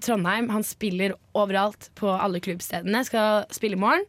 Trondheim. 0.04 0.50
Han 0.54 0.66
spiller 0.66 1.16
overalt 1.38 1.90
på 1.98 2.12
alle 2.12 2.42
klubbstedene. 2.44 3.02
Skal 3.08 3.50
spille 3.54 3.78
i 3.78 3.82
morgen. 3.82 4.06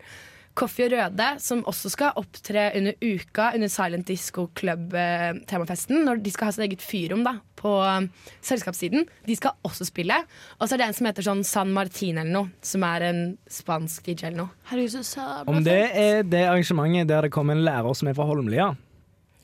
Coffee 0.54 0.86
og 0.86 0.94
Røde, 0.94 1.28
som 1.42 1.64
også 1.70 1.90
skal 1.90 2.20
opptre 2.20 2.68
under 2.78 2.94
uka 3.02 3.50
under 3.56 3.72
Silent 3.74 4.06
Disco 4.08 4.46
Club-temafesten. 4.54 6.04
Når 6.06 6.22
de 6.22 6.34
skal 6.34 6.50
ha 6.50 6.54
sitt 6.54 6.68
eget 6.68 6.86
fyrrom 6.86 7.24
da, 7.26 7.40
på 7.58 7.72
um, 7.82 8.10
selskapssiden. 8.46 9.08
De 9.26 9.38
skal 9.40 9.58
også 9.66 9.88
spille. 9.90 10.20
Og 10.60 10.68
så 10.68 10.76
er 10.76 10.84
det 10.84 10.90
en 10.92 10.98
som 11.00 11.10
heter 11.10 11.26
sånn 11.26 11.44
San 11.48 11.74
Martin 11.74 12.22
eller 12.22 12.34
noe, 12.36 12.54
som 12.62 12.86
er 12.86 13.08
en 13.10 13.22
spansk 13.50 14.12
DJ 14.12 14.30
eller 14.30 14.44
noe. 14.44 14.56
Herregud, 14.70 15.02
så 15.08 15.28
Om 15.50 15.64
det 15.66 15.82
er 15.90 16.24
det 16.28 16.46
arrangementet 16.52 17.10
der 17.10 17.28
det 17.28 17.34
kommer 17.34 17.58
en 17.58 17.66
lærer 17.66 17.98
som 17.98 18.12
er 18.12 18.18
fra 18.18 18.30
Holmlia. 18.30 18.74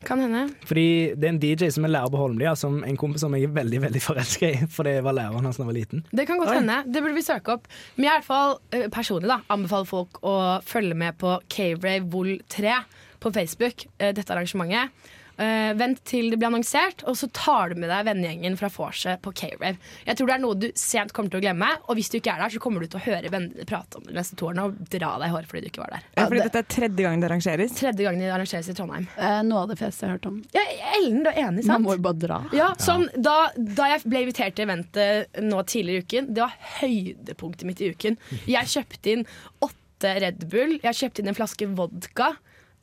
Kan 0.08 0.22
hende. 0.24 0.46
Fordi 0.68 1.12
det 1.20 1.28
er 1.28 1.34
en 1.34 1.42
DJ 1.42 1.70
som 1.76 1.84
er 1.84 1.92
lærer 1.92 2.12
på 2.14 2.22
Holmlia, 2.22 2.54
som 2.56 2.80
en 2.88 2.98
kompis 3.00 3.26
som 3.26 3.36
jeg 3.36 3.50
er 3.50 3.56
veldig 3.56 3.82
veldig 3.84 4.02
forelska 4.08 4.52
i. 4.54 4.70
For 4.72 4.88
det 4.88 5.00
var 5.04 5.18
læreren 5.18 5.46
hans 5.46 5.60
da 5.60 5.66
jeg 5.66 5.72
var 5.72 5.78
liten. 5.78 6.06
Det 6.16 6.26
kan 6.30 6.40
godt 6.40 6.54
Oi. 6.54 6.60
hende. 6.62 6.80
Det 6.88 7.04
burde 7.04 7.18
vi 7.18 7.26
søke 7.26 7.58
opp. 7.58 7.68
Men 7.98 8.08
jeg 8.08 8.14
i 8.14 8.18
hvert 8.22 8.30
fall 8.30 8.56
eh, 8.72 8.88
personlig 8.94 9.32
da, 9.32 9.42
anbefaler 9.52 9.90
folk 9.90 10.22
å 10.24 10.36
følge 10.66 10.96
med 10.98 11.20
på 11.20 11.36
K-Rave 11.52 12.08
Vol 12.14 12.38
3 12.52 12.78
på 13.20 13.34
Facebook, 13.36 13.88
eh, 14.00 14.14
dette 14.16 14.32
arrangementet. 14.36 14.96
Eh, 15.40 15.72
vent 15.80 16.02
til 16.08 16.28
det 16.32 16.38
blir 16.40 16.50
annonsert, 16.50 17.06
og 17.08 17.16
så 17.16 17.30
tar 17.32 17.72
du 17.72 17.80
med 17.80 17.88
deg 17.92 18.08
vennegjengen 18.10 18.58
fra 18.60 18.68
vorset 18.74 19.22
på 19.24 19.32
K-Rave. 19.32 19.78
Jeg 20.04 20.20
tror 20.20 20.28
det 20.28 20.36
er 20.36 20.44
noe 20.44 20.58
du 20.60 20.68
sent 20.76 21.14
kommer 21.16 21.32
til 21.32 21.40
å 21.40 21.44
glemme, 21.46 21.70
og 21.86 21.96
hvis 21.96 22.12
du 22.12 22.18
ikke 22.20 22.34
er 22.34 22.44
der, 22.44 22.52
så 22.52 22.62
kommer 22.64 22.84
du 22.84 22.90
til 22.92 23.00
å 23.00 23.06
høre 23.06 23.32
vennene 23.32 23.68
prate 23.70 24.00
om 24.00 24.04
det 24.04 24.12
de 24.12 24.18
neste 24.18 24.36
to 24.40 24.50
årene 24.50 24.66
og 24.68 24.82
dra 24.92 25.14
deg 25.22 25.30
i 25.30 25.34
håret 25.36 25.50
fordi 25.50 25.62
du 25.64 25.70
ikke 25.70 25.84
var 25.84 25.96
der. 25.96 26.06
Ja, 26.18 26.26
fordi 26.26 26.44
dette 26.44 26.64
er 26.64 26.68
tredje 26.76 27.06
gangen 27.06 27.24
det 27.24 27.30
arrangeres. 27.30 27.78
Tredje 27.78 28.08
gangen 28.08 28.24
det 28.26 28.34
arrangeres 28.36 28.72
i 28.72 28.76
Trondheim. 28.76 29.08
Uh, 29.16 29.40
noe 29.48 29.64
av 29.64 29.72
det 29.72 29.80
feste 29.80 30.04
jeg 30.04 30.12
har 30.12 30.20
hørt 30.20 30.30
om. 30.30 30.42
Ja, 30.56 30.66
Ellen, 30.98 31.24
du 31.24 31.32
er 31.32 31.42
enig, 31.46 31.64
sant? 31.64 31.74
Man 31.78 31.88
må 31.88 31.96
jo 31.96 32.04
bare 32.10 32.22
dra. 32.26 32.42
Ja, 32.56 32.70
sånn, 32.82 33.08
da, 33.16 33.38
da 33.56 33.90
jeg 33.94 34.04
ble 34.10 34.26
invitert 34.26 34.58
til 34.60 34.68
eventet 34.68 35.42
nå 35.46 35.64
tidligere 35.70 36.04
i 36.04 36.10
uken, 36.10 36.30
det 36.36 36.44
var 36.44 36.60
høydepunktet 36.82 37.70
mitt 37.70 37.84
i 37.86 37.94
uken. 37.94 38.20
Jeg 38.50 38.74
kjøpte 38.76 39.16
inn 39.16 39.26
åtte 39.64 40.16
Red 40.26 40.46
Bull, 40.52 40.78
jeg 40.84 41.00
kjøpte 41.04 41.24
inn 41.24 41.32
en 41.32 41.40
flaske 41.40 41.72
vodka. 41.80 42.34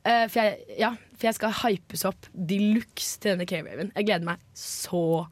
Eh, 0.07 0.25
for, 0.31 0.41
jeg, 0.41 0.77
ja, 0.79 0.91
for 1.17 1.29
jeg 1.29 1.37
skal 1.37 1.55
hypes 1.63 2.05
opp 2.09 2.29
de 2.33 2.59
luxe 2.77 3.19
til 3.21 3.35
denne 3.35 3.47
K-raven. 3.49 3.91
Jeg 3.95 4.07
gleder 4.09 4.27
meg 4.31 4.43
så 4.57 5.25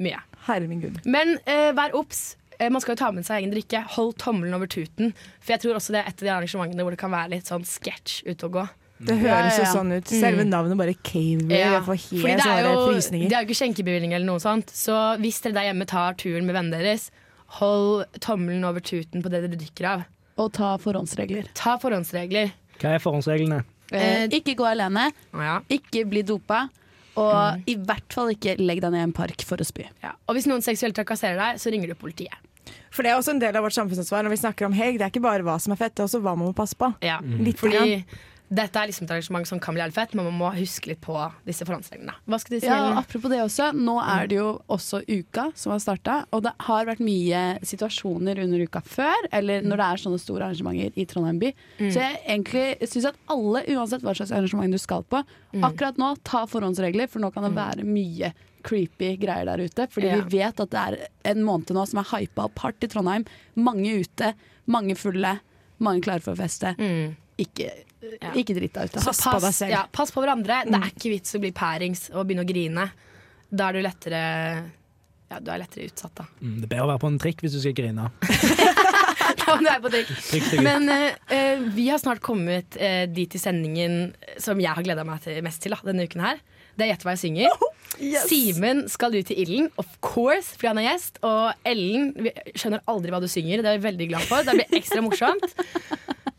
mye. 0.00 0.20
Herre 0.46 0.68
min 0.70 0.80
gud. 0.82 1.00
Men 1.04 1.36
uh, 1.44 1.70
vær 1.76 1.92
obs. 1.98 2.36
Eh, 2.58 2.70
Man 2.72 2.82
skal 2.84 2.94
jo 2.96 3.00
ta 3.02 3.10
med 3.16 3.26
seg 3.28 3.42
egen 3.42 3.54
drikke. 3.54 3.82
Hold 3.96 4.14
tommelen 4.20 4.56
over 4.56 4.70
tuten. 4.70 5.14
For 5.40 5.54
jeg 5.56 5.64
tror 5.64 5.80
også 5.80 5.96
det 5.96 6.02
er 6.02 6.12
et 6.12 6.22
av 6.22 6.28
de 6.28 6.34
arrangementene 6.36 6.86
hvor 6.86 6.96
det 6.96 7.00
kan 7.02 7.12
være 7.12 7.34
litt 7.34 7.50
sånn 7.50 7.66
sketsj 7.68 8.22
ute 8.30 8.48
og 8.48 8.60
gå. 8.60 8.66
Det 9.00 9.16
høres 9.16 9.56
jo 9.56 9.64
sånn 9.70 9.94
ut. 9.96 10.10
Selve 10.12 10.44
navnet 10.44 10.76
bare 10.76 10.92
Cave. 11.00 11.46
Jeg 11.48 11.80
får 11.86 12.00
helt 12.02 12.26
det 12.42 12.48
er 12.52 12.66
jo, 12.68 12.72
frysninger. 12.90 13.30
det 13.32 13.36
er 13.36 13.44
jo 13.44 13.48
ikke 13.48 13.60
skjenkebevilgning 13.62 14.12
eller 14.12 14.28
noe 14.28 14.42
sånt. 14.42 14.72
Så 14.76 14.96
hvis 15.22 15.40
dere 15.44 15.56
der 15.56 15.70
hjemme 15.70 15.86
tar 15.88 16.18
turen 16.20 16.44
med 16.44 16.56
vennene 16.58 16.82
deres, 16.82 17.06
hold 17.60 18.04
tommelen 18.20 18.66
over 18.68 18.84
tuten 18.84 19.24
på 19.24 19.32
det 19.32 19.40
dere 19.46 19.56
drikker 19.56 19.88
av. 19.88 20.04
Og 20.40 20.52
ta 20.56 20.74
forhåndsregler. 20.80 21.48
Ta 21.56 21.78
forhåndsregler. 21.80 22.52
Hva 22.80 22.92
er 22.96 23.02
forhåndsreglene? 23.02 23.62
Eh, 23.90 24.26
ikke 24.38 24.54
gå 24.58 24.66
alene, 24.68 25.08
ikke 25.72 26.04
bli 26.08 26.22
dopa, 26.26 26.68
og 27.20 27.66
i 27.68 27.74
hvert 27.74 28.14
fall 28.14 28.30
ikke 28.34 28.54
legg 28.60 28.82
deg 28.84 28.94
ned 28.94 29.02
i 29.02 29.08
en 29.08 29.16
park 29.16 29.42
for 29.46 29.60
å 29.60 29.66
spy. 29.66 29.88
Og 30.28 30.36
hvis 30.36 30.48
noen 30.50 30.64
seksuelt 30.64 30.96
trakasserer 30.98 31.40
deg, 31.40 31.60
så 31.62 31.72
ringer 31.74 31.90
du 31.90 31.98
politiet. 31.98 32.36
For 32.94 33.06
det 33.06 33.12
er 33.12 33.18
også 33.18 33.34
en 33.34 33.42
del 33.42 33.56
av 33.56 33.64
vårt 33.66 33.74
samfunnsansvar 33.74 34.24
når 34.26 34.34
vi 34.34 34.40
snakker 34.42 34.66
om 34.66 34.74
helg. 34.74 34.98
Det 34.98 35.06
er 35.06 35.12
ikke 35.12 35.22
bare 35.24 35.46
hva 35.46 35.56
som 35.62 35.74
er 35.74 35.78
fett, 35.80 35.94
det 35.94 36.04
er 36.04 36.08
også 36.08 36.20
hva 36.22 36.34
man 36.38 36.50
må 36.50 36.56
passe 36.56 36.78
på. 36.78 36.90
Ja. 37.06 37.20
Litt 37.22 37.58
Fordi 37.60 37.78
grann. 37.78 38.18
Dette 38.50 38.74
er 38.80 38.88
liksom 38.90 39.04
et 39.06 39.12
arrangement 39.14 39.46
som 39.46 39.60
kan 39.62 39.76
bli 39.76 39.82
helt 39.84 39.94
fett, 39.94 40.12
men 40.18 40.24
man 40.26 40.34
må 40.40 40.48
huske 40.56 40.88
litt 40.90 41.00
på 41.04 41.14
disse 41.46 41.62
forhåndsreglene. 41.68 42.16
Hva 42.26 42.38
skal 42.42 42.56
de 42.56 42.60
si? 42.64 42.66
Ja, 42.66 42.96
apropos 42.98 43.30
det 43.30 43.38
også. 43.44 43.68
Nå 43.78 43.94
er 44.02 44.26
det 44.26 44.40
jo 44.40 44.48
også 44.74 45.04
uka 45.06 45.52
som 45.54 45.70
har 45.70 45.78
starta, 45.78 46.16
og 46.34 46.42
det 46.42 46.52
har 46.66 46.88
vært 46.88 46.98
mye 47.06 47.42
situasjoner 47.62 48.42
under 48.42 48.64
uka 48.66 48.82
før, 48.82 49.28
eller 49.32 49.62
når 49.62 49.76
det 49.82 49.86
er 49.86 50.02
sånne 50.02 50.18
store 50.18 50.48
arrangementer 50.48 50.98
i 50.98 51.06
Trondheim 51.06 51.38
by. 51.38 51.52
Mm. 51.78 51.90
Så 51.94 52.02
jeg 52.02 52.18
egentlig 52.26 52.90
syns 52.90 53.06
at 53.12 53.20
alle, 53.30 53.62
uansett 53.70 54.02
hva 54.02 54.16
slags 54.18 54.32
arrangement 54.34 54.72
du 54.74 54.78
skal 54.82 55.02
på, 55.06 55.22
Mm. 55.50 55.64
akkurat 55.66 55.96
nå 55.98 56.08
ta 56.22 56.44
forhåndsregler, 56.46 57.08
for 57.10 57.18
nå 57.18 57.32
kan 57.34 57.42
det 57.42 57.54
være 57.56 57.82
mye 57.82 58.32
creepy 58.62 59.16
greier 59.18 59.46
der 59.46 59.58
ute. 59.64 59.86
Fordi 59.90 60.06
Ja. 60.06 60.20
vi 60.22 60.38
vet 60.38 60.60
at 60.60 60.70
det 60.70 60.78
er 60.78 61.06
en 61.24 61.42
måned 61.42 61.66
nå 61.74 61.86
som 61.88 61.98
er 61.98 62.04
hypa 62.18 62.44
opp 62.44 62.58
hardt 62.58 62.84
i 62.84 62.86
Trondheim. 62.86 63.24
Mange 63.56 64.00
ute, 64.04 64.34
mange 64.68 64.94
fulle, 64.96 65.40
mange 65.80 66.02
klare 66.02 66.20
for 66.22 66.34
å 66.34 66.38
feste. 66.38 66.76
Ikke, 67.38 67.70
ikke 68.00 68.56
dritt 68.56 68.76
deg 68.76 68.90
ut. 68.90 68.98
Så 69.04 69.14
pass, 69.14 69.62
ja, 69.68 69.84
pass 69.92 70.12
på 70.14 70.22
hverandre. 70.24 70.62
Det 70.68 70.78
er 70.78 70.90
ikke 70.92 71.12
vits 71.12 71.36
å 71.36 71.40
bli 71.42 71.52
pærings 71.56 72.08
og 72.14 72.24
begynne 72.26 72.46
å 72.46 72.48
grine. 72.48 72.90
Da 73.50 73.68
er 73.68 73.78
du 73.78 73.84
lettere 73.84 74.20
Ja, 75.30 75.38
du 75.38 75.50
er 75.52 75.62
lettere 75.62 75.86
utsatt, 75.90 76.14
da. 76.18 76.26
Mm, 76.40 76.56
det 76.58 76.66
er 76.66 76.72
bedre 76.72 76.86
å 76.86 76.90
være 76.92 77.02
på 77.02 77.10
en 77.10 77.18
trikk 77.22 77.44
hvis 77.44 77.56
du 77.56 77.60
skal 77.62 77.76
grine. 77.76 78.10
Ja, 79.40 79.56
du 79.58 79.66
er 79.66 79.80
på 79.82 79.90
trikk. 79.92 80.10
Trikk, 80.10 80.46
trikk. 80.50 80.62
Men 80.62 80.88
eh, 80.90 81.16
eh, 81.34 81.60
vi 81.74 81.88
har 81.90 82.00
snart 82.02 82.22
kommet 82.22 82.76
uh, 82.80 83.04
dit 83.10 83.34
i 83.34 83.40
sendingen 83.40 84.12
som 84.42 84.58
jeg 84.62 84.74
har 84.74 84.86
gleda 84.86 85.04
meg 85.06 85.22
til 85.24 85.38
mest 85.46 85.62
til 85.62 85.74
da, 85.74 85.78
denne 85.86 86.06
uken 86.06 86.22
her. 86.24 86.40
Det 86.80 86.86
er 86.86 86.94
Gjett 86.94 87.04
hva 87.04 87.12
jeg 87.14 87.22
synger. 87.26 87.66
Simen 88.24 88.84
skal 88.88 89.12
ut 89.18 89.26
til 89.28 89.36
Ilden, 89.42 89.66
of 89.80 89.88
course, 90.00 90.54
fordi 90.56 90.70
han 90.70 90.78
er 90.80 90.86
gjest. 90.88 91.18
Og 91.26 91.50
Ellen 91.68 92.12
vi 92.16 92.32
skjønner 92.56 92.80
aldri 92.88 93.12
hva 93.12 93.20
du 93.20 93.28
synger. 93.28 93.60
Det 93.60 93.74
er 93.74 93.80
vi 93.82 93.84
veldig 93.90 94.06
glad 94.14 94.24
for. 94.30 94.46
Det 94.46 94.54
blir 94.56 94.78
ekstra 94.80 95.04
morsomt. 95.04 95.44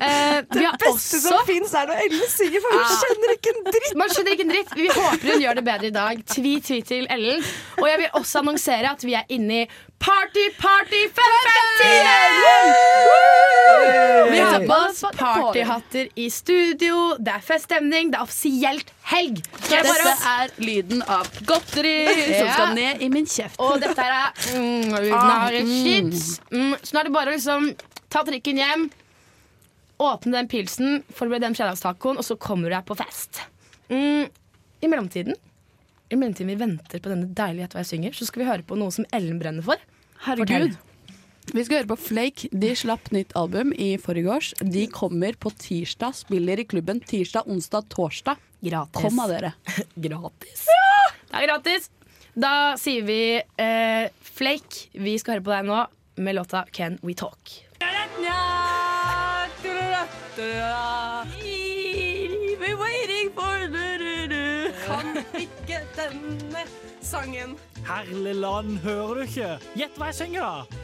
Eh, 0.01 0.39
Det 0.49 0.63
beste 0.81 0.87
også- 0.89 1.19
som 1.21 1.43
fins, 1.45 1.73
er 1.77 1.85
når 1.85 1.99
Ellen 2.07 2.29
synger, 2.33 2.61
for 2.63 2.71
hun 2.73 2.79
Ah. 2.81 2.93
skjønner 3.03 3.33
ikke 3.35 3.51
en 3.53 3.59
dritt! 3.67 3.91
Man 4.01 4.09
skjønner 4.09 4.31
ikke 4.33 4.45
en 4.47 4.49
dritt. 4.49 4.71
Vi 4.79 4.87
håper 4.87 5.27
hun 5.31 5.41
gjør 5.43 5.55
det 5.59 5.63
bedre 5.67 5.85
i 5.85 5.93
dag. 5.93 6.23
Tvi, 6.25 6.53
tvi 6.65 6.79
til 6.81 7.05
Ellen. 7.13 7.43
Og 7.77 7.85
jeg 7.85 7.99
vil 8.01 8.09
også 8.17 8.39
annonsere 8.41 8.89
at 8.95 9.03
vi 9.05 9.13
er 9.13 9.29
inne 9.29 9.59
i 9.61 9.67
Party, 10.01 10.49
party, 10.57 11.01
fem, 11.17 11.33
fem, 11.45 11.67
tiden! 11.81 12.73
Vi 14.31 14.39
har 14.39 14.67
på 14.67 14.73
oss 14.73 15.01
partyhatter 15.17 16.07
i 16.15 16.29
studio. 16.29 16.95
Det 17.19 17.35
er 17.35 17.43
feststemning. 17.45 18.09
Det 18.09 18.17
er 18.17 18.23
offisielt 18.25 18.89
helg. 19.11 19.43
Dette 19.69 20.15
er 20.31 20.55
lyden 20.57 21.03
av 21.05 21.29
godteri 21.45 21.93
som 22.39 22.49
skal 22.49 22.73
ned 22.79 23.05
i 23.05 23.11
min 23.13 23.29
kjeft. 23.29 23.61
Og 23.61 23.77
dette 23.83 24.01
er 24.01 24.33
mm, 24.57 24.97
av. 25.13 25.53
Mm, 25.53 26.73
så 26.81 26.97
nå 26.97 27.03
er 27.03 27.11
det 27.11 27.13
bare 27.13 27.29
å 27.29 27.37
liksom 27.37 27.69
ta 28.09 28.25
trikken 28.25 28.57
hjem, 28.57 28.89
åpne 30.01 30.33
den 30.39 30.49
pilsen, 30.49 31.03
forberede 31.13 31.45
den 31.45 31.59
fredagstacoen, 31.61 32.17
og 32.17 32.25
så 32.25 32.39
kommer 32.41 32.71
du 32.71 32.75
deg 32.79 32.89
på 32.89 32.97
fest. 32.97 33.45
Mm, 33.93 34.25
I 34.81 34.89
mellomtiden 34.89 35.37
I 36.11 36.17
mellomtiden 36.19 36.51
vi 36.51 36.59
venter 36.59 36.99
på 36.99 37.11
denne 37.11 37.29
deilige 37.31 37.63
Gjett 37.63 37.75
hva 37.77 37.83
jeg 37.85 37.91
synger, 37.93 38.15
så 38.15 38.27
skal 38.27 38.43
vi 38.43 38.47
høre 38.49 38.65
på 38.67 38.75
noe 38.79 38.91
som 38.91 39.05
Ellen 39.15 39.37
brenner 39.39 39.63
for. 39.63 39.79
Herregud. 40.25 40.75
Vi 41.51 41.63
skal 41.65 41.79
høre 41.79 41.89
på 41.89 41.97
Flake. 41.99 42.49
De 42.51 42.73
slapp 42.77 43.09
nytt 43.15 43.31
album 43.39 43.71
i 43.73 43.95
forgårs. 43.99 44.51
De 44.59 44.85
kommer 44.91 45.39
på 45.39 45.53
tirsdag, 45.55 46.15
spiller 46.19 46.59
i 46.61 46.67
klubben 46.67 46.99
tirsdag, 46.99 47.47
onsdag, 47.47 47.87
torsdag. 47.91 48.43
Gratis. 48.61 49.01
Kom 49.01 49.23
av 49.23 49.31
dere. 49.31 49.53
gratis. 50.07 50.67
Det 51.31 51.39
er 51.39 51.47
gratis. 51.47 51.89
Da 52.35 52.53
sier 52.79 53.07
vi 53.07 53.21
eh, 53.39 54.05
Flake. 54.35 54.91
Vi 54.93 55.17
skal 55.19 55.39
høre 55.39 55.47
på 55.47 55.55
deg 55.55 55.67
nå 55.71 55.81
med 56.21 56.37
låta 56.37 56.65
Can 56.75 56.99
We 57.01 57.15
Talk. 57.15 57.39
We're 62.61 62.77
waiting 62.77 63.10
denne 66.01 66.63
sangen. 67.01 67.57
Herligland, 67.87 68.79
hører 68.85 69.21
du 69.21 69.27
ikke? 69.27 69.51
Gjett 69.77 69.99
hva 69.99 70.09
jeg 70.11 70.23
synger, 70.23 70.47
da! 70.47 70.81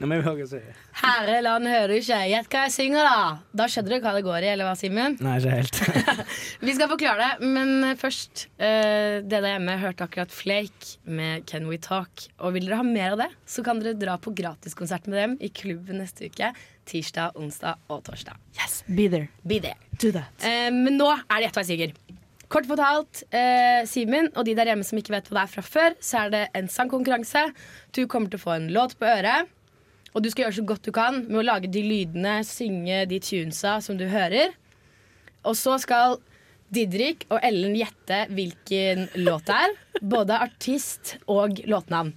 Nå 0.00 0.08
må 0.08 0.16
vi 0.16 0.24
høre 0.24 0.38
hva 0.38 0.44
jeg 0.46 0.48
sier. 0.48 0.76
Herreland 0.96 1.68
hører 1.68 1.92
ikke. 1.98 2.18
Gjett 2.30 2.46
hva 2.48 2.62
jeg 2.64 2.72
synger, 2.72 3.04
da. 3.04 3.24
Da 3.60 3.66
skjønner 3.68 3.92
du 3.92 4.06
hva 4.06 4.12
det 4.16 4.22
går 4.24 4.46
i, 4.46 4.48
eller 4.54 4.68
hva, 4.68 4.72
Simen? 4.80 5.18
Nei, 5.20 5.34
ikke 5.36 5.58
helt. 5.58 5.80
Vi 6.64 6.74
skal 6.76 6.88
forklare 6.88 7.26
det, 7.26 7.50
men 7.52 7.84
først 8.00 8.46
uh, 8.54 9.20
Det 9.20 9.28
der 9.34 9.48
hjemme 9.50 9.76
hørte 9.82 10.06
akkurat 10.08 10.32
Flake 10.32 10.94
med 11.04 11.44
Can 11.50 11.68
We 11.68 11.76
Talk. 11.84 12.24
Og 12.40 12.56
vil 12.56 12.64
dere 12.70 12.80
ha 12.80 12.86
mer 12.86 13.18
av 13.18 13.24
det, 13.26 13.28
så 13.44 13.64
kan 13.66 13.82
dere 13.82 13.92
dra 14.00 14.16
på 14.20 14.32
gratiskonsert 14.40 15.08
med 15.12 15.20
dem 15.20 15.36
i 15.36 15.52
klubben 15.52 16.00
neste 16.00 16.32
uke. 16.32 16.48
Tirsdag, 16.88 17.36
onsdag 17.36 17.92
og 17.92 18.00
torsdag. 18.08 18.40
Yes, 18.56 18.80
be 18.88 19.10
there. 19.12 19.28
Be 19.44 19.60
there. 19.60 19.76
Do 20.00 20.14
that. 20.16 20.32
Uh, 20.40 20.72
men 20.80 20.96
nå 20.96 21.12
er 21.12 21.28
det 21.36 21.50
Gjett 21.50 21.60
hva 21.60 21.66
jeg 21.68 21.74
sier. 21.76 22.09
Kort 22.50 22.66
fortalt, 22.66 23.22
eh, 23.30 23.84
Simen 23.86 24.26
og 24.34 24.42
de 24.48 24.56
der 24.58 24.72
hjemme 24.72 24.82
som 24.86 24.98
ikke 24.98 25.12
vet 25.14 25.28
hva 25.30 25.36
det 25.36 25.42
er 25.44 25.52
fra 25.52 25.62
før, 25.62 25.94
så 26.02 26.24
er 26.24 26.32
det 26.32 26.40
en 26.58 26.66
sangkonkurranse. 26.66 27.44
Du 27.94 28.08
kommer 28.10 28.32
til 28.32 28.40
å 28.40 28.42
få 28.42 28.56
en 28.56 28.70
låt 28.74 28.96
på 28.98 29.06
øret. 29.06 29.46
Og 30.10 30.24
du 30.24 30.30
skal 30.32 30.48
gjøre 30.48 30.56
så 30.58 30.64
godt 30.66 30.88
du 30.88 30.90
kan 30.90 31.20
med 31.28 31.38
å 31.38 31.46
lage 31.46 31.70
de 31.70 31.84
lydene, 31.86 32.40
synge 32.42 33.04
de 33.06 33.20
tunesa 33.22 33.76
som 33.84 33.94
du 34.00 34.08
hører. 34.10 34.50
Og 35.46 35.54
så 35.54 35.76
skal 35.78 36.18
Didrik 36.74 37.22
og 37.30 37.38
Ellen 37.46 37.76
gjette 37.78 38.24
hvilken 38.34 39.06
låt 39.22 39.46
det 39.46 39.60
er. 39.68 39.76
Både 40.02 40.42
artist 40.42 41.16
og 41.30 41.62
låtnavn. 41.70 42.10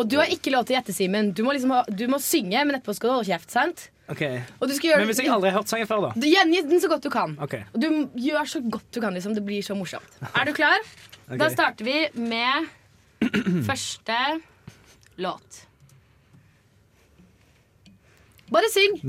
Og 0.00 0.08
du 0.08 0.16
har 0.16 0.32
ikke 0.32 0.50
lov 0.54 0.64
til 0.64 0.74
å 0.74 0.80
gjette, 0.80 0.96
Simen. 0.96 1.34
Du, 1.36 1.44
liksom 1.44 1.76
du 1.92 2.06
må 2.08 2.18
synge, 2.24 2.64
men 2.64 2.78
etterpå 2.78 2.96
skal 2.96 3.12
du 3.12 3.14
holde 3.18 3.28
kjeft. 3.28 3.52
sant? 3.52 3.90
Ok. 4.12 4.20
Og 4.60 4.68
du 4.68 4.74
skal 4.76 4.90
gjøre- 4.90 4.98
Men 5.00 5.08
hvis 5.08 5.18
jeg 5.22 5.30
aldri 5.32 5.50
har 5.50 5.58
hørt 5.60 5.68
sangen 5.68 5.86
før, 5.88 6.00
da? 6.08 6.12
Du 6.20 6.26
Gjengi 6.28 6.60
den 6.68 6.80
så 6.80 6.88
godt 6.92 7.02
du 7.02 7.10
kan. 7.10 7.38
Okay. 7.40 7.62
Og 7.72 7.80
du 7.80 7.88
gjør 8.20 8.44
så 8.46 8.60
godt 8.70 8.90
du 8.92 9.00
kan. 9.00 9.14
liksom 9.14 9.34
Det 9.34 9.44
blir 9.46 9.62
så 9.64 9.74
morsomt. 9.74 10.18
Er 10.34 10.44
du 10.44 10.52
klar? 10.52 10.76
Okay. 11.26 11.38
Da 11.38 11.48
starter 11.48 11.84
vi 11.84 12.08
med 12.20 12.68
første 13.68 14.18
låt. 15.16 15.62
Bare 18.52 18.68
syng. 18.70 19.00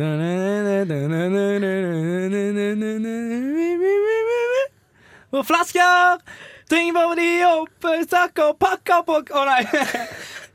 Og 5.31 5.45
flasker 5.45 6.21
Ting 6.71 6.93
bare 6.95 7.15
de 7.19 7.27
opp 7.45 7.87
Stakker 8.07 8.55
pakker 8.61 9.03
på 9.07 9.19
Å 9.35 9.43
nei 9.49 9.61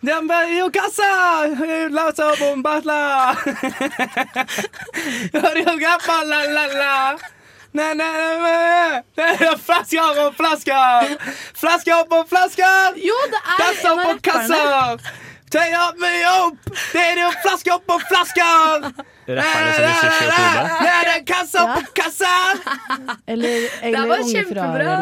Var 0.03 1.91
Lasa 1.91 2.33
bombatla 2.41 3.37
la 6.25 6.41
la 6.57 6.67
la 6.67 7.19
Nei, 7.73 7.95
nei, 7.95 8.13
nei, 8.13 9.03
nei. 9.15 9.57
Flasker 9.63 10.17
og 10.19 10.35
flasker! 10.35 11.13
Flasker 11.55 12.01
på 12.11 12.19
flasker! 12.27 12.97
Jo, 12.99 13.15
det 13.31 13.39
er 13.39 13.61
Kasser 13.61 13.93
en 13.93 14.01
på 14.09 14.15
kasser! 14.27 15.05
Tøy 15.55 15.77
opp 15.79 16.01
meg 16.03 16.25
opp! 16.33 16.73
Det 16.91 17.05
er 17.05 17.21
jo 17.23 17.29
flasker 17.45 17.79
på 17.87 18.01
flasker! 18.09 18.89
Rapperne 19.39 19.95
som 20.01 20.11
Det 20.83 20.97
er 20.97 21.23
kasser 21.31 21.71
på 21.77 21.85
kasser! 22.01 22.59
Eller, 23.31 23.71
eller 23.87 24.11
var 24.17 24.27
kjempebra. 24.33 24.99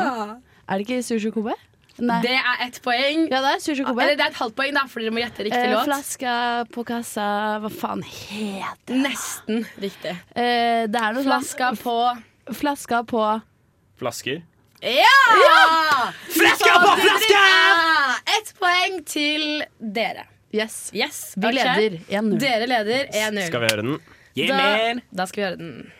Er 0.69 0.75
det 0.77 0.85
ikke 0.85 1.01
Sushi 1.09 1.33
Kobe? 1.33 1.57
Nei. 1.99 2.21
Det 2.23 2.35
er 2.39 2.61
ett 2.67 2.77
poeng. 2.85 3.25
Ja, 3.31 3.41
det 3.43 3.51
er 3.57 3.81
Eller 3.83 4.15
det 4.17 4.25
er 4.25 4.31
et 4.31 4.39
halvt 4.39 4.55
poeng, 4.57 4.75
da, 4.77 4.85
for 4.87 5.01
dere 5.03 5.11
må 5.11 5.19
gjette 5.23 5.45
riktig 5.47 5.59
Eh, 5.65 5.73
låt. 5.73 5.85
flaska 5.89 6.35
på 6.73 6.85
kassa 6.87 7.27
Hva 7.63 7.71
faen 7.75 8.03
heter 8.07 8.87
det? 8.87 9.01
Nesten 9.03 9.65
riktig. 9.83 10.15
Eh, 10.37 10.87
det 10.87 11.01
er 11.03 11.13
noe 11.17 11.25
Flaska 11.27 11.73
sånn 11.75 11.83
på 11.83 12.55
Flaska 12.55 13.03
på 13.05 13.25
Flasker. 13.99 14.43
Ja! 14.81 16.13
Flaska 16.31 16.75
på 16.85 16.93
flaska! 17.03 17.43
Ett 18.39 18.53
poeng 18.61 19.01
til 19.05 19.65
dere. 19.81 20.23
Yes. 20.55 20.91
Yes, 20.95 21.35
Vi 21.37 21.47
ok. 21.49 21.55
leder 21.55 21.99
1-0. 22.09 22.39
Dere 22.39 22.67
leder 22.71 23.09
1-0. 23.11 23.47
Skal 23.51 23.61
vi 23.61 23.67
høre 23.75 23.83
den? 23.83 23.99
Da, 24.49 25.01
da 25.11 25.27
skal 25.27 25.43
vi 25.43 25.47
høre 25.49 25.57
den. 25.59 25.93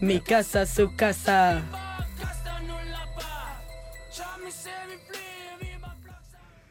Mi 0.00 0.20
casa, 0.20 0.66
su 0.66 0.88
casa. 0.96 1.62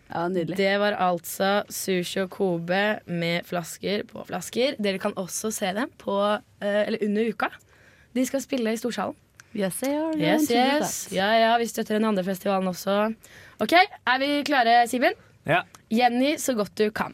Ja, 0.07 0.27
nydelig. 0.31 0.55
Det 0.57 0.77
var 0.79 0.95
altså 1.03 1.49
Sushi 1.69 2.21
og 2.23 2.29
Kobe 2.31 2.81
med 3.05 3.43
flasker 3.45 4.05
på 4.07 4.23
flasker. 4.29 4.77
Dere 4.81 5.01
kan 5.03 5.13
også 5.19 5.51
se 5.51 5.73
dem 5.75 5.91
på, 5.99 6.15
eh, 6.61 6.87
eller 6.87 7.03
under 7.03 7.27
uka. 7.29 7.49
De 8.15 8.25
skal 8.25 8.41
spille 8.41 8.73
i 8.73 8.77
Storsalen. 8.79 9.15
Yes, 9.55 9.81
Yes, 10.15 10.49
yes. 10.51 11.07
Ja, 11.11 11.27
ja, 11.33 11.57
vi 11.57 11.65
støtter 11.67 11.97
den 11.97 12.05
andre 12.05 12.23
festivalen 12.23 12.67
også. 12.67 13.13
OK, 13.59 13.73
er 13.73 14.19
vi 14.19 14.43
klare, 14.43 14.87
Simen? 14.87 15.13
Ja. 15.45 15.61
Jenny 15.91 16.37
så 16.37 16.53
godt 16.53 16.77
du 16.77 16.89
kan. 16.91 17.13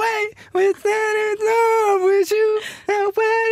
Wait, 0.00 0.30
with 0.52 0.82
that 0.82 1.14
in 1.26 1.36
love 1.46 2.02
with 2.02 2.30
you. 2.30 2.60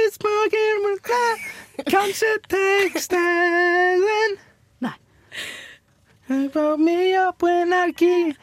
Is 0.05 0.15
smoking 0.15 0.79
with 0.85 1.03
that? 1.03 1.39
Kanskje 1.87 2.39
tekstelen. 2.49 4.39
Nei. 4.81 6.49
Brought 6.49 6.81
me 6.81 7.15
up 7.15 7.43
when 7.43 7.73
I 7.73 7.93
keep, 7.93 8.37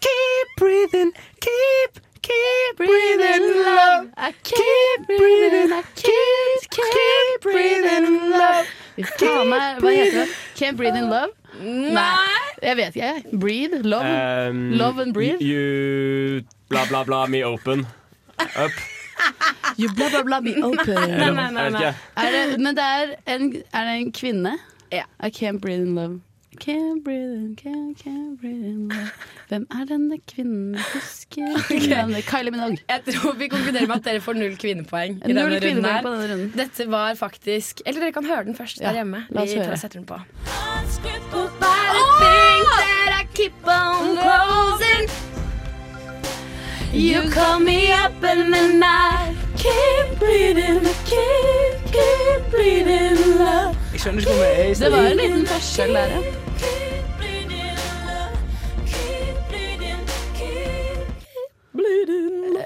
keep 0.00 0.46
breathing, 0.56 1.12
keep, 1.40 2.00
keep 2.22 2.76
breathing 2.76 3.64
love. 3.64 4.08
I 4.16 4.32
keep 4.42 5.06
breathing, 5.06 5.72
I 5.72 5.82
keep, 5.94 6.70
keep 6.70 7.40
breathing 7.40 8.30
love. 8.30 8.66
Fy 8.98 9.04
faen 9.14 9.48
meg, 9.48 9.78
hva 9.82 9.90
heter 9.94 10.24
det? 10.24 10.30
Can't 10.58 10.76
breathe 10.76 10.96
in 10.96 11.08
love? 11.10 11.30
Nei, 11.60 12.36
jeg 12.62 12.76
vet 12.76 12.96
ikke. 12.96 13.06
jeg. 13.06 13.40
Breathe, 13.40 13.82
love. 13.82 14.04
Um, 14.50 14.70
Love 14.78 15.02
and 15.02 15.14
breathe. 15.14 15.40
You 15.42 16.42
bla, 16.68 16.84
bla, 16.88 17.04
bla 17.04 17.26
me 17.26 17.42
open. 17.44 17.86
Up. 18.56 18.70
You 19.76 19.88
bla, 19.94 20.08
bla, 20.10 20.22
bla, 20.22 20.40
me 20.40 20.54
open. 20.62 20.94
Nei, 20.94 21.30
nei, 21.30 21.50
nei, 21.50 21.68
nei. 21.74 21.92
Er 22.16 22.30
det, 22.34 22.60
men 22.60 22.76
det 22.76 22.84
er 22.84 23.12
en, 23.26 23.50
er 23.72 23.84
det 23.88 23.96
en 24.02 24.12
kvinne? 24.12 24.56
Ja. 24.92 25.04
I 25.20 25.30
can't 25.30 25.60
breathe 25.60 25.82
in 25.82 25.94
love. 25.94 26.20
Can't 26.58 27.04
breathe 27.04 27.34
in, 27.38 27.56
can't, 27.56 27.96
can't 27.98 28.40
breathe 28.40 28.64
in 28.66 28.88
love. 28.88 29.10
Hvem 29.48 29.66
er 29.70 29.84
denne 29.86 30.18
kvinnen? 30.26 30.78
Husker 30.92 31.54
okay. 31.58 32.22
Kylie 32.26 32.50
Minogue. 32.50 32.78
Jeg 32.88 33.14
tror 33.14 33.36
vi 33.38 33.48
konkluderer 33.52 33.86
med 33.86 33.96
at 34.00 34.08
dere 34.10 34.20
får 34.24 34.38
null 34.40 34.56
kvinnepoeng. 34.58 35.20
i 35.22 35.32
Null 35.32 35.36
denne 35.36 35.44
runden 35.44 35.60
kvinnepoeng 35.62 35.94
her. 35.94 36.02
på 36.02 36.14
denne 36.16 36.32
runden. 36.32 36.50
Dette 36.58 36.88
var 36.90 37.14
faktisk 37.20 37.82
Eller 37.86 38.00
dere 38.08 38.16
kan 38.18 38.26
høre 38.26 38.44
den 38.50 38.58
først 38.58 38.80
Ja, 38.82 38.90
der 38.90 39.02
hjemme. 39.04 39.26
la 39.30 40.67
på. 41.02 41.38
You 46.92 47.30
call 47.30 47.60
me 47.60 47.92
up 47.92 48.24
and 48.24 48.52
then 48.52 48.82
I 48.82 49.38
Keep 49.58 50.18
bleeding, 50.20 50.84
keep, 51.04 51.92
keep 51.92 52.50
bleeding 52.50 53.38
love. 53.38 53.74
Jeg 53.92 54.00
skjønner 54.00 54.20
ikke 54.20 54.32
hvor 54.32 54.42
vi 54.42 54.50
er 54.50 54.64
i 54.64 54.74
Det 54.74 54.92
var 54.92 54.98
en 54.98 55.16
liten 55.16 55.46
forskjell 55.46 55.94
der, 55.94 56.06
ja. 56.06 56.87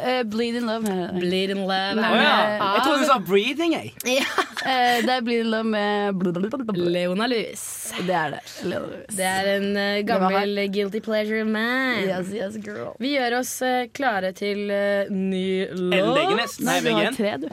Eh, 0.03 0.23
bleed 0.25 0.55
in 0.55 0.67
love. 0.67 0.89
her. 0.89 1.13
Bleed 1.13 1.51
in 1.51 1.61
love. 1.67 1.95
Nei, 1.95 2.11
oh, 2.11 2.23
ja. 2.23 2.59
ah. 2.61 2.75
Jeg 2.77 2.83
trodde 2.87 3.01
du 3.01 3.07
sa 3.07 3.19
breathing, 3.33 3.75
jeg. 3.77 3.93
eh, 4.05 5.03
det 5.05 5.17
er 5.17 5.25
bleed 5.25 5.45
in 5.45 5.51
love 5.51 5.65
med. 5.65 6.77
Leona 6.77 7.27
Louis. 7.27 7.65
Det 8.07 8.15
er 8.15 8.37
det. 8.37 8.43
Leona 8.65 8.87
Lewis. 8.87 9.17
Det 9.17 9.29
er 9.29 9.51
en 9.57 9.69
uh, 9.77 9.99
gammel 10.09 10.65
guilty 10.73 11.03
pleasure 11.05 11.45
man. 11.45 12.03
Yes, 12.07 12.33
yes, 12.35 12.59
girl. 12.65 12.95
Vi 13.03 13.15
gjør 13.17 13.39
oss 13.43 13.55
uh, 13.65 13.85
klare 13.95 14.33
til 14.37 14.67
uh, 14.71 15.13
ny 15.13 15.69
låt. 15.71 16.59
Nei, 16.65 16.81
du 16.81 16.91
har 16.97 17.15
tre, 17.17 17.37
du. 17.45 17.53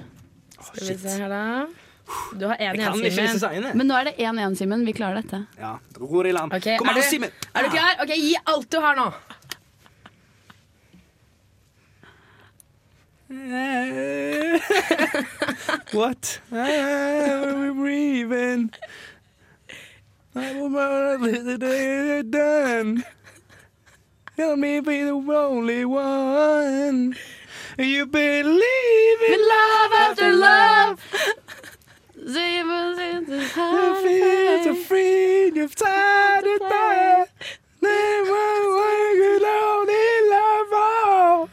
Skal 0.70 0.90
vi 0.90 0.98
se 1.00 1.22
her, 1.22 1.30
da. 1.32 1.46
Du 2.34 2.46
har 2.50 2.58
én 2.58 2.74
igjen. 3.06 3.68
Men 3.78 3.88
nå 3.88 3.98
er 4.00 4.10
det 4.10 4.16
1-1, 4.18 4.56
Simen. 4.58 4.86
Vi 4.86 4.94
klarer 4.98 5.22
dette. 5.22 5.44
Ja, 5.60 5.76
ro 6.00 6.24
deg 6.24 6.32
i 6.32 6.38
land. 6.38 6.54
Okay, 6.58 6.78
Kom 6.82 6.90
an, 6.90 7.02
Simen. 7.06 7.34
Er 7.54 7.68
du 7.68 7.74
klar? 7.76 8.00
Ok, 8.04 8.14
Gi 8.18 8.34
alt 8.50 8.70
du 8.72 8.80
har 8.82 8.98
nå. 8.98 9.06
What? 15.92 16.40
Ah, 16.52 17.54
We're 17.54 17.74
breathing. 17.74 18.72
done. 22.24 23.04
Tell 24.36 24.56
me 24.56 24.80
be 24.80 25.04
the 25.04 25.12
only 25.12 25.86
one. 25.86 27.16
You 27.78 28.06
believe 28.08 29.22
in 29.28 29.48
love 29.48 29.92
after 29.94 30.34
love. 30.34 31.00
Feel 34.04 34.64
so 34.64 34.76
free, 34.76 35.52
you've 35.54 35.76
tied 35.76 36.44
it 36.46 36.62
there. 36.62 37.26
Never 37.82 38.70
work 38.78 39.42
alone 39.42 39.90
in 39.90 40.30
love. 40.30 40.74
Oh. 40.74 41.50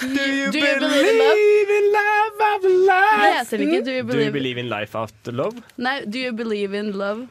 Do 0.00 0.06
you 0.08 0.52
Do 0.52 0.58
you 0.58 0.78
believe 0.80 1.08
in 1.10 1.18
believe 1.18 1.70
in 1.78 1.86
love 1.94 2.46
after 2.48 2.68
Det 2.68 2.86
love? 2.90 3.24
heter 3.38 3.58
ikke 3.64 3.70
Do 3.70 3.74
you 3.76 3.82
Do 3.84 3.90
you 3.92 4.04
believe 4.06 4.32
believe 4.32 4.58
in 4.62 4.68
life 4.68 4.94
after 4.98 5.32
love? 5.32 5.62
Nei, 5.76 6.00
Do 6.04 6.18
you 6.18 6.32
believe 6.32 6.74
in 6.78 6.90
love? 6.92 7.28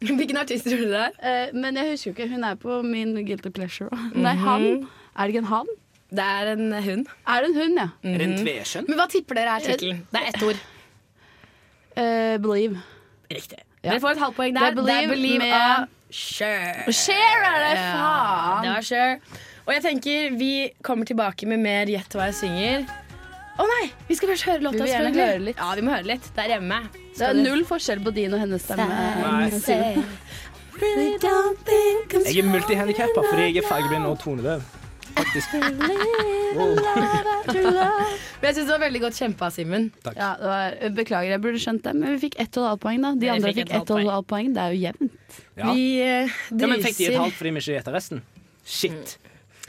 Hvilken 0.00 0.36
artist 0.36 0.64
tror 0.68 0.76
du 0.78 0.90
det 0.92 1.00
er? 1.22 1.48
Uh, 1.50 1.56
men 1.58 1.76
jeg 1.76 1.90
husker 1.90 2.10
jo 2.10 2.14
ikke. 2.14 2.28
Hun 2.34 2.44
er 2.44 2.54
på 2.54 2.82
min 2.86 3.14
guilty 3.26 3.48
pleasure. 3.50 3.88
Nei, 4.14 4.34
han. 4.38 4.66
Er 5.16 5.20
det 5.26 5.28
ikke 5.34 5.38
en 5.38 5.52
han? 5.54 5.66
Det 6.10 6.24
er 6.24 6.52
en 6.52 6.72
hund. 6.84 7.06
Er 7.28 7.40
det 7.42 7.48
en 7.50 7.56
hund, 7.60 7.78
ja? 7.82 7.88
Er 8.12 8.18
det 8.22 8.28
en 8.28 8.36
tveskjønn? 8.38 8.86
Men 8.88 8.96
hva 9.00 9.06
tipper 9.12 9.34
dere 9.40 9.56
er 9.58 9.64
tittelen? 9.66 10.04
Det 10.12 10.20
er 10.22 10.28
ett 10.30 10.42
ord. 10.46 10.60
Uh, 11.98 12.36
believe. 12.46 12.78
Riktig. 13.32 13.58
Ja. 13.82 13.90
Dere 13.90 14.00
får 14.00 14.14
et 14.16 14.22
halvt 14.22 14.36
poeng 14.38 14.54
Det 14.56 14.62
er 14.68 14.74
Believe 14.78 15.08
Believe 15.12 15.38
med- 15.38 15.50
Share. 15.50 15.86
Cher. 16.10 16.92
Cher 16.92 17.42
er 17.44 17.58
det, 17.64 17.74
Ja, 17.76 17.90
faen! 17.98 18.64
det 18.64 18.70
var 18.72 18.82
Cher. 18.82 19.18
Og 19.68 19.74
jeg 19.76 19.82
tenker 19.84 20.32
vi 20.40 20.52
kommer 20.80 21.04
tilbake 21.04 21.44
med 21.50 21.60
mer 21.60 21.90
Gjett 21.92 22.14
hva 22.16 22.30
jeg 22.30 22.38
synger. 22.40 22.86
Å 23.58 23.64
nei! 23.68 23.90
Vi 24.08 24.16
skal 24.16 24.30
først 24.32 24.46
høre 24.48 24.64
låta. 24.64 24.86
Vi 24.86 24.94
vil 24.94 25.18
høre 25.18 25.42
litt. 25.50 25.58
Ja, 25.60 25.74
vi 25.76 25.82
må 25.84 25.92
høre 25.92 26.08
litt. 26.08 26.24
Det 26.32 26.40
er 26.46 26.50
hjemme. 26.54 26.78
Det 27.18 27.24
er 27.26 27.36
null 27.36 27.64
forskjell 27.68 28.00
på 28.06 28.10
din 28.16 28.32
og 28.36 28.40
hennes 28.40 28.62
stemme. 28.64 28.86
Jeg 30.78 32.38
er 32.38 32.46
multihandikappa 32.48 33.20
fordi 33.26 33.42
jeg 33.48 33.56
er 33.60 33.66
fargeblind 33.68 34.06
og 34.08 34.16
tonedøv. 34.22 34.60
Faktisk. 35.18 35.48
Men 35.58 35.74
jeg 38.46 38.54
syns 38.54 38.62
det 38.62 38.70
var 38.70 38.82
veldig 38.86 39.00
godt 39.02 39.16
kjempa, 39.18 39.48
Simen. 39.52 39.88
Ja, 40.14 40.30
beklager, 40.94 41.30
jeg 41.34 41.42
burde 41.42 41.58
skjønt 41.60 41.82
det, 41.84 41.92
men 41.98 42.14
vi 42.14 42.18
fikk 42.28 42.36
ett 42.38 42.56
og 42.56 42.62
et 42.62 42.68
halvt 42.70 42.82
poeng. 42.86 43.02
da 43.04 43.10
De 43.18 43.28
andre 43.34 43.52
fikk 43.52 43.66
ett 43.66 43.90
og 43.90 43.98
ett 43.98 44.06
et 44.06 44.12
halvt 44.14 44.30
poeng. 44.30 44.48
Det 44.54 44.62
er 44.64 44.70
jo 44.76 44.80
jevnt. 44.86 45.12
Ja. 45.58 45.66
Vi 45.74 45.84
eh, 46.06 46.30
Ja, 46.54 46.66
men 46.70 46.78
fikk 46.86 47.02
de 47.02 47.10
et 47.10 47.18
halvt 47.18 47.36
fordi 47.42 47.50
vi 47.58 47.62
ikke 47.66 47.74
gjetta 47.80 47.92
resten? 47.98 48.22
Shit. 48.62 49.18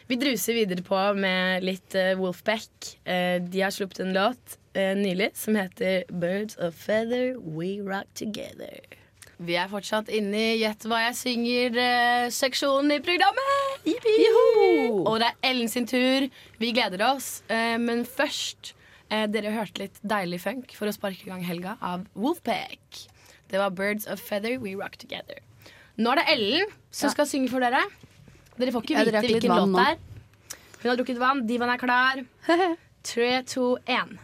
Vi 0.10 0.16
druser 0.18 0.56
videre 0.58 0.82
på 0.82 0.98
med 1.22 1.62
litt 1.62 1.94
eh, 1.94 2.16
Wolfpack. 2.18 2.96
Eh, 3.06 3.36
de 3.46 3.60
har 3.62 3.70
sluppet 3.70 4.00
en 4.02 4.16
låt 4.16 4.56
eh, 4.74 4.96
nylig 4.98 5.36
som 5.38 5.54
heter 5.54 6.08
'Birds 6.10 6.58
of 6.58 6.74
Feather 6.74 7.38
We 7.38 7.78
Rock 7.86 8.10
Together'. 8.18 8.98
Vi 9.38 9.54
er 9.54 9.70
fortsatt 9.70 10.10
inne 10.10 10.34
i 10.34 10.58
Gjett 10.64 10.88
hva 10.90 11.04
jeg 11.04 11.20
synger-seksjonen 11.20 12.96
i 12.98 13.00
programmet. 13.06 13.86
Og 15.06 15.22
det 15.22 15.30
er 15.30 15.38
Ellen 15.52 15.70
sin 15.70 15.86
tur. 15.86 16.26
Vi 16.58 16.74
gleder 16.74 17.06
oss. 17.12 17.44
Men 17.48 18.02
først 18.04 18.74
Dere 19.10 19.54
hørte 19.54 19.86
litt 19.86 20.02
deilig 20.02 20.42
funk 20.42 20.74
for 20.78 20.90
å 20.90 20.94
sparke 20.94 21.26
i 21.26 21.30
gang 21.30 21.46
helga 21.46 21.78
av 21.82 22.10
Wolfpack. 22.18 23.06
Det 23.50 23.62
var 23.62 23.70
'Birds 23.70 24.10
of 24.10 24.20
Feather 24.20 24.58
We 24.58 24.74
Rock 24.74 24.98
Together'. 24.98 25.46
Nå 26.02 26.12
er 26.12 26.24
det 26.24 26.30
Ellen 26.34 26.78
som 26.90 27.14
skal 27.14 27.30
synge 27.30 27.54
for 27.54 27.62
dere. 27.62 27.86
Dere 28.60 28.74
får 28.76 28.86
ikke 28.86 29.06
vite 29.08 29.22
hvilken 29.26 29.54
låt 29.56 29.70
nå. 29.72 29.78
det 29.78 29.86
er. 29.94 30.58
Hun 30.80 30.90
har 30.90 30.98
drukket 31.00 31.20
vann. 31.20 31.46
Divaen 31.48 31.72
er 31.74 31.80
klar. 31.80 32.24
Tre, 33.10 33.30
to, 33.48 33.78
én. 33.88 34.18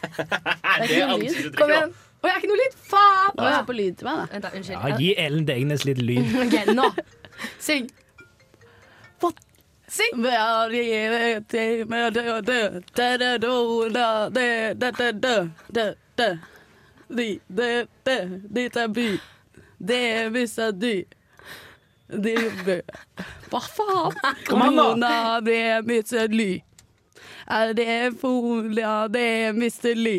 Det 0.00 1.00
er 1.00 1.10
du 1.10 1.26
drikker? 1.26 1.50
Kom 1.58 1.72
igjen. 1.74 1.96
Å, 2.20 2.28
jeg 2.28 2.34
har 2.34 2.42
ikke 2.42 2.50
noe 2.50 2.60
lyd! 2.60 2.74
Faen! 2.84 3.30
Må 3.38 3.44
jeg 3.46 3.54
har 3.56 3.64
på 3.64 3.74
lyd 3.78 3.94
til 3.96 4.06
meg, 4.06 4.18
da. 4.18 4.24
Vent, 4.34 4.44
da. 4.44 4.50
Unnskyld. 4.58 4.76
Ja, 4.76 4.96
gi 5.00 5.10
Ellen 5.24 5.46
Degnes 5.48 5.84
litt 5.88 6.02
lyd. 6.04 6.34
Ok, 6.44 6.56
nå. 6.76 6.88
Syng. 7.64 7.86
Syng. 9.90 10.20
Dit 18.60 18.76
er 18.84 18.92
by. 19.00 19.08
Det 19.80 20.02
er 20.20 20.30
vissa 20.36 20.70
dy. 20.76 20.94
Det 22.10 22.34
er 22.38 22.82
Hva 23.50 23.60
faen? 23.62 24.16
Kom 24.48 24.62
an, 24.62 24.76
da. 24.76 24.82
Kona, 24.92 25.40
det 25.46 25.56
er 25.70 25.82
Mr. 25.86 26.28
Ly. 26.34 26.50
Er 27.50 27.72
det 27.74 27.88
folia, 28.20 29.08
det 29.10 29.22
er 29.46 29.52
Mr. 29.56 29.94
Ly. 29.98 30.18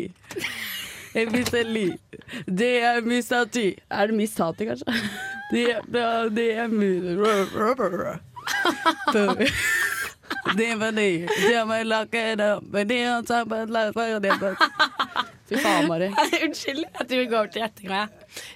Det 1.12 1.22
er 1.22 1.30
Mr. 1.32 1.62
Ly. 1.68 1.86
Det 2.48 2.70
er 2.84 3.00
Mr. 3.04 3.44
Ty. 3.52 3.66
Er 3.92 4.06
det 4.08 4.16
Miss 4.16 4.34
Tati, 4.36 4.64
kanskje? 4.68 4.94
Det, 5.52 5.64
er, 5.76 6.28
det 6.32 6.46
er 6.56 6.68
Mr. 6.72 8.18
Det 10.56 10.74
var 10.80 10.92
det. 10.92 11.28
Det 11.48 11.64
var 11.68 11.84
laket 11.84 12.40
opp. 12.40 12.64
Men 12.72 13.26
sammen 13.26 13.72
med 13.72 14.22
det 14.22 14.38
var- 14.40 14.56
Fy 15.48 15.56
faen, 15.60 15.88
Mari. 15.88 16.08
Unnskyld. 16.44 16.84
at 16.94 17.08
du 17.08 17.16
vi 17.18 17.26
går 17.26 17.38
over 17.38 17.46
til 17.52 17.60
gjettinga. 17.62 17.92
Jeg. 17.92 18.08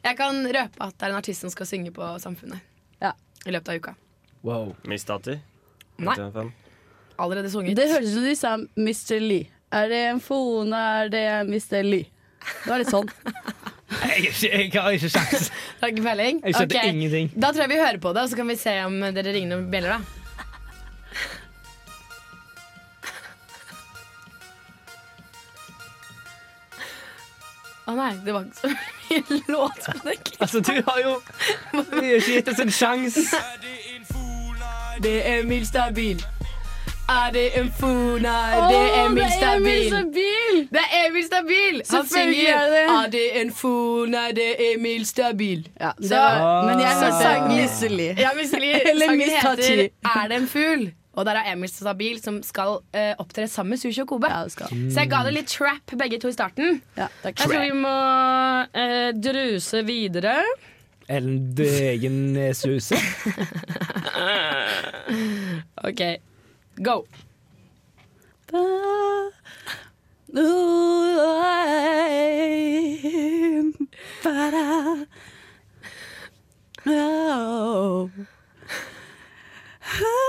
jeg 0.05 0.17
kan 0.17 0.39
røpe 0.47 0.81
at 0.87 0.95
det 0.99 1.05
er 1.07 1.11
en 1.13 1.17
artist 1.19 1.41
som 1.45 1.51
skal 1.53 1.67
synge 1.69 1.93
på 1.93 2.09
Samfunnet. 2.23 2.61
I 3.47 3.55
løpet 3.55 3.69
av 3.73 3.81
uka. 3.81 3.95
Wow. 4.47 4.75
Miss 4.91 5.05
Tati? 5.09 5.39
Nei. 6.03 6.17
Allerede 7.19 7.51
sunget. 7.51 7.77
Det 7.79 7.87
hørtes 7.91 8.13
ut 8.13 8.19
som 8.19 8.27
de 8.27 8.35
sa 8.37 8.55
Mr. 8.77 9.21
Lee. 9.23 9.47
Er 9.75 9.89
det 9.91 10.03
en 10.11 10.21
fone, 10.23 10.77
er 11.03 11.09
det 11.13 11.25
Mr. 11.49 11.81
Lee? 11.87 12.07
Det 12.65 12.71
var 12.71 12.83
litt 12.83 12.93
sånn. 12.93 13.09
Jeg, 13.87 14.33
jeg 14.43 14.71
har 14.75 14.91
ikke 14.97 15.09
sjans. 15.15 15.45
Har 15.81 15.93
ikke 15.93 16.03
peiling? 16.03 16.41
Jeg 16.43 16.57
skjønte 16.57 16.79
Ok. 16.81 16.87
ingenting. 16.91 17.29
Da 17.39 17.53
tror 17.55 17.63
jeg 17.63 17.71
vi 17.71 17.77
hører 17.79 18.01
på 18.03 18.11
det, 18.17 18.25
og 18.27 18.33
så 18.33 18.39
kan 18.41 18.49
vi 18.51 18.57
se 18.59 18.73
om 18.83 18.97
dere 19.15 19.33
ringer 19.37 19.53
noen 19.53 19.69
bjeller, 19.71 19.95
da. 19.95 20.26
Å 27.87 27.95
nei, 27.95 28.13
det 28.25 28.33
var 28.35 28.45
ikke 28.45 28.61
så 28.61 28.69
mye 28.69 29.41
låt 29.55 29.85
på 29.87 29.93
den. 30.09 30.23
Altså, 30.43 30.61
du 30.61 30.73
har 30.89 30.99
jo 31.05 31.13
Du 31.73 31.93
har 31.95 32.03
ikke 32.17 32.33
gitt 32.41 32.49
oss 32.49 32.59
en 32.65 32.73
sjanse. 32.75 33.21
Det 35.03 35.13
er 35.29 35.41
Emil 35.43 35.67
Stabil. 35.69 36.23
Er 37.09 37.31
det 37.31 37.45
en 37.61 37.69
fona? 37.79 38.33
Det 38.67 38.79
er 38.83 39.05
Emil 39.05 39.21
det 39.23 39.43
er 39.43 39.57
Emil 39.61 39.85
Stabil. 39.93 40.57
Det 40.75 40.81
er 40.83 41.05
Emil 41.07 41.25
Stabil! 41.27 41.77
Han 41.77 41.85
Selvfølgelig 41.91 42.35
synger 42.41 42.57
er 42.57 42.71
det. 42.73 42.81
Er 42.97 43.11
det 43.13 43.27
en 43.43 43.53
fona? 43.55 44.25
Det 44.35 44.47
er 44.51 44.73
Emil 44.75 45.07
Stabil. 45.07 45.69
Ja, 45.81 45.91
det 46.01 46.09
Så- 46.09 46.17
var, 46.17 46.67
men 46.67 46.81
jeg 46.83 46.93
så 46.93 47.05
hørte 47.05 47.23
sangen- 47.23 47.51
Mr. 48.17 48.21
Ja, 48.21 48.31
Misselig. 48.41 48.75
Eller 48.91 49.07
sangen 49.07 49.19
Miss 49.19 49.35
heter 49.43 49.89
Er 50.17 50.29
det 50.29 50.37
en 50.43 50.49
fugl? 50.49 50.89
Og 51.17 51.25
der 51.25 51.35
er 51.41 51.49
Emil 51.55 51.71
Stabil 51.73 52.19
som 52.21 52.43
skal 52.45 52.71
uh, 52.85 53.15
opptre 53.23 53.47
sammen 53.49 53.71
med 53.75 53.81
Sushi 53.81 54.03
og 54.05 54.09
Kobe. 54.13 54.29
Ja, 54.31 54.43
det 54.45 54.53
skal. 54.53 54.69
Så 54.93 55.01
jeg 55.01 55.09
ga 55.13 55.19
det 55.25 55.35
litt 55.39 55.51
trap 55.53 55.87
begge 55.97 56.19
to 56.21 56.29
i 56.29 56.33
starten. 56.37 56.83
Ja, 56.99 57.09
takk. 57.25 57.41
Jeg 57.41 57.49
tror 57.49 57.61
vi 57.65 57.73
må 57.77 57.97
uh, 58.77 59.11
druse 59.17 59.79
videre. 59.89 60.35
Ellen 61.09 61.55
Degen-suse. 61.57 62.97
OK, 65.89 66.03
go. 66.83 67.05
Bare 74.25 75.07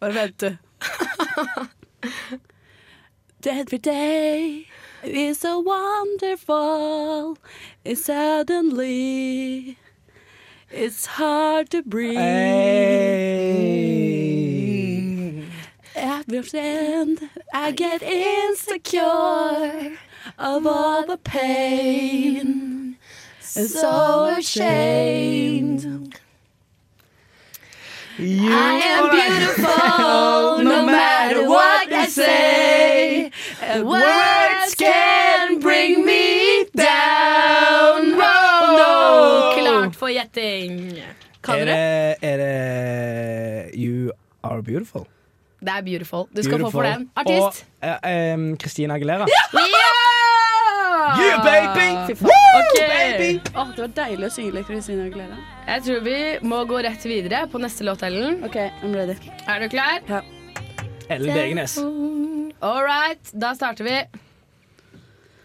vent, 0.00 0.38
du. 0.38 0.58
Every 3.44 3.78
day 3.78 4.66
is 5.02 5.40
so 5.40 5.60
wonderful. 5.60 7.36
It's 7.84 8.04
suddenly 8.04 9.78
it's 10.70 11.06
hard 11.06 11.70
to 11.70 11.82
breathe. 11.82 12.18
Every 15.94 16.42
friend, 16.42 17.30
I 17.52 17.72
get 17.72 18.02
insecure 18.02 19.98
of 20.38 20.66
all 20.66 21.04
the 21.06 21.16
pain. 21.18 22.96
So 23.40 24.26
ashamed. 24.38 25.84
I 28.18 28.22
am 28.84 29.04
beautiful 29.10 30.64
no 30.70 30.84
matter 30.84 31.48
what 31.48 31.88
they 31.88 32.06
say. 32.06 33.30
And 33.62 33.86
words 33.88 34.74
can 34.76 35.58
bring 35.60 36.04
me 36.04 36.64
down. 36.76 38.12
Oh, 38.20 38.76
no. 38.76 39.62
Klart 39.62 39.96
for 39.96 40.08
gjetting. 40.10 41.00
Kan 41.42 41.54
Er 41.60 41.64
dere? 41.64 41.74
det, 41.74 42.16
er 42.22 42.36
det 42.36 43.74
You 43.80 44.10
Are 44.44 44.62
Beautiful? 44.62 45.06
Det 45.60 45.68
er 45.68 45.82
beautiful. 45.82 46.24
Du 46.36 46.42
skal 46.42 46.58
få 46.60 46.70
for 46.70 46.82
den. 46.82 47.10
Artist. 47.16 47.66
Og 47.82 47.88
eh, 48.04 48.32
em, 48.32 48.56
Christina 48.60 48.94
Aguilera. 48.94 49.26
Yeah, 51.18 51.42
baby! 51.44 52.14
Woo, 52.20 52.30
okay. 52.60 52.88
baby! 52.88 53.42
Oh, 53.54 53.68
det 53.74 53.82
var 53.82 53.92
deilig 53.96 54.28
å 54.28 54.32
synge 54.34 54.52
litt 54.58 54.68
Christina 54.68 55.06
Aguilera. 55.08 55.38
Jeg 55.66 55.84
tror 55.86 56.00
vi 56.06 56.18
må 56.46 56.62
gå 56.70 56.80
rett 56.86 57.06
videre 57.08 57.42
på 57.50 57.60
neste 57.62 57.86
låt, 57.88 58.04
Ellen. 58.06 58.44
OK, 58.46 58.56
I'm 58.84 58.94
ready. 58.94 59.16
Er 59.46 59.64
du 59.64 59.68
klar? 59.72 59.98
Ja. 60.10 60.20
Ellen 61.10 61.34
Degenes. 61.34 61.78
All 62.62 62.82
right, 62.86 63.32
da 63.32 63.54
starter 63.58 63.84
vi. 63.88 63.96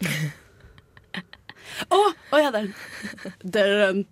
Å, 1.92 1.98
å 2.32 2.40
ja, 2.40 2.50
der. 2.54 2.70
Der 3.42 3.68
er 3.72 3.78
den. 3.84 4.06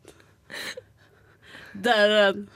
Der 1.86 2.05
er 2.05 2.32
den. 2.34 2.48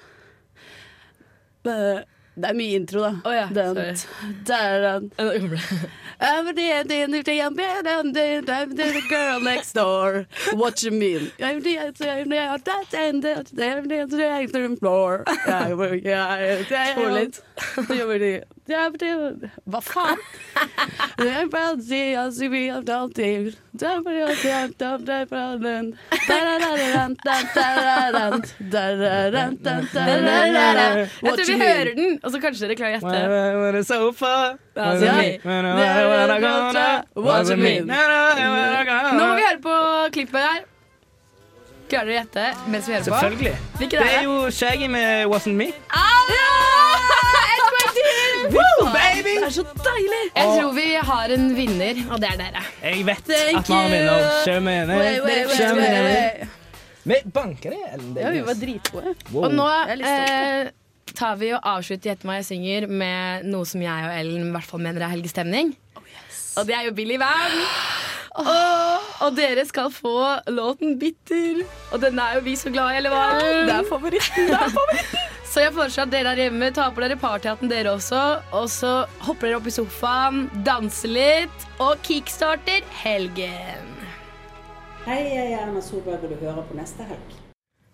Det 2.38 2.50
er 2.52 2.54
mye 2.54 2.78
intro, 2.78 3.00
da. 3.02 3.12
Oh, 3.24 3.34
ja, 3.34 3.46
den. 3.50 3.74
sorry. 3.74 3.94
Er 4.48 4.82
den. 4.84 5.10
I'm 6.18 6.52
the, 8.14 9.02
girl 9.08 9.40
next 9.40 9.72
door. 9.74 10.26
What 10.52 10.82
you 10.82 10.90
mean? 10.90 11.30
Spol 16.94 17.12
litt. 17.18 18.48
Hva 19.72 19.80
faen? 19.84 20.20
Jeg 31.24 31.32
tror 31.38 31.48
vi 31.48 31.56
hører 31.62 31.92
den, 31.98 32.18
og 32.22 32.30
så 32.34 32.40
kanskje 32.44 32.68
dere 32.68 32.78
klarer 32.78 32.92
å 32.92 32.98
gjette. 32.98 33.14
Altså. 34.78 35.06
Nå 39.18 39.22
må 39.24 39.34
vi 39.40 39.46
høre 39.48 39.62
på 39.64 39.76
klippet 40.18 40.44
her. 40.44 40.60
Klarer 41.88 42.10
dere 42.10 42.12
å 42.12 42.18
gjette 42.18 42.46
mens 42.68 42.88
vi 42.88 42.92
hører 42.94 43.06
på? 43.08 43.18
Selvfølgelig. 43.22 43.54
Hvilket 43.78 43.98
Det 43.98 44.08
er 44.08 44.16
det? 44.18 44.24
jo 44.26 44.50
Shaggy 44.52 44.88
med 44.92 45.28
Wasn't 45.32 45.56
Me. 45.56 45.68
Woo, 48.48 48.84
baby! 48.92 49.34
Det 49.38 49.46
er 49.48 49.54
så 49.54 49.64
deilig! 49.84 50.20
Jeg 50.36 50.52
tror 50.52 50.72
vi 50.76 50.86
har 51.10 51.32
en 51.34 51.46
vinner, 51.56 52.02
og 52.12 52.20
det 52.22 52.28
er 52.32 52.38
dere. 52.40 52.62
Jeg 52.84 53.06
vet 53.08 53.24
Thank 53.28 53.58
at 53.58 53.68
vi 53.68 53.74
har 53.74 53.86
en 53.86 53.92
vinner. 53.96 54.28
Kjør 54.44 54.60
med 54.68 55.88
henne. 55.88 56.48
Vi 57.08 57.18
banker 57.32 57.72
det, 57.72 57.80
Ellen 57.94 58.16
Ja, 58.20 58.30
vi 58.34 58.44
var 58.44 58.58
dritgode. 58.60 59.14
Wow. 59.32 59.46
Og 59.48 59.54
nå 59.56 59.66
eh, 59.96 60.70
tar 61.16 61.38
vi 61.40 61.54
og 61.56 61.64
avslutter 61.72 62.12
Gjett 62.12 62.26
hva 62.28 62.36
jeg 62.40 62.48
synger 62.50 62.88
med 62.90 63.48
noe 63.48 63.68
som 63.68 63.80
jeg 63.84 64.08
og 64.10 64.12
Ellen 64.12 64.50
i 64.50 64.52
hvert 64.56 64.68
fall 64.68 64.84
mener 64.84 65.06
er 65.06 65.14
helgestemning. 65.14 65.72
Og 66.58 66.66
det 66.68 66.74
er 66.76 66.88
jo 66.88 66.92
Billy 66.96 67.16
Van. 67.20 67.54
Og, 68.38 69.08
og 69.26 69.34
dere 69.36 69.64
skal 69.66 69.90
få 69.92 70.18
låten 70.46 70.98
'Bitter'. 71.00 71.64
Og 71.92 72.00
den 72.02 72.18
er 72.18 72.38
jo 72.38 72.44
vi 72.46 72.54
så 72.56 72.70
glad 72.70 72.94
i, 72.94 73.00
eller 73.00 73.14
hva? 73.14 73.24
Det 73.40 73.74
er 73.74 73.88
favoritten. 73.88 74.46
Det 74.52 74.54
er 74.54 74.70
favoritten. 74.76 75.24
Så 75.48 75.62
jeg 75.64 75.72
foreslår 75.72 76.04
at 76.04 76.12
dere 76.12 76.32
der 76.36 76.42
hjemme 76.44 76.68
tar 76.76 76.90
på 76.92 77.00
dere 77.00 77.16
partyhatten 77.16 77.70
dere 77.70 77.94
også. 77.96 78.20
Og 78.52 78.68
så 78.68 78.92
hopper 79.24 79.48
dere 79.48 79.56
opp 79.56 79.66
i 79.70 79.72
sofaen, 79.72 80.44
danser 80.66 81.14
litt 81.14 81.66
og 81.80 81.96
kickstarter 82.04 82.84
helgen. 83.00 83.94
Hei, 85.08 85.22
jeg 85.24 85.52
er 85.54 85.64
Erna 85.64 85.80
Solberg, 85.80 86.20
og 86.20 86.36
du 86.36 86.44
hører 86.44 86.66
på 86.68 86.76
neste 86.76 87.06
helg. 87.08 87.47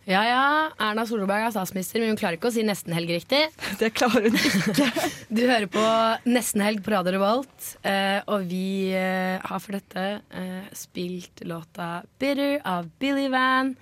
Ja 0.05 0.20
ja, 0.28 0.40
Erna 0.84 1.07
Solberg 1.09 1.46
er 1.46 1.52
statsminister, 1.55 2.02
men 2.02 2.11
hun 2.12 2.18
klarer 2.20 2.36
ikke 2.36 2.50
å 2.50 2.52
si 2.52 2.61
nesten-helg 2.66 3.09
riktig. 3.14 3.40
Det 3.80 3.88
klarer 3.96 4.28
hun 4.28 4.36
ikke. 4.36 4.88
Du 5.34 5.40
hører 5.48 5.64
på 5.72 5.84
Nesten-helg 6.28 6.82
på 6.84 6.92
Radio 6.92 7.14
Revolt, 7.16 7.70
eh, 7.88 8.20
og 8.28 8.44
vi 8.50 8.92
eh, 8.92 9.40
har 9.40 9.62
for 9.64 9.78
dette 9.78 10.05
eh, 10.28 10.68
spilt 10.76 11.40
låta 11.48 12.05
'Bitter' 12.20 12.61
av 12.68 12.92
Billy 13.00 13.30
Van. 13.32 13.72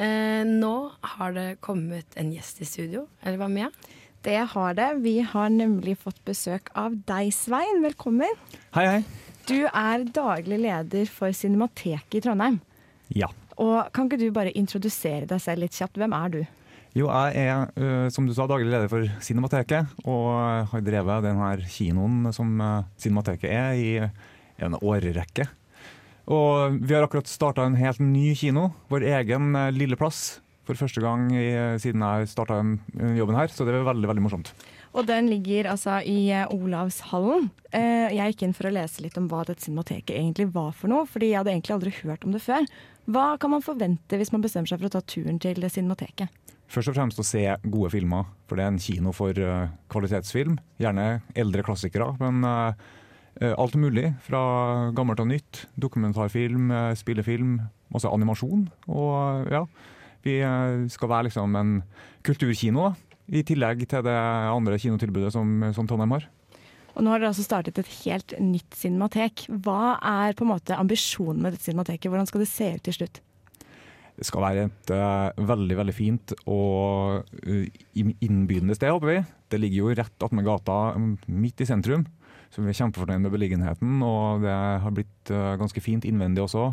Eh, 0.00 0.48
nå 0.48 0.74
har 1.12 1.36
det 1.36 1.46
kommet 1.60 2.16
en 2.16 2.32
gjest 2.32 2.64
i 2.64 2.72
studio. 2.72 3.06
Eller 3.20 3.36
hva, 3.40 3.52
Mia? 3.52 3.68
Det 4.24 4.40
har 4.56 4.74
det. 4.80 4.90
Vi 5.04 5.18
har 5.20 5.52
nemlig 5.52 5.98
fått 6.00 6.24
besøk 6.24 6.72
av 6.74 6.96
deg, 7.06 7.28
Svein. 7.36 7.84
Velkommen. 7.84 8.32
Hei, 8.74 8.88
hei. 8.96 9.00
Du 9.46 9.68
er 9.68 10.08
daglig 10.08 10.58
leder 10.64 11.04
for 11.06 11.36
Cinemateket 11.36 12.16
i 12.16 12.24
Trondheim. 12.24 12.62
Ja. 13.12 13.28
Og 13.62 13.90
Kan 13.94 14.08
ikke 14.08 14.20
du 14.20 14.30
bare 14.34 14.54
introdusere 14.58 15.26
deg 15.28 15.42
selv 15.42 15.64
litt 15.64 15.76
kjapt? 15.76 15.98
Hvem 16.00 16.14
er 16.16 16.32
du? 16.32 16.40
Jo, 16.96 17.10
jeg 17.10 17.44
er, 17.44 17.66
øh, 17.76 18.06
som 18.12 18.24
du 18.24 18.32
sa, 18.32 18.46
daglig 18.48 18.70
leder 18.72 18.88
for 18.88 19.04
Cinemateket, 19.20 19.90
og 20.08 20.70
har 20.70 20.84
drevet 20.84 21.26
denne 21.26 21.50
kinoen 21.68 22.30
som 22.32 22.54
øh, 22.56 22.86
Cinemateket 22.96 23.52
er, 23.52 23.76
i 23.76 24.64
en 24.64 24.78
årrekke. 24.80 25.44
Og 26.32 26.78
vi 26.80 26.96
har 26.96 27.04
akkurat 27.04 27.28
starta 27.28 27.66
en 27.68 27.76
helt 27.76 28.00
ny 28.00 28.32
kino, 28.34 28.70
vår 28.88 29.04
egen 29.20 29.52
øh, 29.52 29.74
lille 29.76 29.98
plass, 30.00 30.40
for 30.66 30.74
første 30.74 31.04
gang 31.04 31.28
i, 31.30 31.44
siden 31.78 32.02
jeg 32.02 32.32
starta 32.32 32.56
jobben 33.14 33.36
her, 33.38 33.52
så 33.52 33.62
det 33.62 33.76
er 33.76 33.84
veldig, 33.86 34.08
veldig 34.10 34.24
morsomt. 34.24 34.50
Og 34.96 35.04
den 35.04 35.28
ligger 35.28 35.68
altså 35.74 35.98
i 36.08 36.30
eh, 36.32 36.48
Olavshallen. 36.52 37.50
Eh, 37.68 38.14
jeg 38.16 38.32
gikk 38.32 38.46
inn 38.46 38.54
for 38.56 38.68
å 38.68 38.72
lese 38.72 39.04
litt 39.04 39.18
om 39.20 39.26
hva 39.28 39.42
dette 39.44 39.66
cinemateket 39.66 40.16
egentlig 40.16 40.48
var 40.54 40.72
for 40.76 40.88
noe, 40.92 41.04
fordi 41.10 41.32
jeg 41.32 41.42
hadde 41.42 41.52
egentlig 41.52 41.74
aldri 41.76 41.92
hørt 41.98 42.24
om 42.24 42.32
det 42.32 42.40
før. 42.44 42.64
Hva 43.06 43.36
kan 43.38 43.52
man 43.52 43.62
forvente 43.62 44.18
hvis 44.18 44.32
man 44.34 44.42
bestemmer 44.42 44.66
seg 44.66 44.80
for 44.80 44.88
å 44.88 44.96
ta 44.96 45.02
turen 45.06 45.38
til 45.42 45.62
cinemateket? 45.70 46.30
Først 46.66 46.90
og 46.90 46.96
fremst 46.96 47.20
å 47.22 47.26
se 47.26 47.44
gode 47.70 47.92
filmer, 47.92 48.26
for 48.50 48.58
det 48.58 48.64
er 48.64 48.72
en 48.72 48.82
kino 48.82 49.12
for 49.14 49.38
uh, 49.38 49.68
kvalitetsfilm. 49.92 50.56
Gjerne 50.82 51.20
eldre 51.38 51.62
klassikere, 51.62 52.08
men 52.18 52.42
øh, 52.42 53.52
alt 53.52 53.76
mulig. 53.78 54.08
Fra 54.26 54.40
gammelt 54.96 55.22
og 55.22 55.30
nytt. 55.30 55.62
Dokumentarfilm, 55.78 56.72
uh, 56.74 56.90
spillefilm, 56.98 57.60
masse 57.94 58.10
animasjon. 58.10 58.66
Og 58.90 59.52
ja, 59.54 59.62
vi 60.26 60.40
skal 60.90 61.12
være 61.12 61.28
liksom 61.28 61.54
en 61.54 61.76
kulturkino, 62.26 62.88
da. 62.88 63.20
I 63.26 63.42
tillegg 63.46 63.86
til 63.90 64.02
det 64.06 64.18
andre 64.50 64.78
kinotilbudet 64.78 65.32
som, 65.34 65.62
som 65.74 65.86
Trondheim 65.86 66.14
har. 66.14 66.26
Og 66.96 67.04
nå 67.04 67.12
har 67.12 67.20
dere 67.20 67.28
altså 67.34 67.44
startet 67.44 67.78
et 67.80 67.92
helt 68.06 68.32
nytt 68.40 68.76
cinematek. 68.78 69.46
Hva 69.64 69.98
er 70.00 70.36
på 70.36 70.46
en 70.46 70.54
måte 70.54 70.78
ambisjonen 70.80 71.42
med 71.44 71.52
dette 71.52 71.68
cinemateket? 71.68 72.08
Hvordan 72.08 72.28
skal 72.28 72.42
det 72.42 72.48
se 72.48 72.70
ut 72.78 72.84
til 72.88 72.96
slutt? 72.96 73.20
Det 74.16 74.24
skal 74.24 74.46
være 74.46 74.62
et 74.70 74.92
uh, 74.96 75.44
veldig 75.44 75.76
veldig 75.76 75.92
fint 75.92 76.32
og 76.48 77.26
øh, 77.44 77.66
innbydende 78.24 78.76
sted, 78.78 78.88
håper 78.88 79.10
vi. 79.10 79.18
Det 79.52 79.60
ligger 79.60 79.82
jo 79.82 79.96
rett 79.98 80.24
attmed 80.24 80.46
gata, 80.46 80.78
mm, 80.96 81.10
midt 81.36 81.60
i 81.60 81.68
sentrum. 81.68 82.06
Så 82.48 82.64
vi 82.64 82.72
er 82.72 82.78
kjempefornøyd 82.78 83.26
med 83.26 83.34
beliggenheten, 83.34 83.98
og 84.06 84.46
det 84.46 84.54
har 84.56 84.94
blitt 84.96 85.32
uh, 85.34 85.58
ganske 85.60 85.82
fint 85.84 86.08
innvendig 86.08 86.46
også. 86.46 86.70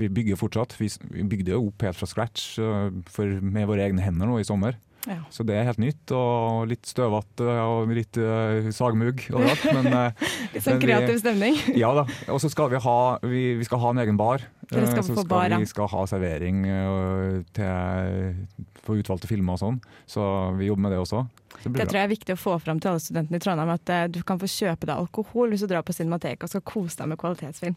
Vi 0.00 0.10
bygger 0.12 0.36
fortsatt. 0.36 0.76
Vi 0.76 1.24
bygde 1.24 1.54
jo 1.54 1.70
opp 1.70 1.86
helt 1.86 1.96
fra 1.96 2.10
scratch 2.10 2.58
uh, 2.60 2.92
for, 3.08 3.40
med 3.40 3.70
våre 3.72 3.88
egne 3.88 4.04
hender 4.04 4.28
nå 4.28 4.42
i 4.42 4.48
sommer. 4.48 4.76
Ja. 5.08 5.18
Så 5.34 5.42
det 5.42 5.56
er 5.58 5.64
helt 5.66 5.80
nytt, 5.82 6.12
og 6.14 6.68
litt 6.70 6.86
støvete 6.86 7.46
og 7.66 7.90
litt 7.90 8.18
uh, 8.22 8.68
sagmugg 8.74 9.24
overalt. 9.32 9.64
Men, 9.74 9.88
uh, 9.90 10.28
Litt 10.54 10.62
sånn 10.62 10.78
kreativ 10.82 11.18
stemning. 11.22 11.56
Ja 11.82 11.90
da. 11.96 12.04
Og 12.30 12.38
så 12.42 12.50
skal 12.52 12.70
vi 12.70 12.78
ha, 12.84 12.98
vi, 13.26 13.42
vi 13.58 13.66
skal 13.66 13.82
ha 13.82 13.90
en 13.94 14.02
egen 14.04 14.20
bar. 14.20 14.44
Dere 14.70 14.86
skal 14.86 15.02
Eh, 15.02 15.08
så 15.08 15.16
skal 15.16 15.28
bar, 15.28 15.56
vi 15.58 15.66
skal 15.68 15.90
ha 15.90 16.04
servering 16.10 16.62
uh, 16.70 17.40
til, 17.56 18.70
for 18.84 19.02
utvalgte 19.02 19.30
filmer 19.30 19.58
og 19.58 19.62
sånn. 19.64 19.80
Så 20.06 20.22
vi 20.60 20.70
jobber 20.70 20.86
med 20.86 20.94
det 20.94 21.02
også. 21.02 21.24
Det 21.64 21.74
Det 21.74 21.88
tror 21.90 21.98
jeg 21.98 22.06
er 22.06 22.14
viktig 22.14 22.36
å 22.36 22.40
få 22.40 22.56
fram 22.62 22.78
til 22.82 22.92
alle 22.92 23.02
studentene 23.02 23.42
i 23.42 23.42
Trondheim, 23.42 23.74
at 23.74 23.92
uh, 23.92 24.06
du 24.06 24.22
kan 24.26 24.38
få 24.40 24.50
kjøpe 24.50 24.86
deg 24.86 24.94
alkohol 24.96 25.50
hvis 25.52 25.66
du 25.66 25.70
drar 25.74 25.82
på 25.86 25.94
Cinemateket 25.98 26.46
og 26.46 26.54
skal 26.54 26.66
kose 26.76 27.02
deg 27.02 27.10
med 27.10 27.20
kvalitetsfilm. 27.22 27.76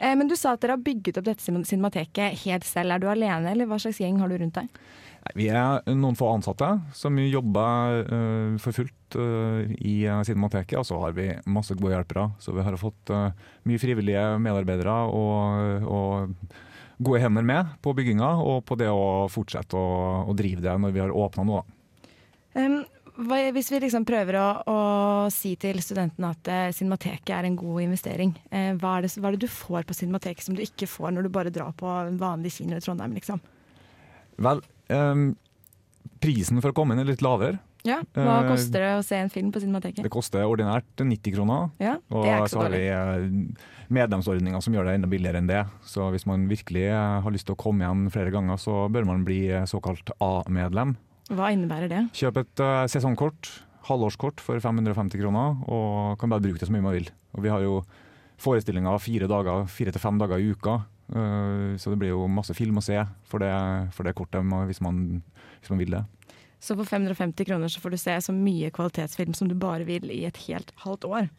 Men 0.00 0.30
du 0.30 0.32
sa 0.32 0.54
at 0.54 0.62
dere 0.62 0.78
har 0.78 0.80
bygget 0.80 1.18
opp 1.20 1.26
dette 1.26 1.44
cin- 1.44 1.60
Cinemateket 1.68 2.38
helt 2.46 2.64
selv. 2.64 2.94
Er 2.94 3.02
du 3.02 3.10
alene, 3.12 3.50
eller 3.50 3.68
hva 3.68 3.76
slags 3.76 3.98
gjeng 4.00 4.16
har 4.22 4.30
du 4.32 4.38
rundt 4.40 4.56
deg? 4.56 4.70
Nei, 5.30 5.44
Vi 5.44 5.48
er 5.52 5.82
noen 5.94 6.16
få 6.18 6.30
ansatte 6.34 6.68
som 6.96 7.18
jobber 7.18 8.02
uh, 8.08 8.58
for 8.62 8.74
fullt 8.74 9.16
uh, 9.18 9.62
i 9.78 10.04
øh, 10.06 10.22
Cinemateket. 10.26 10.78
Og 10.80 10.86
så 10.86 10.98
har 11.02 11.14
vi 11.16 11.30
masse 11.46 11.74
gode 11.78 11.94
hjelpere. 11.94 12.30
Så 12.38 12.54
vi 12.54 12.64
har 12.64 12.78
fått 12.80 13.10
uh, 13.14 13.30
mye 13.68 13.80
frivillige 13.82 14.24
medarbeidere 14.42 14.96
og, 15.14 15.86
og 15.86 17.02
gode 17.02 17.20
hender 17.22 17.46
med 17.46 17.76
på 17.82 17.94
bygginga 17.96 18.32
og 18.44 18.64
på 18.68 18.78
det 18.80 18.90
å 18.92 19.28
fortsette 19.32 19.76
å, 19.76 20.24
å 20.30 20.36
drive 20.36 20.64
det 20.64 20.78
når 20.78 20.94
vi 20.94 21.04
har 21.04 21.14
åpna 21.14 21.46
da. 21.48 21.62
Um, 22.58 22.80
hvis 23.54 23.70
vi 23.70 23.80
liksom 23.82 24.06
prøver 24.08 24.38
å, 24.40 24.48
å 24.66 24.78
si 25.32 25.54
til 25.60 25.78
studentene 25.84 26.32
at 26.32 26.50
uh, 26.50 26.72
Cinemateket 26.74 27.34
er 27.36 27.46
en 27.48 27.58
god 27.58 27.84
investering, 27.84 28.34
uh, 28.50 28.72
hva, 28.80 28.96
er 28.96 29.06
det, 29.06 29.14
hva 29.18 29.30
er 29.30 29.38
det 29.38 29.46
du 29.46 29.52
får 29.52 29.86
på 29.86 29.96
Cinemateket 29.96 30.46
som 30.46 30.58
du 30.58 30.64
ikke 30.64 30.88
får 30.90 31.14
når 31.14 31.26
du 31.26 31.34
bare 31.34 31.54
drar 31.54 31.74
på 31.76 31.88
en 32.04 32.20
vanlig 32.20 32.54
kino 32.58 32.78
i 32.78 32.84
Trondheim? 32.84 33.16
liksom? 33.18 33.42
Vel, 34.40 34.62
øhm, 34.94 35.26
prisen 36.20 36.60
for 36.60 36.72
å 36.72 36.76
komme 36.76 36.94
inn 36.94 37.02
er 37.02 37.10
litt 37.12 37.24
lavere. 37.24 37.60
Ja, 37.86 38.02
Hva 38.12 38.42
uh, 38.42 38.48
koster 38.50 38.82
det 38.82 38.88
å 38.98 39.04
se 39.04 39.16
en 39.16 39.30
film 39.32 39.48
på 39.54 39.62
Cinemateket? 39.62 40.04
Det 40.04 40.12
koster 40.12 40.44
ordinært 40.44 41.00
90 41.00 41.32
kroner. 41.32 41.70
Ja, 41.80 41.94
og 42.12 42.26
det 42.26 42.32
er 42.32 42.42
ikke 42.42 42.52
så 42.52 42.58
så 42.58 42.64
har 42.66 42.74
vi 42.74 42.82
eh, 42.92 43.70
medlemsordninger 43.96 44.64
som 44.64 44.76
gjør 44.76 44.90
det 44.90 44.98
enda 44.98 45.08
billigere 45.08 45.40
enn 45.40 45.48
det. 45.48 45.62
Så 45.88 46.10
hvis 46.12 46.26
man 46.28 46.44
virkelig 46.50 46.84
eh, 46.90 47.16
har 47.24 47.32
lyst 47.32 47.48
til 47.48 47.56
å 47.56 47.60
komme 47.60 47.86
igjen 47.86 48.12
flere 48.12 48.34
ganger, 48.34 48.60
så 48.60 48.84
bør 48.92 49.08
man 49.08 49.24
bli 49.24 49.46
såkalt 49.70 50.12
A-medlem. 50.20 50.92
Hva 51.30 51.50
innebærer 51.54 51.88
det? 51.88 52.04
Kjøp 52.20 52.42
et 52.42 52.62
uh, 52.64 52.84
sesongkort, 52.90 53.48
halvårskort 53.88 54.42
for 54.44 54.60
550 54.60 55.20
kroner 55.22 55.60
og 55.70 56.20
kan 56.20 56.32
bare 56.32 56.42
bruke 56.44 56.60
det 56.60 56.68
så 56.68 56.74
mye 56.74 56.84
man 56.84 56.98
vil. 56.98 57.08
Og 57.32 57.44
vi 57.46 57.52
har 57.52 57.64
jo 57.64 57.80
forestillinger 58.40 59.00
fire 59.00 59.28
dager, 59.30 59.68
fire 59.70 59.94
til 59.94 60.02
fem 60.02 60.18
dager 60.20 60.40
i 60.40 60.50
uka, 60.52 60.80
så 61.10 61.90
det 61.90 61.96
blir 61.98 62.12
jo 62.12 62.28
masse 62.30 62.54
film 62.54 62.78
å 62.78 62.84
se 62.84 62.94
for 63.26 63.42
det, 63.42 63.50
for 63.96 64.06
det 64.06 64.12
kortet 64.14 64.46
hvis 64.68 64.78
man, 64.84 65.20
hvis 65.58 65.72
man 65.72 65.80
vil 65.82 65.96
det. 65.96 66.04
Så 66.60 66.76
for 66.76 66.84
550 66.84 67.48
kroner 67.48 67.72
så 67.72 67.80
får 67.80 67.94
du 67.94 67.98
se 67.98 68.14
så 68.20 68.34
mye 68.36 68.70
kvalitetsfilm 68.76 69.34
som 69.34 69.48
du 69.48 69.56
bare 69.58 69.86
vil 69.88 70.10
i 70.12 70.26
et 70.28 70.40
helt 70.46 70.72
halvt 70.84 71.06
år. 71.08 71.30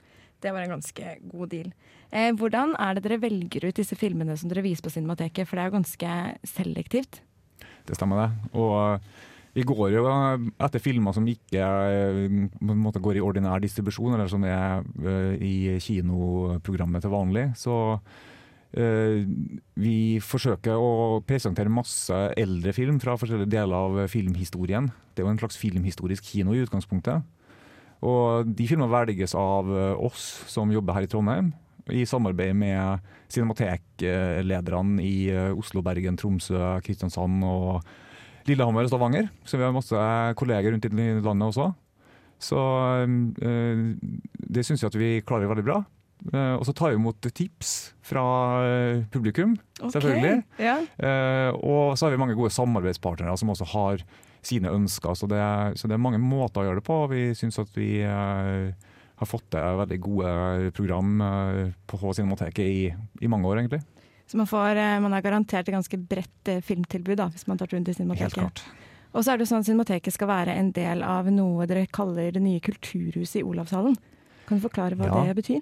Det 0.42 0.52
var 0.52 0.66
en 0.66 0.74
ganske 0.74 1.18
god 1.30 1.52
deal. 1.54 1.70
Eh, 2.10 2.32
hvordan 2.34 2.74
er 2.82 2.98
det 2.98 3.04
dere 3.06 3.22
velger 3.22 3.68
ut 3.68 3.78
disse 3.78 3.96
filmene 3.96 4.34
som 4.38 4.50
dere 4.50 4.66
viser 4.66 4.82
på 4.82 4.94
Cinemateket? 4.94 5.46
For 5.46 5.56
det 5.56 5.64
er 5.64 5.70
jo 5.70 5.78
ganske 5.78 6.16
selektivt. 6.50 7.22
Det 7.86 7.98
stemmer 7.98 8.24
det. 8.24 8.30
Og 8.58 9.06
vi 9.54 9.66
går 9.68 9.94
jo 9.94 10.08
etter 10.10 10.82
filmer 10.82 11.14
som 11.14 11.30
ikke 11.30 11.62
eh, 11.62 12.36
måte 12.66 13.04
går 13.04 13.20
i 13.20 13.24
ordinær 13.24 13.62
distribusjon, 13.62 14.16
eller 14.16 14.32
som 14.32 14.44
er 14.48 14.82
eh, 15.06 15.38
i 15.38 15.56
kinoprogrammet 15.86 17.06
til 17.06 17.14
vanlig. 17.14 17.46
Så 17.62 17.78
eh, 17.94 18.31
vi 18.72 19.96
forsøker 20.24 20.80
å 20.80 21.20
presentere 21.28 21.72
masse 21.74 22.16
eldre 22.40 22.72
film 22.72 23.02
fra 23.04 23.18
forskjellige 23.20 23.52
deler 23.52 23.76
av 23.76 23.98
filmhistorien. 24.08 24.88
Det 25.12 25.20
er 25.20 25.28
jo 25.28 25.34
en 25.34 25.42
slags 25.42 25.60
filmhistorisk 25.60 26.30
kino 26.32 26.56
i 26.56 26.62
utgangspunktet. 26.64 27.26
Og 28.02 28.50
de 28.50 28.66
filmene 28.66 28.90
velges 28.90 29.36
av 29.38 29.70
eh, 29.70 29.94
oss 30.02 30.26
som 30.50 30.72
jobber 30.74 30.98
her 30.98 31.06
i 31.06 31.12
Trondheim, 31.12 31.52
i 31.92 32.06
samarbeid 32.08 32.56
med 32.58 33.12
cinemateklederne 33.32 35.04
i 35.06 35.30
eh, 35.34 35.52
Oslo, 35.58 35.84
Bergen, 35.86 36.18
Tromsø, 36.18 36.58
Kristiansand 36.86 37.46
og 37.46 37.82
Lillehammer 38.50 38.88
og 38.88 38.92
Stavanger. 38.92 39.30
Så 39.46 39.60
vi 39.60 39.68
har 39.68 39.76
masse 39.76 40.02
kolleger 40.40 40.74
rundt 40.74 40.90
i 40.90 40.92
landet 41.22 41.52
også. 41.52 41.70
Så 42.42 42.62
eh, 43.06 43.86
det 44.50 44.66
syns 44.66 44.82
jeg 44.82 44.90
at 44.90 44.98
vi 44.98 45.14
klarer 45.26 45.52
veldig 45.52 45.68
bra. 45.68 45.82
Eh, 46.30 46.54
og 46.60 46.66
så 46.68 46.74
tar 46.78 46.92
vi 46.94 47.00
imot 47.00 47.22
tips 47.34 47.94
fra 48.06 48.22
eh, 48.62 49.00
publikum, 49.10 49.56
Ok, 49.82 49.92
selvfølgelig. 49.96 50.44
Eh, 50.62 51.50
og 51.58 51.98
så 51.98 52.06
har 52.06 52.14
vi 52.14 52.20
mange 52.22 52.36
gode 52.38 52.54
samarbeidspartnere 52.54 53.34
som 53.42 53.50
også 53.50 53.66
har 53.74 54.04
sine 54.46 54.70
ønsker. 54.70 55.16
Så 55.18 55.28
det, 55.30 55.40
er- 55.42 55.74
så 55.78 55.88
det 55.90 55.96
er 55.98 56.04
mange 56.06 56.20
måter 56.22 56.62
å 56.62 56.68
gjøre 56.70 56.82
det 56.82 56.86
på. 56.88 57.00
Vi 57.10 57.24
syns 57.38 57.58
at 57.62 57.74
vi 57.78 58.02
eh, 58.06 58.72
har 59.22 59.30
fått 59.30 59.48
til 59.54 59.80
veldig 59.82 60.00
gode 60.02 60.72
program 60.78 61.20
på 61.90 62.14
Cinemateket 62.18 62.66
i, 62.66 62.86
i 63.22 63.28
mange 63.30 63.46
år, 63.50 63.60
egentlig. 63.62 63.82
Så 64.30 64.38
man, 64.40 64.48
får, 64.48 64.78
man 65.04 65.14
er 65.14 65.22
garantert 65.26 65.68
et 65.68 65.76
ganske 65.76 65.98
bredt 66.10 66.50
filmtilbud 66.66 67.18
da, 67.20 67.28
hvis 67.34 67.46
man 67.50 67.60
tar 67.60 67.68
rundt 67.74 67.90
i 67.92 67.94
Cinemateket. 67.98 68.32
Helt 68.32 68.40
klart. 68.40 68.64
Og 69.12 69.26
så 69.26 69.34
er 69.34 69.42
det 69.42 69.50
sånn 69.50 69.60
at 69.62 69.68
Cinemateket 69.68 70.16
skal 70.16 70.30
være 70.32 70.54
en 70.58 70.70
del 70.74 71.02
av 71.04 71.28
noe 71.34 71.66
dere 71.70 71.84
kaller 71.92 72.32
det 72.34 72.42
nye 72.42 72.62
kulturhuset 72.64 73.42
i 73.42 73.46
Olavshallen. 73.46 73.98
Kan 74.48 74.58
du 74.58 74.64
forklare 74.64 74.96
hva 74.98 75.10
Ja. 75.10 75.24
det 75.28 75.36
betyr? 75.42 75.62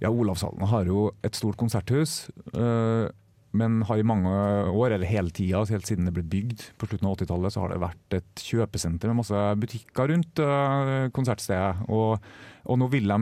Ja, 0.00 0.10
Olavshallen 0.10 0.66
har 0.70 0.84
jo 0.86 1.10
et 1.24 1.36
stort 1.36 1.56
konserthus, 1.56 2.30
øh, 2.54 3.08
men 3.56 3.80
har 3.88 3.98
i 3.98 4.04
mange 4.06 4.28
år, 4.68 4.92
eller 4.92 5.08
hele 5.08 5.32
tida, 5.32 5.62
helt 5.70 5.88
siden 5.88 6.08
det 6.08 6.12
ble 6.16 6.24
bygd 6.28 6.66
på 6.78 6.88
slutten 6.88 7.08
av 7.08 7.16
80-tallet, 7.16 7.54
så 7.54 7.62
har 7.62 7.72
det 7.72 7.80
vært 7.80 8.16
et 8.18 8.42
kjøpesenter 8.44 9.08
med 9.08 9.22
masse 9.22 9.44
butikker 9.62 10.10
rundt 10.12 10.42
øh, 10.44 11.08
konsertstedet. 11.16 11.86
Og, 11.88 12.20
og 12.68 12.80
nå 12.80 12.88
vil 12.92 13.08
de 13.08 13.16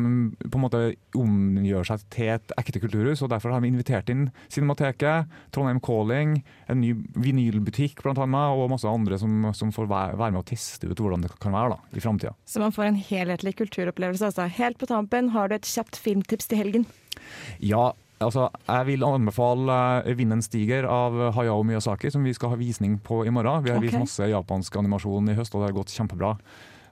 på 0.51 0.59
en 0.59 0.65
måte 0.65 0.81
omgjøre 1.17 1.87
seg 1.93 2.07
til 2.13 2.33
et 2.35 2.55
ekte 2.59 2.83
kulturhus, 2.83 3.23
og 3.23 3.31
derfor 3.31 3.55
har 3.55 3.63
vi 3.63 3.71
invitert 3.71 4.11
inn 4.11 4.27
Cinemateket, 4.51 5.31
Trondheim 5.55 5.79
Calling, 5.85 6.41
en 6.67 6.83
ny 6.83 6.91
vinylbutikk 7.15 8.03
blant 8.03 8.19
annet, 8.25 8.57
og 8.59 8.73
masse 8.73 8.91
andre 8.91 9.21
som, 9.23 9.53
som 9.55 9.71
får 9.75 9.91
være, 9.93 10.19
med 10.27 10.43
å 10.43 10.49
teste 10.49 10.91
ut 10.91 10.99
hvordan 10.99 11.23
det 11.23 11.31
kan 11.43 11.55
være 11.55 11.77
da, 11.77 11.79
i 11.95 12.03
framtida. 12.03 12.35
Så 12.51 12.63
man 12.63 12.75
får 12.75 12.91
en 12.91 12.99
helhetlig 13.13 13.55
kulturopplevelse. 13.63 14.33
Altså. 14.33 14.51
Helt 14.59 14.83
på 14.83 14.91
tampen 14.91 15.31
har 15.37 15.49
du 15.49 15.57
et 15.61 15.71
kjapt 15.71 16.01
filmtips 16.03 16.51
til 16.51 16.65
helgen. 16.65 16.91
Ja, 17.63 17.93
altså 18.21 18.49
jeg 18.67 18.87
vil 18.87 19.05
anbefale 19.05 19.77
eh, 20.05 20.15
'Vinden 20.17 20.43
stiger' 20.43 20.89
av 20.89 21.35
Hayao 21.37 21.63
Miyazaki, 21.63 22.11
som 22.11 22.25
vi 22.25 22.35
skal 22.35 22.55
ha 22.55 22.57
visning 22.57 22.99
på 22.99 23.25
i 23.27 23.31
morgen. 23.31 23.65
Vi 23.65 23.71
har 23.71 23.79
okay. 23.79 23.91
vist 23.91 23.99
masse 23.99 24.31
japansk 24.31 24.77
animasjon 24.77 25.29
i 25.29 25.37
høst, 25.37 25.55
og 25.55 25.63
det 25.63 25.71
har 25.73 25.79
gått 25.83 25.95
kjempebra. 25.95 26.37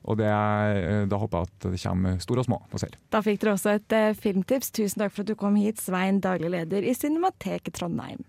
Og 0.05 0.19
det, 0.21 0.29
er- 0.29 1.07
da 1.09 1.17
håper 1.17 1.39
jeg 1.39 1.49
at 1.49 1.73
det 1.73 1.81
kommer 1.81 2.19
store 2.21 2.45
og 2.45 2.45
små 2.45 2.61
på 2.69 2.79
seil. 2.79 2.93
Da 3.11 3.23
fikk 3.25 3.41
dere 3.41 3.57
også 3.57 3.79
et 3.79 3.93
eh, 3.97 4.13
filmtips. 4.13 4.71
Tusen 4.71 5.01
takk 5.01 5.15
for 5.15 5.25
at 5.25 5.33
du 5.33 5.35
kom 5.35 5.57
hit, 5.57 5.81
Svein, 5.81 6.21
daglig 6.21 6.53
leder 6.53 6.85
i 6.85 6.93
Cinemateket 6.93 7.75
Trondheim. 7.81 8.25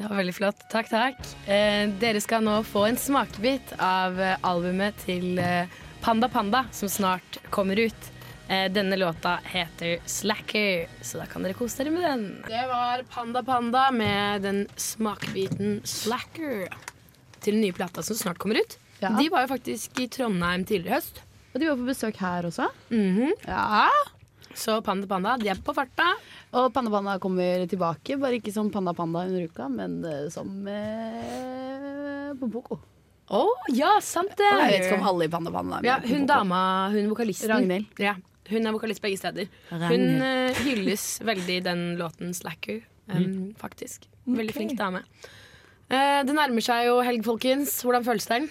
Det 0.00 0.08
var 0.08 0.16
veldig 0.16 0.34
flott. 0.34 0.62
Takk, 0.72 0.88
takk. 0.88 1.18
Eh, 1.46 1.86
dere 2.00 2.22
skal 2.24 2.42
nå 2.42 2.62
få 2.64 2.86
en 2.88 2.96
smakebit 2.96 3.74
av 3.84 4.16
eh, 4.16 4.38
albumet 4.48 4.96
til 5.04 5.38
eh, 5.38 5.68
Panda 6.00 6.30
Panda, 6.32 6.64
som 6.72 6.88
snart 6.88 7.38
kommer 7.52 7.76
ut. 7.76 8.09
Eh, 8.50 8.66
denne 8.72 8.96
låta 8.96 9.38
heter 9.44 9.98
'Slacker', 10.06 10.88
så 11.02 11.18
da 11.18 11.26
kan 11.26 11.42
dere 11.42 11.54
kose 11.54 11.78
dere 11.84 11.90
med 11.94 12.02
den. 12.02 12.22
Det 12.48 12.66
var 12.66 13.02
Panda 13.06 13.42
Panda 13.46 13.90
med 13.94 14.42
den 14.42 14.66
smakebiten 14.76 15.80
'Slacker' 15.84 16.66
til 17.40 17.54
den 17.54 17.60
nye 17.62 17.72
plata 17.72 18.02
som 18.02 18.16
snart 18.16 18.38
kommer 18.38 18.58
ut. 18.58 18.78
Ja. 18.98 19.08
De 19.14 19.28
var 19.30 19.46
jo 19.46 19.52
faktisk 19.54 20.00
i 20.00 20.08
Trondheim 20.08 20.64
tidligere 20.66 20.90
i 20.90 20.94
høst. 20.98 21.20
Og 21.54 21.60
de 21.60 21.68
var 21.68 21.76
på 21.76 21.86
besøk 21.86 22.16
her 22.18 22.42
også. 22.48 22.66
Mhm. 22.90 23.30
Ja. 23.46 23.86
Så 24.54 24.80
Panda 24.82 25.06
Panda, 25.06 25.36
de 25.38 25.48
er 25.48 25.54
på 25.54 25.72
farta. 25.72 26.08
Og 26.52 26.72
Panda 26.74 26.90
Panda 26.90 27.18
kommer 27.18 27.66
tilbake, 27.70 28.18
bare 28.18 28.40
ikke 28.40 28.52
som 28.52 28.68
Panda 28.70 28.92
Panda 28.92 29.20
under 29.26 29.44
uka, 29.46 29.68
men 29.68 30.04
eh, 30.04 30.28
som 30.28 30.66
eh, 30.66 32.34
Pompoko. 32.34 32.80
Å, 33.30 33.46
ja, 33.72 34.00
sant 34.02 34.34
det! 34.36 34.50
Og 34.50 34.60
jeg 34.66 34.72
vet 34.80 34.86
ikke 34.90 34.98
om 34.98 35.06
alle 35.06 35.24
i 35.24 35.28
Panda 35.30 35.52
Panda 35.54 35.76
er 35.78 35.82
med 35.82 35.88
Ja, 35.88 36.00
hun 36.02 36.26
dama, 36.26 36.90
hun 36.90 37.08
vokalisten. 37.14 37.48
Ragnhild. 37.48 37.86
Ja, 38.02 38.16
hun 38.50 38.66
er 38.66 38.74
vokalist 38.76 39.02
begge 39.04 39.18
steder. 39.20 39.50
Hun 39.70 40.06
eh, 40.26 40.62
hylles 40.64 41.04
veldig 41.26 41.60
i 41.60 41.64
den 41.64 41.84
låten 42.00 42.34
'Slacker', 42.36 42.82
um, 43.12 43.52
faktisk. 43.58 44.08
Veldig 44.26 44.54
okay. 44.54 44.58
flink 44.58 44.78
dame. 44.78 45.04
Uh, 45.90 46.22
det 46.26 46.34
nærmer 46.36 46.62
seg 46.62 46.86
jo 46.86 47.00
helg, 47.02 47.24
folkens. 47.26 47.80
Hvordan 47.82 48.06
føles 48.06 48.28
det? 48.30 48.42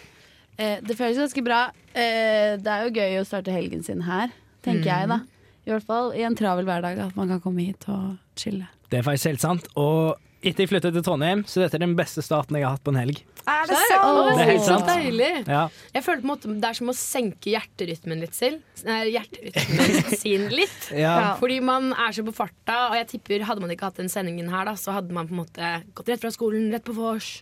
Uh, 0.60 0.78
det 0.84 0.98
føles 1.00 1.20
ganske 1.22 1.44
bra. 1.46 1.68
Eh, 1.94 2.56
det 2.60 2.72
er 2.72 2.86
jo 2.86 2.96
gøy 2.96 3.20
å 3.20 3.28
starte 3.28 3.54
helgen 3.54 3.84
sin 3.86 4.04
her, 4.06 4.32
tenker 4.66 4.90
jeg 4.92 5.12
da. 5.12 5.22
I 5.68 5.74
hvert 5.74 5.86
fall 5.86 6.12
i 6.18 6.24
en 6.26 6.38
travel 6.38 6.68
hverdag, 6.68 7.00
at 7.10 7.16
man 7.18 7.32
kan 7.32 7.42
komme 7.44 7.66
hit 7.68 7.86
og 7.92 8.18
chille. 8.40 8.68
Det 8.90 9.00
er 9.00 9.06
faktisk 9.06 9.32
helt 9.32 9.44
sant. 9.44 9.70
Og 9.80 10.18
etter 10.40 10.64
jeg 10.64 10.70
flyttet 10.72 10.96
til 10.96 11.04
Trondheim, 11.04 11.42
så 11.48 11.64
dette 11.64 11.76
er 11.76 11.84
den 11.84 11.98
beste 12.00 12.24
starten 12.24 12.56
jeg 12.56 12.64
har 12.64 12.78
hatt 12.78 12.84
på 12.86 12.94
en 12.94 13.00
helg. 13.02 13.18
Er 13.50 13.66
det 13.68 13.80
sant? 13.80 14.38
Det 14.38 14.44
er 14.44 14.50
helt 14.52 14.64
så 14.64 14.78
sant. 14.78 14.88
deilig. 14.88 15.30
Ja. 15.50 15.64
Jeg 15.96 16.06
føler 16.06 16.22
på 16.22 16.28
en 16.28 16.32
måte 16.32 16.54
Det 16.62 16.70
er 16.70 16.78
som 16.78 16.92
å 16.92 16.96
senke 16.96 17.52
hjerterytmen 17.56 18.22
litt 18.24 18.38
selv. 18.38 18.62
Nei, 18.88 19.00
Hjerterytmen 19.16 20.16
sin 20.22 20.48
litt. 20.54 20.80
Ja. 20.96 21.34
Fordi 21.42 21.60
man 21.66 21.92
er 21.96 22.16
så 22.16 22.24
på 22.28 22.36
farta, 22.38 22.78
og 22.92 22.98
jeg 23.00 23.10
tipper 23.16 23.46
hadde 23.50 23.64
man 23.66 23.74
ikke 23.74 23.90
hatt 23.90 24.00
den 24.00 24.12
sendingen 24.12 24.52
her, 24.54 24.70
da, 24.70 24.78
så 24.80 24.96
hadde 24.96 25.16
man 25.16 25.28
på 25.30 25.36
en 25.36 25.42
måte 25.44 25.74
gått 25.98 26.14
rett 26.14 26.24
fra 26.24 26.32
skolen, 26.36 26.70
rett 26.74 26.88
på 26.88 26.96
vors. 26.98 27.40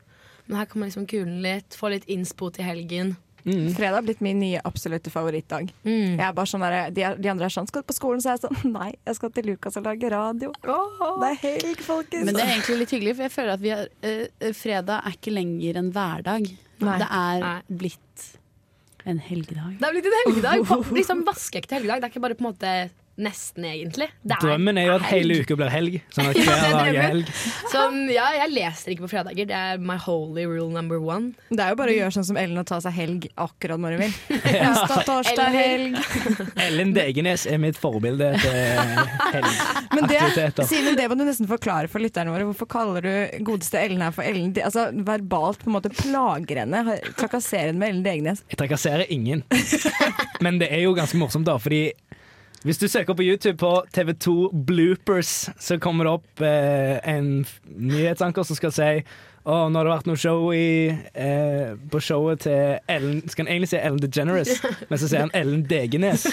Men 0.47 0.61
her 0.61 0.69
kan 0.71 0.79
man 0.81 0.89
liksom 0.89 1.07
kule 1.11 1.37
litt, 1.43 1.75
få 1.75 1.91
litt 1.91 2.07
innspo 2.09 2.49
til 2.55 2.65
helgen. 2.65 3.17
Fredag 3.47 3.95
har 3.95 4.05
blitt 4.05 4.23
min 4.25 4.39
nye 4.41 4.61
absolutte 4.67 5.11
favorittdag. 5.13 5.71
Jeg 5.87 6.19
er 6.19 6.33
bare 6.35 6.49
sånn 6.49 6.65
der, 6.65 6.91
de, 6.91 7.05
de 7.17 7.31
andre 7.31 7.47
er 7.47 7.53
sånn 7.53 7.67
'Skal 7.69 7.83
du 7.83 7.87
på 7.87 7.95
skolen?' 7.95 8.23
Så 8.23 8.31
er 8.31 8.37
jeg 8.37 8.43
sånn 8.45 8.73
Nei, 8.77 8.91
jeg 9.07 9.19
skal 9.19 9.33
til 9.35 9.49
Lukas 9.51 9.79
og 9.79 9.87
lage 9.87 10.11
radio. 10.11 10.51
Det 10.61 11.31
er 11.31 11.39
helg, 11.43 11.83
folkens. 11.85 12.27
Men 12.27 12.35
det 12.35 12.43
er 12.43 12.53
egentlig 12.55 12.79
litt 12.83 12.95
hyggelig, 12.97 13.15
for 13.15 13.27
jeg 13.27 13.35
føler 13.37 13.53
at 13.53 13.63
vi 13.63 13.73
har, 13.73 13.87
uh, 13.87 14.51
fredag 14.57 14.97
er 14.99 15.17
ikke 15.17 15.35
lenger 15.35 15.81
en 15.81 15.91
hverdag. 15.95 16.51
Nei. 16.83 16.97
Det 17.01 17.09
er 17.09 17.47
blitt 17.67 18.27
en 19.07 19.19
helgedag. 19.23 19.77
Det 19.79 19.87
er 19.87 19.95
blitt 19.95 20.09
en 20.09 20.17
helgedag. 20.19 20.71
Liksom 20.99 21.23
Vaskeekte 21.27 21.79
helgedag. 21.79 22.01
Det 22.01 22.09
er 22.09 22.13
ikke 22.13 22.25
bare 22.27 22.37
på 22.37 22.43
en 22.43 22.51
måte 22.51 22.73
nesten, 23.17 23.65
egentlig. 23.65 24.07
Det 24.21 24.35
er 24.37 24.43
Drømmen 24.43 24.77
er 24.77 24.85
jo 24.89 24.95
at 24.99 25.05
hele 25.09 25.39
uka 25.41 25.55
blir 25.57 25.71
helg. 25.73 25.95
Sånn 26.13 26.27
at 26.29 26.37
hver 26.45 26.53
er 26.67 26.75
dag 26.75 26.89
er 26.91 27.05
helg. 27.07 27.31
Sånn, 27.71 27.95
ja, 28.13 28.27
jeg 28.37 28.51
leser 28.53 28.93
ikke 28.93 29.05
på 29.07 29.09
fredager. 29.15 29.47
Det 29.49 29.57
er 29.57 29.81
my 29.81 29.95
holy 30.03 30.45
rule 30.45 30.69
number 30.75 31.01
one. 31.01 31.31
Det 31.49 31.63
er 31.65 31.73
jo 31.73 31.79
bare 31.79 31.95
å 31.95 31.97
gjøre 31.97 32.13
sånn 32.19 32.27
som 32.29 32.37
Ellen 32.39 32.61
og 32.61 32.67
ta 32.69 32.77
seg 32.85 32.93
helg 32.97 33.25
akkurat 33.41 33.81
når 33.81 33.95
hun 33.97 34.03
vil. 34.05 34.17
Onsdag, 34.67 35.01
torsdag, 35.09 35.57
helg. 35.57 35.97
Ellen 36.67 36.93
Degenes 36.97 37.47
er 37.49 37.61
mitt 37.63 37.79
forbilde 37.81 38.29
til 38.43 38.53
Men 38.53 40.05
det, 40.05 40.19
helgeaktiviteter. 40.21 40.69
Simen, 40.69 40.97
det 40.99 41.07
må 41.09 41.17
du 41.17 41.25
nesten 41.27 41.49
forklare 41.49 41.89
for 41.91 42.03
lytterne 42.03 42.33
våre. 42.35 42.45
Hvorfor 42.51 42.69
kaller 42.69 43.05
du 43.07 43.43
godeste 43.47 43.81
Ellen 43.81 44.03
her 44.05 44.13
for 44.15 44.27
Ellen? 44.27 44.53
De- 44.53 44.65
Altså, 44.67 44.89
verbalt 45.07 45.61
på 45.63 45.69
en 45.71 45.77
måte 45.77 45.89
plager 45.95 46.59
henne. 46.59 46.81
Trakasserer 47.15 47.69
henne 47.71 47.79
med 47.79 47.93
Ellen 47.93 48.03
Degenes. 48.03 48.41
Jeg 48.51 48.59
trakasserer 48.59 49.05
ingen. 49.13 49.45
Men 50.43 50.59
det 50.59 50.67
er 50.75 50.81
jo 50.83 50.91
ganske 50.97 51.15
morsomt, 51.21 51.47
da, 51.47 51.55
fordi 51.61 51.85
hvis 52.67 52.81
du 52.81 52.89
søker 52.91 53.15
på 53.15 53.23
YouTube 53.23 53.57
på 53.61 53.69
TV2 53.95 54.31
bloopers, 54.67 55.49
så 55.55 55.77
kommer 55.79 56.03
det 56.03 56.11
opp 56.17 56.41
eh, 56.43 56.97
en 57.07 57.45
nyhetsanker 57.63 58.43
som 58.43 58.57
skal 58.59 58.73
si 58.75 58.89
Og 59.47 59.69
nå 59.71 59.79
har 59.79 59.87
det 59.87 59.91
vært 59.93 60.07
noe 60.09 60.19
show 60.19 60.49
i, 60.51 60.89
eh, 61.15 61.69
på 61.91 61.99
showet 62.03 62.41
til 62.43 62.73
Ellen 62.91 63.21
Skal 63.31 63.45
han 63.45 63.51
egentlig 63.53 63.69
si 63.71 63.77
Ellen 63.79 64.01
DeGeneres, 64.03 64.49
men 64.89 64.99
så 64.99 65.07
sier 65.07 65.21
han 65.23 65.31
Ellen 65.37 65.61
Degenes. 65.69 66.25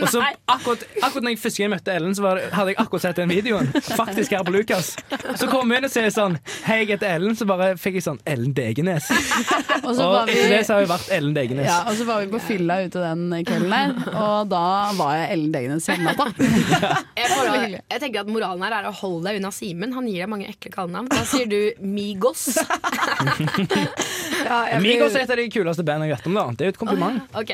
Og 0.00 0.06
så 0.08 0.22
akkurat, 0.48 0.86
akkurat 1.02 1.26
når 1.26 1.34
jeg 1.34 1.40
første 1.42 1.60
gang 1.62 1.72
møtte 1.74 1.92
Ellen, 1.92 2.14
så 2.16 2.24
var 2.24 2.40
det, 2.40 2.46
hadde 2.56 2.72
jeg 2.72 2.78
akkurat 2.80 3.04
sett 3.04 3.20
den 3.20 3.28
videoen. 3.34 3.68
Faktisk 3.90 4.32
her 4.32 4.46
på 4.48 4.54
Lukas. 4.54 4.94
Så 5.36 5.48
kom 5.52 5.68
hun 5.68 5.76
inn 5.76 5.88
og 5.88 5.92
sier 5.92 6.08
sånn 6.14 6.38
Hei, 6.64 6.78
jeg 6.86 6.94
heter 6.94 7.18
Ellen. 7.18 7.36
Så 7.36 7.44
bare 7.50 7.74
fikk 7.80 7.98
jeg 8.00 8.06
sånn 8.06 8.22
Ellen 8.28 8.54
Degenes. 8.56 9.10
Og 9.12 9.88
Og, 9.88 9.94
så 9.96 10.08
var 10.08 10.26
vi- 10.28 10.38
etter 10.38 10.50
det 10.56 10.62
så 10.68 10.74
har 10.78 10.82
jeg 10.86 10.90
vært 10.94 11.12
Ellen 11.18 11.36
Degenes. 11.36 11.68
Ja, 11.68 11.78
og 11.88 11.94
så 12.00 12.06
var 12.08 12.24
vi 12.24 12.30
på 12.32 12.40
fylla 12.48 12.78
ute 12.86 13.04
den 13.04 13.44
kvelden 13.48 13.72
der, 13.72 13.94
og 14.24 14.48
da 14.52 14.64
var 14.98 15.14
jeg 15.20 15.28
Ellen 15.36 15.52
Degenes 15.54 15.88
hele 15.92 16.08
natta. 16.08 16.26
Jeg, 17.18 17.80
jeg 17.90 18.00
tenker 18.02 18.20
at 18.22 18.28
Moralen 18.30 18.62
her 18.62 18.74
er 18.78 18.86
å 18.88 18.92
holde 18.94 19.26
deg 19.28 19.38
unna 19.40 19.50
Simen. 19.54 19.90
Han 19.96 20.06
gir 20.08 20.22
deg 20.22 20.30
mange 20.30 20.46
ekle 20.50 20.70
kallenavn. 20.72 21.08
Da 21.10 21.22
sier 21.28 21.48
du 21.50 21.56
Migos. 21.82 22.37
Migos 24.84 25.14
er 25.14 25.24
et 25.24 25.32
av 25.32 25.36
de 25.40 25.48
kuleste 25.52 25.84
bandene 25.84 26.08
jeg 26.08 26.16
vet 26.16 26.28
om. 26.30 26.38
da 26.38 26.44
Det 26.52 26.64
er 26.64 26.70
jo 26.70 26.74
et 26.76 26.80
kompliment. 26.80 27.18
Ok, 27.38 27.50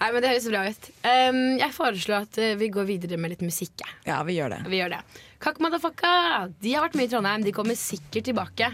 Nei, 0.00 0.10
men 0.12 0.22
Det 0.22 0.28
høres 0.32 0.48
bra 0.50 0.60
ut. 0.68 0.90
Um, 1.06 1.40
jeg 1.60 1.72
foreslår 1.76 2.26
at 2.26 2.34
uh, 2.42 2.50
vi 2.60 2.68
går 2.72 2.84
videre 2.90 3.16
med 3.20 3.32
litt 3.32 3.44
musikk. 3.46 3.76
Ja, 4.08 4.20
vi 4.28 4.36
gjør 4.36 4.50
det. 4.56 4.60
Vi 4.68 4.82
gjør 4.82 4.90
det. 4.98 5.02
Kakk 5.42 5.60
Madafakka 5.64 6.12
de 6.60 6.76
har 6.76 6.82
vært 6.86 6.98
mye 6.98 7.08
i 7.08 7.12
Trondheim. 7.12 7.46
De 7.46 7.56
kommer 7.56 7.76
sikkert 7.80 8.24
tilbake. 8.28 8.66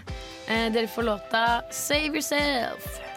Uh, 0.48 0.68
dere 0.74 0.88
får 0.90 1.04
låta 1.12 1.42
Save 1.70 2.14
Yourself. 2.16 3.11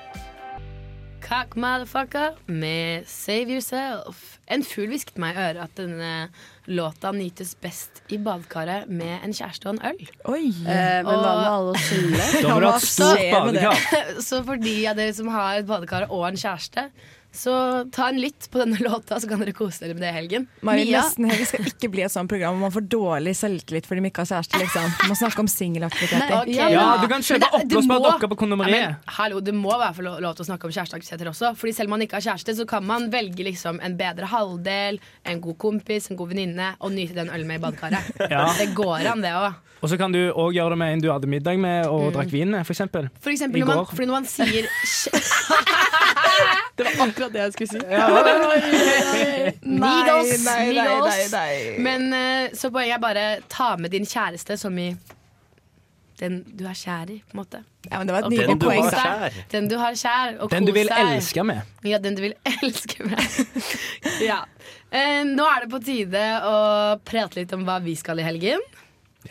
Kakk 1.25 1.55
motherfucker 1.57 2.35
med 2.45 3.07
Save 3.09 3.55
Yourself. 3.55 4.35
En 4.45 4.61
fugl 4.61 4.91
hvisket 4.91 5.17
meg 5.17 5.33
i 5.33 5.41
øret 5.41 5.61
at 5.63 5.71
denne 5.79 6.09
låta 6.69 7.09
nytes 7.15 7.55
best 7.57 8.03
i 8.13 8.19
badekaret 8.21 8.91
med 8.93 9.23
en 9.25 9.33
kjæreste 9.33 9.65
og 9.65 9.73
en 9.73 9.81
øl. 9.89 10.11
Oi. 10.29 10.51
Eh, 10.51 10.99
men 11.01 11.09
hva 11.09 11.31
med 11.39 11.49
alle 11.49 11.73
oss 11.73 11.87
single? 11.89 12.27
Da 12.45 12.51
må 12.53 12.59
du 12.61 12.67
ha 12.69 12.75
et 12.77 12.85
stort 12.85 13.23
badekar. 13.33 13.81
Så 14.27 14.43
for 14.45 14.61
de 14.61 14.75
av 14.91 15.01
dere 15.01 15.15
som 15.17 15.31
har 15.33 15.63
et 15.63 15.69
badekar 15.69 16.05
og 16.11 16.27
en 16.29 16.37
kjæreste, 16.37 16.85
så 17.37 17.53
ta 17.93 18.07
en 18.09 18.19
lytt 18.21 18.47
på 18.51 18.59
denne 18.61 18.77
låta, 18.87 19.19
så 19.19 19.29
kan 19.29 19.41
dere 19.43 19.53
kose 19.55 19.83
dere 19.85 19.95
med 19.97 20.03
det 20.05 20.11
i 20.11 20.15
helgen. 20.15 20.47
Mari, 20.65 20.85
Mia? 20.87 21.01
nesten 21.03 21.27
helg 21.29 21.45
skal 21.49 21.67
ikke 21.69 21.89
bli 21.93 22.03
et 22.07 22.13
sånt 22.13 22.29
program 22.31 22.55
hvor 22.55 22.65
man 22.67 22.73
får 22.75 22.85
dårlig 22.91 23.35
selvtillit 23.37 23.87
fordi 23.89 24.03
man 24.05 24.11
ikke 24.11 24.23
har 24.25 24.31
kjæreste. 24.33 24.61
Liksom. 24.63 24.87
Man 25.03 25.11
må 25.13 25.17
snakke 25.19 25.43
om 25.45 25.49
singelaktiviteter. 25.51 26.35
Okay. 26.41 26.71
Ja, 26.75 26.85
du 27.01 27.07
kan 27.11 27.25
kjøpe 27.25 27.51
oppblåsbare 27.59 28.05
dokker 28.07 28.31
på 28.33 28.39
kondomeriet. 28.43 28.95
Ja, 28.95 29.15
hallo, 29.19 29.41
det 29.45 29.55
må 29.57 29.73
være 29.77 30.05
lov, 30.07 30.15
lov 30.23 30.37
til 30.39 30.45
å 30.45 30.49
snakke 30.51 30.69
om 30.69 30.73
kjæresteaktiviteter 30.75 31.31
også. 31.33 31.47
Fordi 31.59 31.75
selv 31.77 31.91
om 31.91 31.95
man 31.97 32.05
ikke 32.07 32.17
har 32.19 32.25
kjæreste, 32.31 32.51
så 32.61 32.65
kan 32.69 32.83
man 32.87 33.09
velge 33.13 33.43
liksom 33.49 33.81
en 33.83 33.97
bedre 33.99 34.25
halvdel, 34.31 34.99
en 35.27 35.43
god 35.43 35.57
kompis, 35.61 36.09
en 36.11 36.19
god 36.19 36.31
venninne, 36.33 36.67
og 36.79 36.95
nyte 36.95 37.17
den 37.17 37.29
ølen 37.33 37.47
med 37.51 37.61
i 37.61 37.63
badekaret. 37.67 38.13
Ja. 38.35 38.47
Det 38.57 38.71
går 38.75 39.05
an, 39.11 39.21
det 39.23 39.31
òg. 39.37 39.53
Og 39.83 39.89
så 39.91 39.97
kan 39.99 40.11
du 40.15 40.19
òg 40.31 40.53
gjøre 40.55 40.71
det 40.73 40.77
med 40.81 40.93
en 40.95 41.01
du 41.03 41.07
hadde 41.11 41.27
middag 41.29 41.59
med 41.61 41.85
og 41.91 42.05
Mm. 42.07 42.13
drakk 42.15 42.31
vin 42.31 42.49
med, 42.51 42.63
for 42.65 42.73
eksempel. 42.73 43.09
For 43.21 43.29
eksempel 43.33 43.59
I 43.59 43.61
når 43.61 43.67
man, 43.69 43.77
går. 43.83 43.89
fordi 43.93 44.05
når 44.09 44.15
man 44.15 44.25
sier 44.29 44.65
Det 46.75 46.83
var 46.83 47.07
akkurat 47.07 47.24
det 47.33 47.41
jeg 47.43 47.53
skulle 47.55 47.71
si. 47.73 47.79
Migos, 49.61 49.61
Nei, 49.65 49.97
nei, 50.05 50.37
nei, 50.45 50.63
Migos. 50.73 51.09
nei, 51.09 51.27
nei. 51.33 51.75
Men 51.85 52.07
eh, 52.13 52.55
så 52.57 52.71
poenget 52.73 52.97
er 52.97 53.03
bare 53.03 53.25
ta 53.51 53.73
med 53.81 53.91
din 53.95 54.05
kjæreste 54.09 54.57
som 54.61 54.77
i 54.81 54.91
den 56.19 56.37
du 56.55 56.63
er 56.63 56.77
kjær 56.79 57.09
i, 57.11 57.17
på 57.27 57.35
en 57.35 57.39
måte. 57.41 57.59
Ja, 57.89 57.97
men 57.99 58.07
det 58.07 58.13
var 58.15 58.23
et 58.23 58.31
nydelig 58.31 58.55
kos 58.55 58.69
poeng. 58.69 58.85
deg. 58.87 59.25
der. 59.25 59.39
Den 59.51 59.65
du 59.67 59.75
har 59.81 59.97
kjær, 59.99 60.37
og 60.39 60.53
Den 60.53 60.63
du 60.67 60.71
kos 60.71 60.77
vil 60.77 60.91
deg. 60.93 61.09
elske 61.17 61.43
med. 61.49 61.73
Ja, 61.83 61.99
den 61.99 62.15
du 62.15 62.21
vil 62.23 62.35
elske 62.53 63.03
med. 63.09 63.19
ja. 64.29 64.37
Eh, 64.95 65.25
nå 65.27 65.43
er 65.51 65.65
det 65.65 65.71
på 65.73 65.81
tide 65.83 66.23
å 66.47 66.55
prate 67.03 67.41
litt 67.41 67.51
om 67.57 67.65
hva 67.67 67.81
vi 67.83 67.97
skal 67.99 68.23
i 68.23 68.27
helgen. 68.29 68.63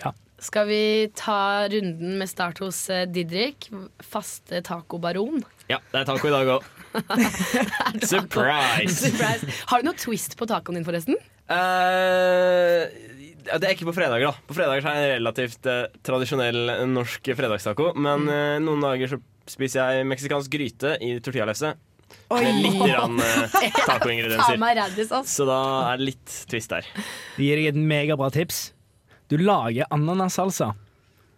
Ja. 0.03 0.13
Skal 0.45 0.67
vi 0.69 0.83
ta 1.17 1.65
runden 1.73 2.19
med 2.21 2.29
start 2.29 2.59
hos 2.61 2.83
eh, 2.93 3.07
Didrik, 3.09 3.71
faste 4.05 4.61
tacobaron? 4.67 5.41
Ja, 5.73 5.79
det 5.89 6.03
er 6.03 6.11
taco 6.11 6.29
i 6.29 6.35
dag 6.35 6.51
òg. 6.59 6.67
Surprise! 8.13 8.97
Surprise. 8.97 9.49
Har 9.71 9.83
du 9.83 9.89
noe 9.89 9.99
twist 9.99 10.37
på 10.39 10.49
tacoen 10.51 10.79
din, 10.79 10.87
forresten? 10.87 11.19
Uh, 11.51 12.87
det 13.45 13.61
er 13.61 13.73
ikke 13.75 13.89
på 13.91 13.97
fredager, 13.97 14.31
da. 14.31 14.45
På 14.49 14.57
fredager 14.57 14.85
så 14.85 14.93
er 14.93 15.01
jeg 15.01 15.09
en 15.09 15.19
relativt 15.19 15.71
uh, 15.71 15.81
tradisjonell 16.07 16.61
norsk 16.93 17.33
fredagstaco. 17.39 17.91
Men 17.99 18.29
uh, 18.31 18.61
noen 18.65 18.85
dager 18.85 19.15
så 19.17 19.21
spiser 19.51 19.99
jeg 19.99 20.09
meksikansk 20.09 20.53
gryte 20.55 20.95
i 21.05 21.17
tortillalefse. 21.21 21.75
Med 22.31 22.61
litt 22.63 22.79
grann, 22.79 23.19
uh, 23.25 23.59
Ta 23.59 23.99
tacoingredienser. 23.99 25.27
Så 25.29 25.47
da 25.49 25.59
er 25.91 26.01
det 26.01 26.13
litt 26.13 26.39
twist 26.51 26.73
der. 26.73 26.89
Vi 27.37 27.51
gir 27.51 27.61
deg 27.61 27.75
et 27.75 27.83
megabra 27.93 28.31
tips. 28.35 28.69
Du 29.33 29.39
lager 29.41 29.89
ananassalsa. 29.95 30.73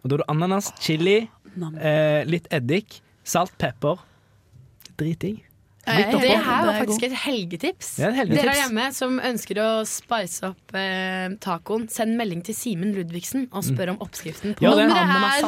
Og 0.03 0.09
da 0.09 0.17
har 0.17 0.23
du 0.23 0.31
ananas, 0.31 0.69
chili, 0.79 1.17
eh, 1.81 2.21
litt 2.27 2.47
eddik, 2.53 3.01
salt, 3.27 3.51
pepper. 3.59 3.99
Dritdigg. 4.97 5.41
Litt 5.87 6.11
Det 6.21 6.33
her 6.43 6.65
var 6.67 6.75
faktisk 6.81 7.05
et 7.07 7.13
helgetips. 7.23 7.89
Ja, 8.01 8.09
et 8.09 8.17
helgetips. 8.19 8.43
Dere 8.43 8.53
er 8.53 8.59
hjemme 8.65 8.87
som 8.95 9.19
ønsker 9.23 9.59
å 9.63 9.67
spice 9.87 10.49
opp 10.49 10.75
eh, 10.75 11.29
tacoen, 11.43 11.87
send 11.91 12.17
melding 12.19 12.41
til 12.43 12.57
Simen 12.57 12.91
Ludvigsen 12.95 13.47
og 13.55 13.63
spør 13.63 13.93
om 13.95 14.01
oppskriften 14.03 14.57
på 14.57 14.65
ja. 14.67 14.73
Er- 14.75 15.47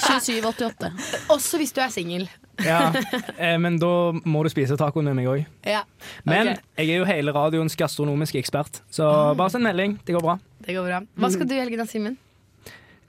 27, 0.00 0.40
88. 0.48 0.90
Også 1.34 1.60
hvis 1.60 1.74
du 1.76 1.82
er 1.84 1.92
singel. 1.92 2.26
Ja, 2.64 2.88
eh, 3.36 3.58
men 3.60 3.76
da 3.82 3.90
må 4.24 4.40
du 4.46 4.50
spise 4.52 4.78
tacoen 4.80 5.04
med 5.10 5.18
meg 5.18 5.28
òg. 5.28 5.42
Ja. 5.68 5.82
Men 6.24 6.54
Ok, 6.54 6.62
jeg 6.80 6.88
er 6.94 7.02
jo 7.02 7.08
hele 7.08 7.34
radioens 7.36 7.76
gastronomiske 7.76 8.40
ekspert, 8.40 8.80
så 8.88 9.10
bare 9.36 9.52
send 9.52 9.66
melding. 9.68 9.98
Det 10.08 10.16
går 10.16 10.24
bra. 10.24 10.38
det 10.64 10.78
går 10.78 10.88
bra. 10.88 11.02
Hva 11.20 11.32
skal 11.34 11.50
du 11.50 11.54
i 11.56 11.60
helgen 11.60 11.82
da, 11.84 11.88
Simen? 11.90 12.16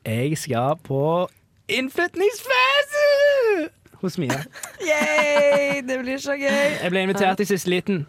Jeg 0.07 0.35
skal 0.39 0.75
på 0.83 0.99
innflytningsfest 1.67 2.96
hos 4.01 4.17
Mia. 4.21 4.39
Yay, 4.89 5.81
det 5.87 5.99
blir 6.03 6.17
så 6.21 6.37
gøy. 6.37 6.77
Jeg 6.83 6.91
ble 6.93 7.05
invitert 7.07 7.39
i 7.43 7.49
siste 7.49 7.69
liten. 7.71 8.05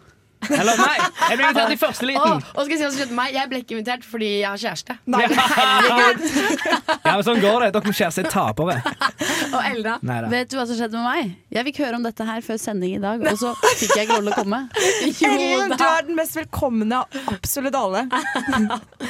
Eller 0.49 0.77
nei, 0.79 0.95
jeg 1.29 1.37
ble 1.39 1.47
invitert 1.49 1.73
i 1.73 1.79
første 1.79 2.07
liten. 2.09 2.21
Å, 2.21 2.53
og 2.55 2.61
skal 2.65 2.73
jeg 2.73 2.79
si 2.79 2.85
hva 2.85 2.89
som 2.91 2.99
skjedde 2.99 3.13
med 3.13 3.19
meg? 3.21 3.33
Jeg 3.37 3.49
ble 3.51 3.59
ikke 3.63 3.75
invitert 3.77 4.05
fordi 4.09 4.29
jeg 4.41 4.49
har 4.49 4.59
kjæreste. 4.63 4.95
Ja, 5.09 5.17
men 7.15 7.23
Sånn 7.27 7.41
går 7.43 7.65
det. 7.65 7.69
Dere 7.75 7.89
med 7.89 7.97
kjæreste 7.99 8.23
er 8.25 8.29
tapere. 8.33 8.75
Og 9.55 9.61
Elna. 9.65 9.95
Neida. 10.05 10.29
Vet 10.31 10.51
du 10.51 10.57
hva 10.59 10.65
som 10.69 10.77
skjedde 10.79 10.99
med 10.99 11.07
meg? 11.09 11.31
Jeg 11.55 11.67
fikk 11.69 11.81
høre 11.83 11.99
om 11.99 12.05
dette 12.05 12.25
her 12.27 12.43
før 12.45 12.59
sending 12.61 12.95
i 12.97 13.01
dag, 13.01 13.23
og 13.31 13.39
så 13.41 13.53
fikk 13.79 13.95
jeg 13.97 14.07
ikke 14.07 14.17
lov 14.19 14.27
til 14.27 14.33
å 14.33 14.37
komme. 14.39 14.59
Ellen, 15.29 15.73
du 15.73 15.85
er 15.87 16.07
den 16.09 16.17
mest 16.19 16.37
velkomne 16.39 16.99
av 17.01 17.19
absolutt 17.33 17.77
alle. 17.79 18.05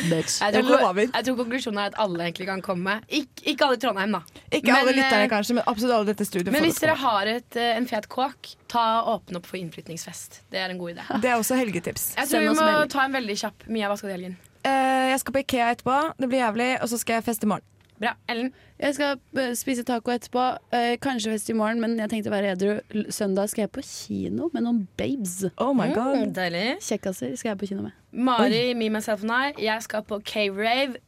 Bitch. 0.09 0.39
Jeg 0.39 0.55
Jeg 0.55 0.63
tror, 0.65 0.83
lover. 0.85 1.07
jeg 1.09 1.27
tror 1.27 1.39
konklusjonen 1.41 1.81
er 1.83 1.91
at 1.93 1.99
alle 2.05 2.27
egentlig 2.29 2.47
kan 2.49 2.63
komme. 2.65 2.99
Ik 3.07 3.43
ikke 3.53 3.67
alle 3.67 3.79
i 3.79 3.81
Trondheim, 3.83 4.15
da. 4.17 4.21
Ikke 4.51 4.73
alle 4.75 4.91
Men, 4.91 4.99
lytterne, 4.99 5.25
eh, 5.25 5.31
kanskje, 5.31 5.57
men 5.59 5.67
absolutt 5.69 5.95
alle 5.97 6.07
i 6.09 6.11
dette 6.13 6.27
studioet. 6.27 6.53
Men 6.55 6.65
hvis 6.67 6.79
dere 6.83 6.95
har 6.99 7.29
et, 7.35 7.55
eh, 7.59 7.75
en 7.77 7.87
fet 7.89 8.07
kåk, 8.11 8.55
ta 8.69 8.85
åpne 9.15 9.41
opp 9.41 9.49
for 9.49 9.59
innflytningsfest. 9.59 10.43
Det 10.53 10.61
er 10.61 10.73
en 10.73 10.79
god 10.81 10.95
idé. 10.95 11.07
Det 11.23 11.31
er 11.31 11.39
også 11.39 11.57
helgetips. 11.59 12.13
Jeg 12.19 12.29
tror 12.29 12.45
vi 12.45 12.53
må 12.59 12.69
ta 12.91 13.07
en 13.07 13.17
veldig 13.17 13.39
kjapp. 13.41 13.67
Mia, 13.67 13.89
hva 13.89 13.97
skal 13.99 14.11
du 14.11 14.13
i 14.13 14.17
helgen? 14.19 14.37
Uh, 14.59 15.09
jeg 15.09 15.19
skal 15.23 15.35
på 15.35 15.43
Ikea 15.43 15.73
etterpå. 15.73 15.97
Det 16.19 16.29
blir 16.29 16.43
jævlig. 16.43 16.71
Og 16.83 16.91
så 16.91 16.99
skal 17.01 17.19
jeg 17.19 17.29
feste 17.31 17.47
i 17.47 17.51
morgen. 17.53 17.65
Bra. 17.99 18.13
Ellen? 18.31 18.53
Jeg 18.79 18.95
skal 18.95 19.17
eh, 19.35 19.51
spise 19.59 19.83
taco 19.83 20.13
etterpå. 20.13 20.43
Uh, 20.71 20.93
kanskje 21.03 21.33
fest 21.33 21.49
i 21.51 21.55
morgen, 21.57 21.81
men 21.83 21.97
jeg 21.99 22.11
tenkte 22.13 22.31
å 22.31 22.35
være 22.35 22.53
edru. 22.53 22.69
Søndag 23.11 23.51
skal 23.51 23.65
jeg 23.65 23.71
på 23.75 23.83
kino 23.83 24.47
med 24.53 24.63
noen 24.63 24.85
babes. 24.99 25.41
Oh 25.59 25.73
my 25.75 25.89
god. 25.91 26.21
Mm, 26.21 26.35
deilig. 26.37 26.67
Kjekkaser 26.85 27.33
skal 27.39 27.53
jeg 27.53 27.59
på 27.59 27.71
kino 27.73 27.83
med. 27.89 27.97
Mari, 28.11 28.71
Me, 28.79 28.87
Myself 28.93 29.25
and 29.27 29.35
I. 29.35 29.65
Jeg 29.65 29.83
skal 29.83 30.05
på 30.07 30.21
K-Rave. 30.23 31.01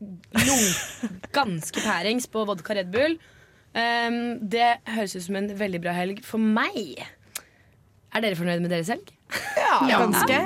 Ganske 1.37 1.85
pærings 1.85 2.27
på 2.31 2.43
vodka 2.49 2.75
Red 2.75 2.91
Bull. 2.91 3.15
Um, 3.71 4.41
det 4.51 4.73
høres 4.91 5.15
ut 5.15 5.23
som 5.29 5.39
en 5.39 5.47
veldig 5.59 5.79
bra 5.85 5.95
helg 5.95 6.19
for 6.27 6.43
meg. 6.43 6.99
Er 8.11 8.23
dere 8.25 8.35
fornøyd 8.39 8.63
med 8.63 8.71
deres 8.73 8.89
helg? 8.91 9.11
Ja, 9.57 9.77
ganske. 10.03 10.39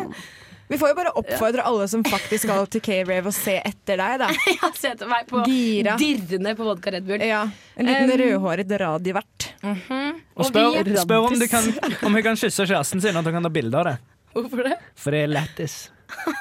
Vi 0.68 0.78
får 0.82 0.92
jo 0.92 0.96
bare 0.98 1.12
oppfordre 1.20 1.62
alle 1.70 1.86
som 1.90 2.02
faktisk 2.06 2.48
skal 2.48 2.66
til 2.74 2.82
K-Rave 2.86 3.30
og 3.30 3.36
se 3.38 3.54
etter 3.60 4.00
deg, 4.02 4.16
da. 4.24 4.30
ja, 4.58 4.70
se 4.74 4.92
etter 4.96 5.10
meg 5.10 5.28
på 5.30 5.44
Gira. 5.46 5.94
dirrende 6.02 6.56
på 6.58 6.66
vodka 6.66 6.94
Red 6.96 7.06
Bull. 7.06 7.22
Ja, 7.22 7.44
En 7.78 7.86
liten 7.90 8.10
Um, 8.10 8.18
rødhåret 8.22 8.74
radiovert. 8.82 9.50
Og 9.66 10.50
spør, 10.50 10.80
og 10.82 10.98
spør 11.04 11.28
om, 11.30 11.38
du 11.38 11.48
kan, 11.50 11.70
om 12.06 12.18
hun 12.18 12.26
kan 12.26 12.38
kysse 12.42 12.66
kjæresten 12.66 13.02
sin, 13.04 13.18
at 13.18 13.26
hun 13.30 13.38
kan 13.38 13.46
ta 13.46 13.54
bilde 13.54 13.78
av 13.78 13.90
det. 13.92 13.96
Hvorfor 14.36 14.66
det? 14.68 14.78
For 15.00 15.14
det 15.16 15.22
er 15.28 15.32
lættis. 15.38 15.78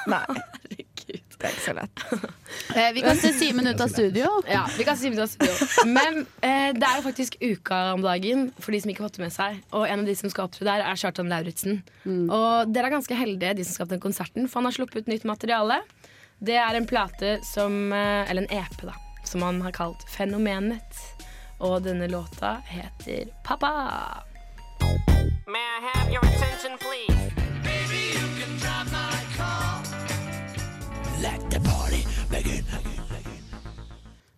Nei. 0.09 0.25
Det 1.39 1.47
er 1.49 1.55
ikke 1.55 1.65
så 1.65 1.75
lett. 1.77 2.03
Eh, 2.75 2.89
vi 2.95 3.01
kaster 3.03 3.33
Simen 3.35 3.67
ut 3.67 3.81
av 3.81 3.89
studio. 3.91 4.29
Ja, 4.49 4.63
vi 4.77 4.83
kan 4.87 4.97
se 4.97 5.05
Simen 5.05 5.19
ut 5.19 5.23
av 5.25 5.29
studio. 5.31 5.85
Men 5.87 6.21
eh, 6.43 6.71
det 6.75 6.87
er 6.87 6.99
jo 6.99 7.03
faktisk 7.05 7.37
uka 7.41 7.77
om 7.93 8.03
dagen, 8.03 8.47
for 8.59 8.75
de 8.75 8.79
som 8.83 8.91
ikke 8.91 9.03
har 9.03 9.09
fått 9.09 9.19
det 9.19 9.25
med 9.25 9.35
seg. 9.35 9.59
Og 9.75 9.85
en 9.87 10.03
av 10.03 10.09
de 10.09 10.15
som 10.17 10.31
skal 10.31 10.49
opptre 10.49 10.67
der, 10.67 10.83
er 10.83 10.99
Kjartan 10.99 11.31
Lauritzen. 11.31 11.79
Og 12.05 12.71
dere 12.73 12.89
er 12.89 12.95
ganske 12.97 13.19
heldige, 13.19 13.53
de 13.59 13.67
som 13.67 13.77
skal 13.77 13.89
på 13.89 13.95
den 13.95 14.03
konserten, 14.03 14.49
for 14.49 14.59
han 14.61 14.69
har 14.69 14.77
sluppet 14.77 15.05
ut 15.05 15.11
nytt 15.11 15.27
materiale. 15.29 15.79
Det 16.43 16.57
er 16.59 16.75
en 16.79 16.87
plate 16.89 17.37
som 17.47 17.93
eh, 17.95 18.29
Eller 18.29 18.43
en 18.43 18.51
EP, 18.59 18.77
da. 18.83 18.95
Som 19.25 19.45
han 19.45 19.61
har 19.65 19.75
kalt 19.75 20.03
Fenomenet. 20.11 21.01
Og 21.63 21.79
denne 21.85 22.09
låta 22.11 22.57
heter 22.67 23.31
Pappa. 23.45 23.71
May 25.47 25.61
I 25.61 25.79
have 25.93 26.11
your 26.11 26.25
attention, 26.25 26.77
please? 26.77 27.44
Let 31.21 31.49
the 31.49 31.59
party 31.59 32.05
begin. 32.29 32.65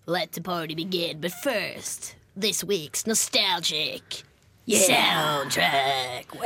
Let 0.05 0.31
the 0.33 0.41
party 0.41 0.75
begin, 0.75 1.19
but 1.19 1.31
first 1.31 2.15
this 2.35 2.63
week's 2.63 3.07
nostalgic 3.07 4.23
soundtrack. 4.67 6.25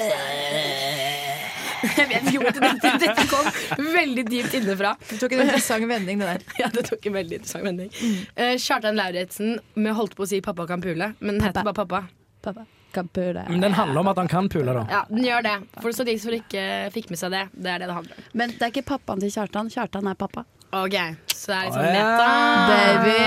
Jeg 1.82 2.07
vet 2.09 2.27
ikke 2.29 2.51
dette, 2.53 2.91
dette 3.01 3.23
kom 3.32 3.47
veldig 3.95 4.25
dypt 4.29 4.53
innenfra. 4.59 4.91
Det 5.09 5.17
tok 5.19 5.34
en 5.34 5.41
interessant 5.47 5.88
vending, 5.89 6.21
det 6.21 6.27
der. 6.29 6.43
Ja, 6.61 6.69
det 6.73 6.86
tok 6.91 7.05
en 7.09 7.17
veldig 7.17 7.39
interessant 7.41 7.65
vending. 7.65 7.89
Eh, 8.36 8.53
Kjartan 8.61 8.99
Lauritzen 8.99 9.57
med 9.73 9.97
holdt 9.97 10.13
på 10.15 10.27
å 10.27 10.29
si 10.29 10.41
'Pappa 10.45 10.67
kan 10.69 10.84
pule', 10.84 11.15
men 11.19 11.39
den 11.39 11.47
heter 11.49 11.65
bare 11.65 11.82
'Pappa'. 11.82 12.05
Pappa 12.45 12.67
kan 12.95 13.09
pule. 13.11 13.43
Men 13.49 13.61
den 13.63 13.73
handler 13.77 14.03
om 14.03 14.09
at 14.11 14.17
han 14.21 14.29
kan 14.31 14.49
pule, 14.51 14.73
da. 14.75 14.85
Ja, 14.91 15.01
den 15.09 15.23
gjør 15.25 15.45
det. 15.47 15.55
For 15.81 15.95
så 15.95 16.05
de 16.07 16.17
som 16.21 16.35
ikke 16.35 16.63
fikk 16.95 17.11
med 17.13 17.19
seg 17.21 17.33
det, 17.33 17.45
det 17.53 17.75
er 17.75 17.83
det 17.83 17.91
det 17.91 17.97
handler 17.99 18.17
om. 18.17 18.31
Men 18.41 18.55
det 18.55 18.65
er 18.67 18.73
ikke 18.73 18.87
pappaen 18.93 19.23
til 19.23 19.33
Kjartan. 19.33 19.71
Kjartan 19.73 20.11
er 20.11 20.19
pappa. 20.19 20.45
Ok, 20.72 20.95
så 21.28 21.51
det 21.51 21.55
er 21.57 21.65
liksom 21.67 21.84
meta. 21.84 22.30
Baby. 22.72 23.19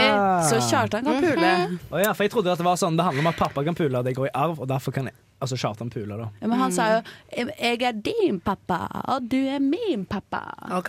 Så 0.48 0.60
Kjartan 0.70 1.04
kan 1.04 1.20
pule. 1.20 1.52
Å 1.92 2.00
ja, 2.00 2.14
for 2.16 2.24
jeg 2.24 2.32
trodde 2.32 2.52
at 2.54 2.60
det 2.62 2.64
var 2.64 2.78
sånn 2.80 2.96
Det 2.96 3.04
handler 3.04 3.24
om 3.26 3.30
at 3.34 3.36
pappa 3.36 3.64
kan 3.66 3.76
pule, 3.76 3.98
og 3.98 4.04
det 4.06 4.14
går 4.16 4.30
i 4.30 4.34
arv, 4.46 4.62
og 4.64 4.68
derfor 4.70 4.94
kan 4.96 5.10
altså 5.44 5.58
Kjartan 5.60 5.90
pule, 5.92 6.16
da. 6.16 6.28
Ja, 6.40 6.48
men 6.48 6.58
han 6.58 6.72
sa 6.72 6.86
jo 6.94 7.00
'jeg 7.34 7.82
er 7.82 7.92
din 7.92 8.40
pappa, 8.40 8.88
og 9.12 9.28
du 9.28 9.36
er 9.36 9.58
min 9.60 10.06
pappa'. 10.06 10.72
Ok, 10.78 10.88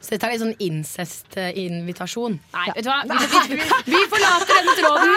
Så 0.00 0.10
dette 0.10 0.26
er 0.26 0.30
litt 0.30 0.42
sånn 0.42 0.56
incest-invitasjon. 0.60 2.38
Nei, 2.54 2.66
vet 2.76 2.84
du 2.84 2.90
hva? 2.90 3.02
Vi, 3.02 3.56
vi, 3.56 3.62
vi 3.96 4.04
forlater 4.12 4.54
denne 4.60 4.74
tråden, 4.78 5.14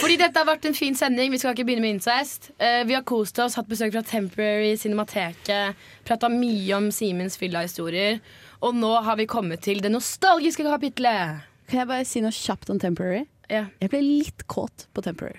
fordi 0.00 0.16
dette 0.16 0.38
har 0.38 0.46
vært 0.46 0.66
en 0.66 0.74
fin 0.74 0.94
sending. 0.94 1.30
Vi 1.32 1.38
skal 1.38 1.54
ikke 1.54 1.64
begynne 1.66 1.82
med 1.82 1.96
incest. 1.96 2.50
Eh, 2.60 2.84
vi 2.84 2.94
har 2.94 3.02
kost 3.02 3.38
oss, 3.38 3.56
hatt 3.56 3.68
besøk 3.68 3.92
fra 3.92 4.02
Temporary 4.02 4.76
Cinemateket, 4.76 5.74
prata 6.04 6.28
mye 6.28 6.76
om 6.76 6.90
Simens 6.90 7.36
fylla-historier. 7.36 8.20
Og 8.66 8.74
nå 8.74 8.90
har 9.06 9.14
vi 9.18 9.26
kommet 9.30 9.60
til 9.62 9.78
det 9.84 9.90
nostalgiske 9.94 10.64
kapitlet. 10.66 11.44
Kan 11.70 11.78
jeg 11.84 11.88
bare 11.90 12.04
si 12.08 12.18
noe 12.22 12.34
kjapt 12.34 12.70
om 12.72 12.78
Temporary? 12.82 13.24
Jeg 13.46 13.90
ble 13.92 14.00
litt 14.02 14.42
kåt 14.50 14.88
på 14.94 15.02
Temporary. 15.06 15.38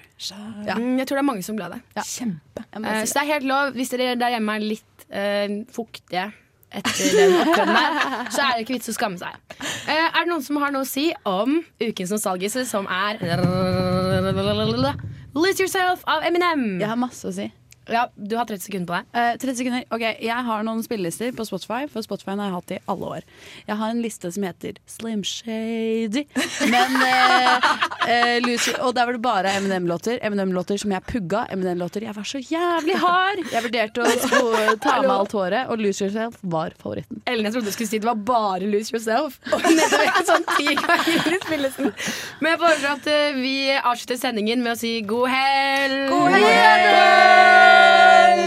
Ja. 0.63 0.78
Mm, 0.80 0.95
Jeg 1.01 1.07
tror 1.09 1.15
det 1.19 1.23
er 1.23 1.28
mange 1.28 1.43
som 1.43 1.57
ble 1.59 1.67
det. 1.73 1.80
Kjempe. 2.07 2.63
si 2.71 2.82
må 2.82 2.88
Eh, 2.88 3.03
så 3.03 3.11
det 3.17 3.23
er 3.23 3.32
helt 3.34 3.47
lov. 3.49 3.63
Hvis 3.75 3.91
dere 3.91 4.13
der 4.19 4.32
hjemme 4.38 4.51
er 4.55 4.63
litt 4.63 5.03
uh, 5.11 5.47
fuktige 5.75 6.30
etter 6.78 7.11
den 7.15 7.36
oppgaven 7.41 7.75
her, 7.75 7.91
så 8.36 8.39
er 8.45 8.51
det 8.55 8.61
ikke 8.65 8.75
vits 8.78 8.91
å 8.91 8.95
skamme 8.95 9.19
seg. 9.19 9.32
Uh, 9.59 9.91
er 9.91 10.23
det 10.23 10.30
noen 10.32 10.43
som 10.47 10.59
har 10.63 10.71
noe 10.75 10.84
å 10.88 10.89
si 10.89 11.09
om 11.28 11.59
ukens 11.84 12.11
nostalgiske, 12.15 12.63
som 12.67 12.88
er 12.88 13.19
Lose 15.38 15.59
Yourself 15.63 16.03
av 16.07 16.23
Eminem? 16.28 16.78
Jeg 16.80 16.88
har 16.91 16.99
masse 16.99 17.28
å 17.28 17.32
si. 17.36 17.47
Ja, 17.91 18.07
Du 18.15 18.35
har 18.35 18.45
30 18.45 18.65
sekunder 18.67 18.88
på 18.89 18.97
deg. 18.97 19.09
Uh, 19.15 19.38
30 19.39 19.57
sekunder. 19.61 19.83
Ok, 19.95 20.05
Jeg 20.23 20.45
har 20.49 20.63
noen 20.67 20.83
spillelister 20.85 21.31
på 21.35 21.45
Spotify, 21.47 21.85
for 21.91 22.05
Spotify 22.05 22.35
har 22.35 22.49
jeg 22.49 22.55
hatt 22.57 22.73
i 22.75 22.79
alle 22.91 23.11
år. 23.17 23.27
Jeg 23.67 23.79
har 23.79 23.93
en 23.93 24.01
liste 24.03 24.31
som 24.35 24.43
heter 24.47 24.79
Slim 24.89 25.23
Shady. 25.27 26.25
Men, 26.71 26.97
uh, 26.99 27.67
uh, 28.07 28.38
Lucy, 28.47 28.73
og 28.81 28.93
der 28.97 29.07
var 29.09 29.17
det 29.17 29.23
bare 29.23 29.53
Eminem-låter. 29.59 30.19
Eminem-låter 30.27 30.79
som 30.81 30.91
jeg 30.95 31.05
pugga. 31.07 31.45
Eminem-låter 31.53 32.07
Jeg 32.07 32.15
var 32.17 32.27
så 32.27 32.41
jævlig 32.43 32.97
hard! 33.01 33.43
Jeg 33.53 33.63
vurderte 33.67 34.03
å 34.03 34.51
ta 34.83 34.97
med 35.01 35.13
alt 35.13 35.35
håret, 35.38 35.71
og 35.71 35.81
Lose 35.81 36.03
Yourself 36.05 36.38
var 36.41 36.75
favoritten. 36.81 37.21
Ellen, 37.27 37.47
jeg 37.47 37.55
trodde 37.55 37.71
du 37.71 37.75
skulle 37.75 37.91
si 37.91 38.01
det 38.03 38.09
var 38.09 38.19
bare 38.27 38.67
Lose 38.67 38.93
Yourself. 38.95 39.39
Sånn 40.27 40.45
ti 40.57 40.75
ganger 40.75 41.38
i 41.38 41.41
spillelisten. 41.43 41.91
Men 42.41 42.53
jeg 42.53 42.61
foreslår 42.63 42.97
at 42.97 43.09
eh, 43.11 43.39
vi 43.39 43.55
avslutter 43.77 44.19
sendingen 44.19 44.63
med 44.65 44.75
å 44.75 44.79
si 44.79 44.97
god 45.07 45.31
helg. 45.33 46.07
God 46.11 46.38
helg! 46.38 47.76
Bye. 47.78 48.47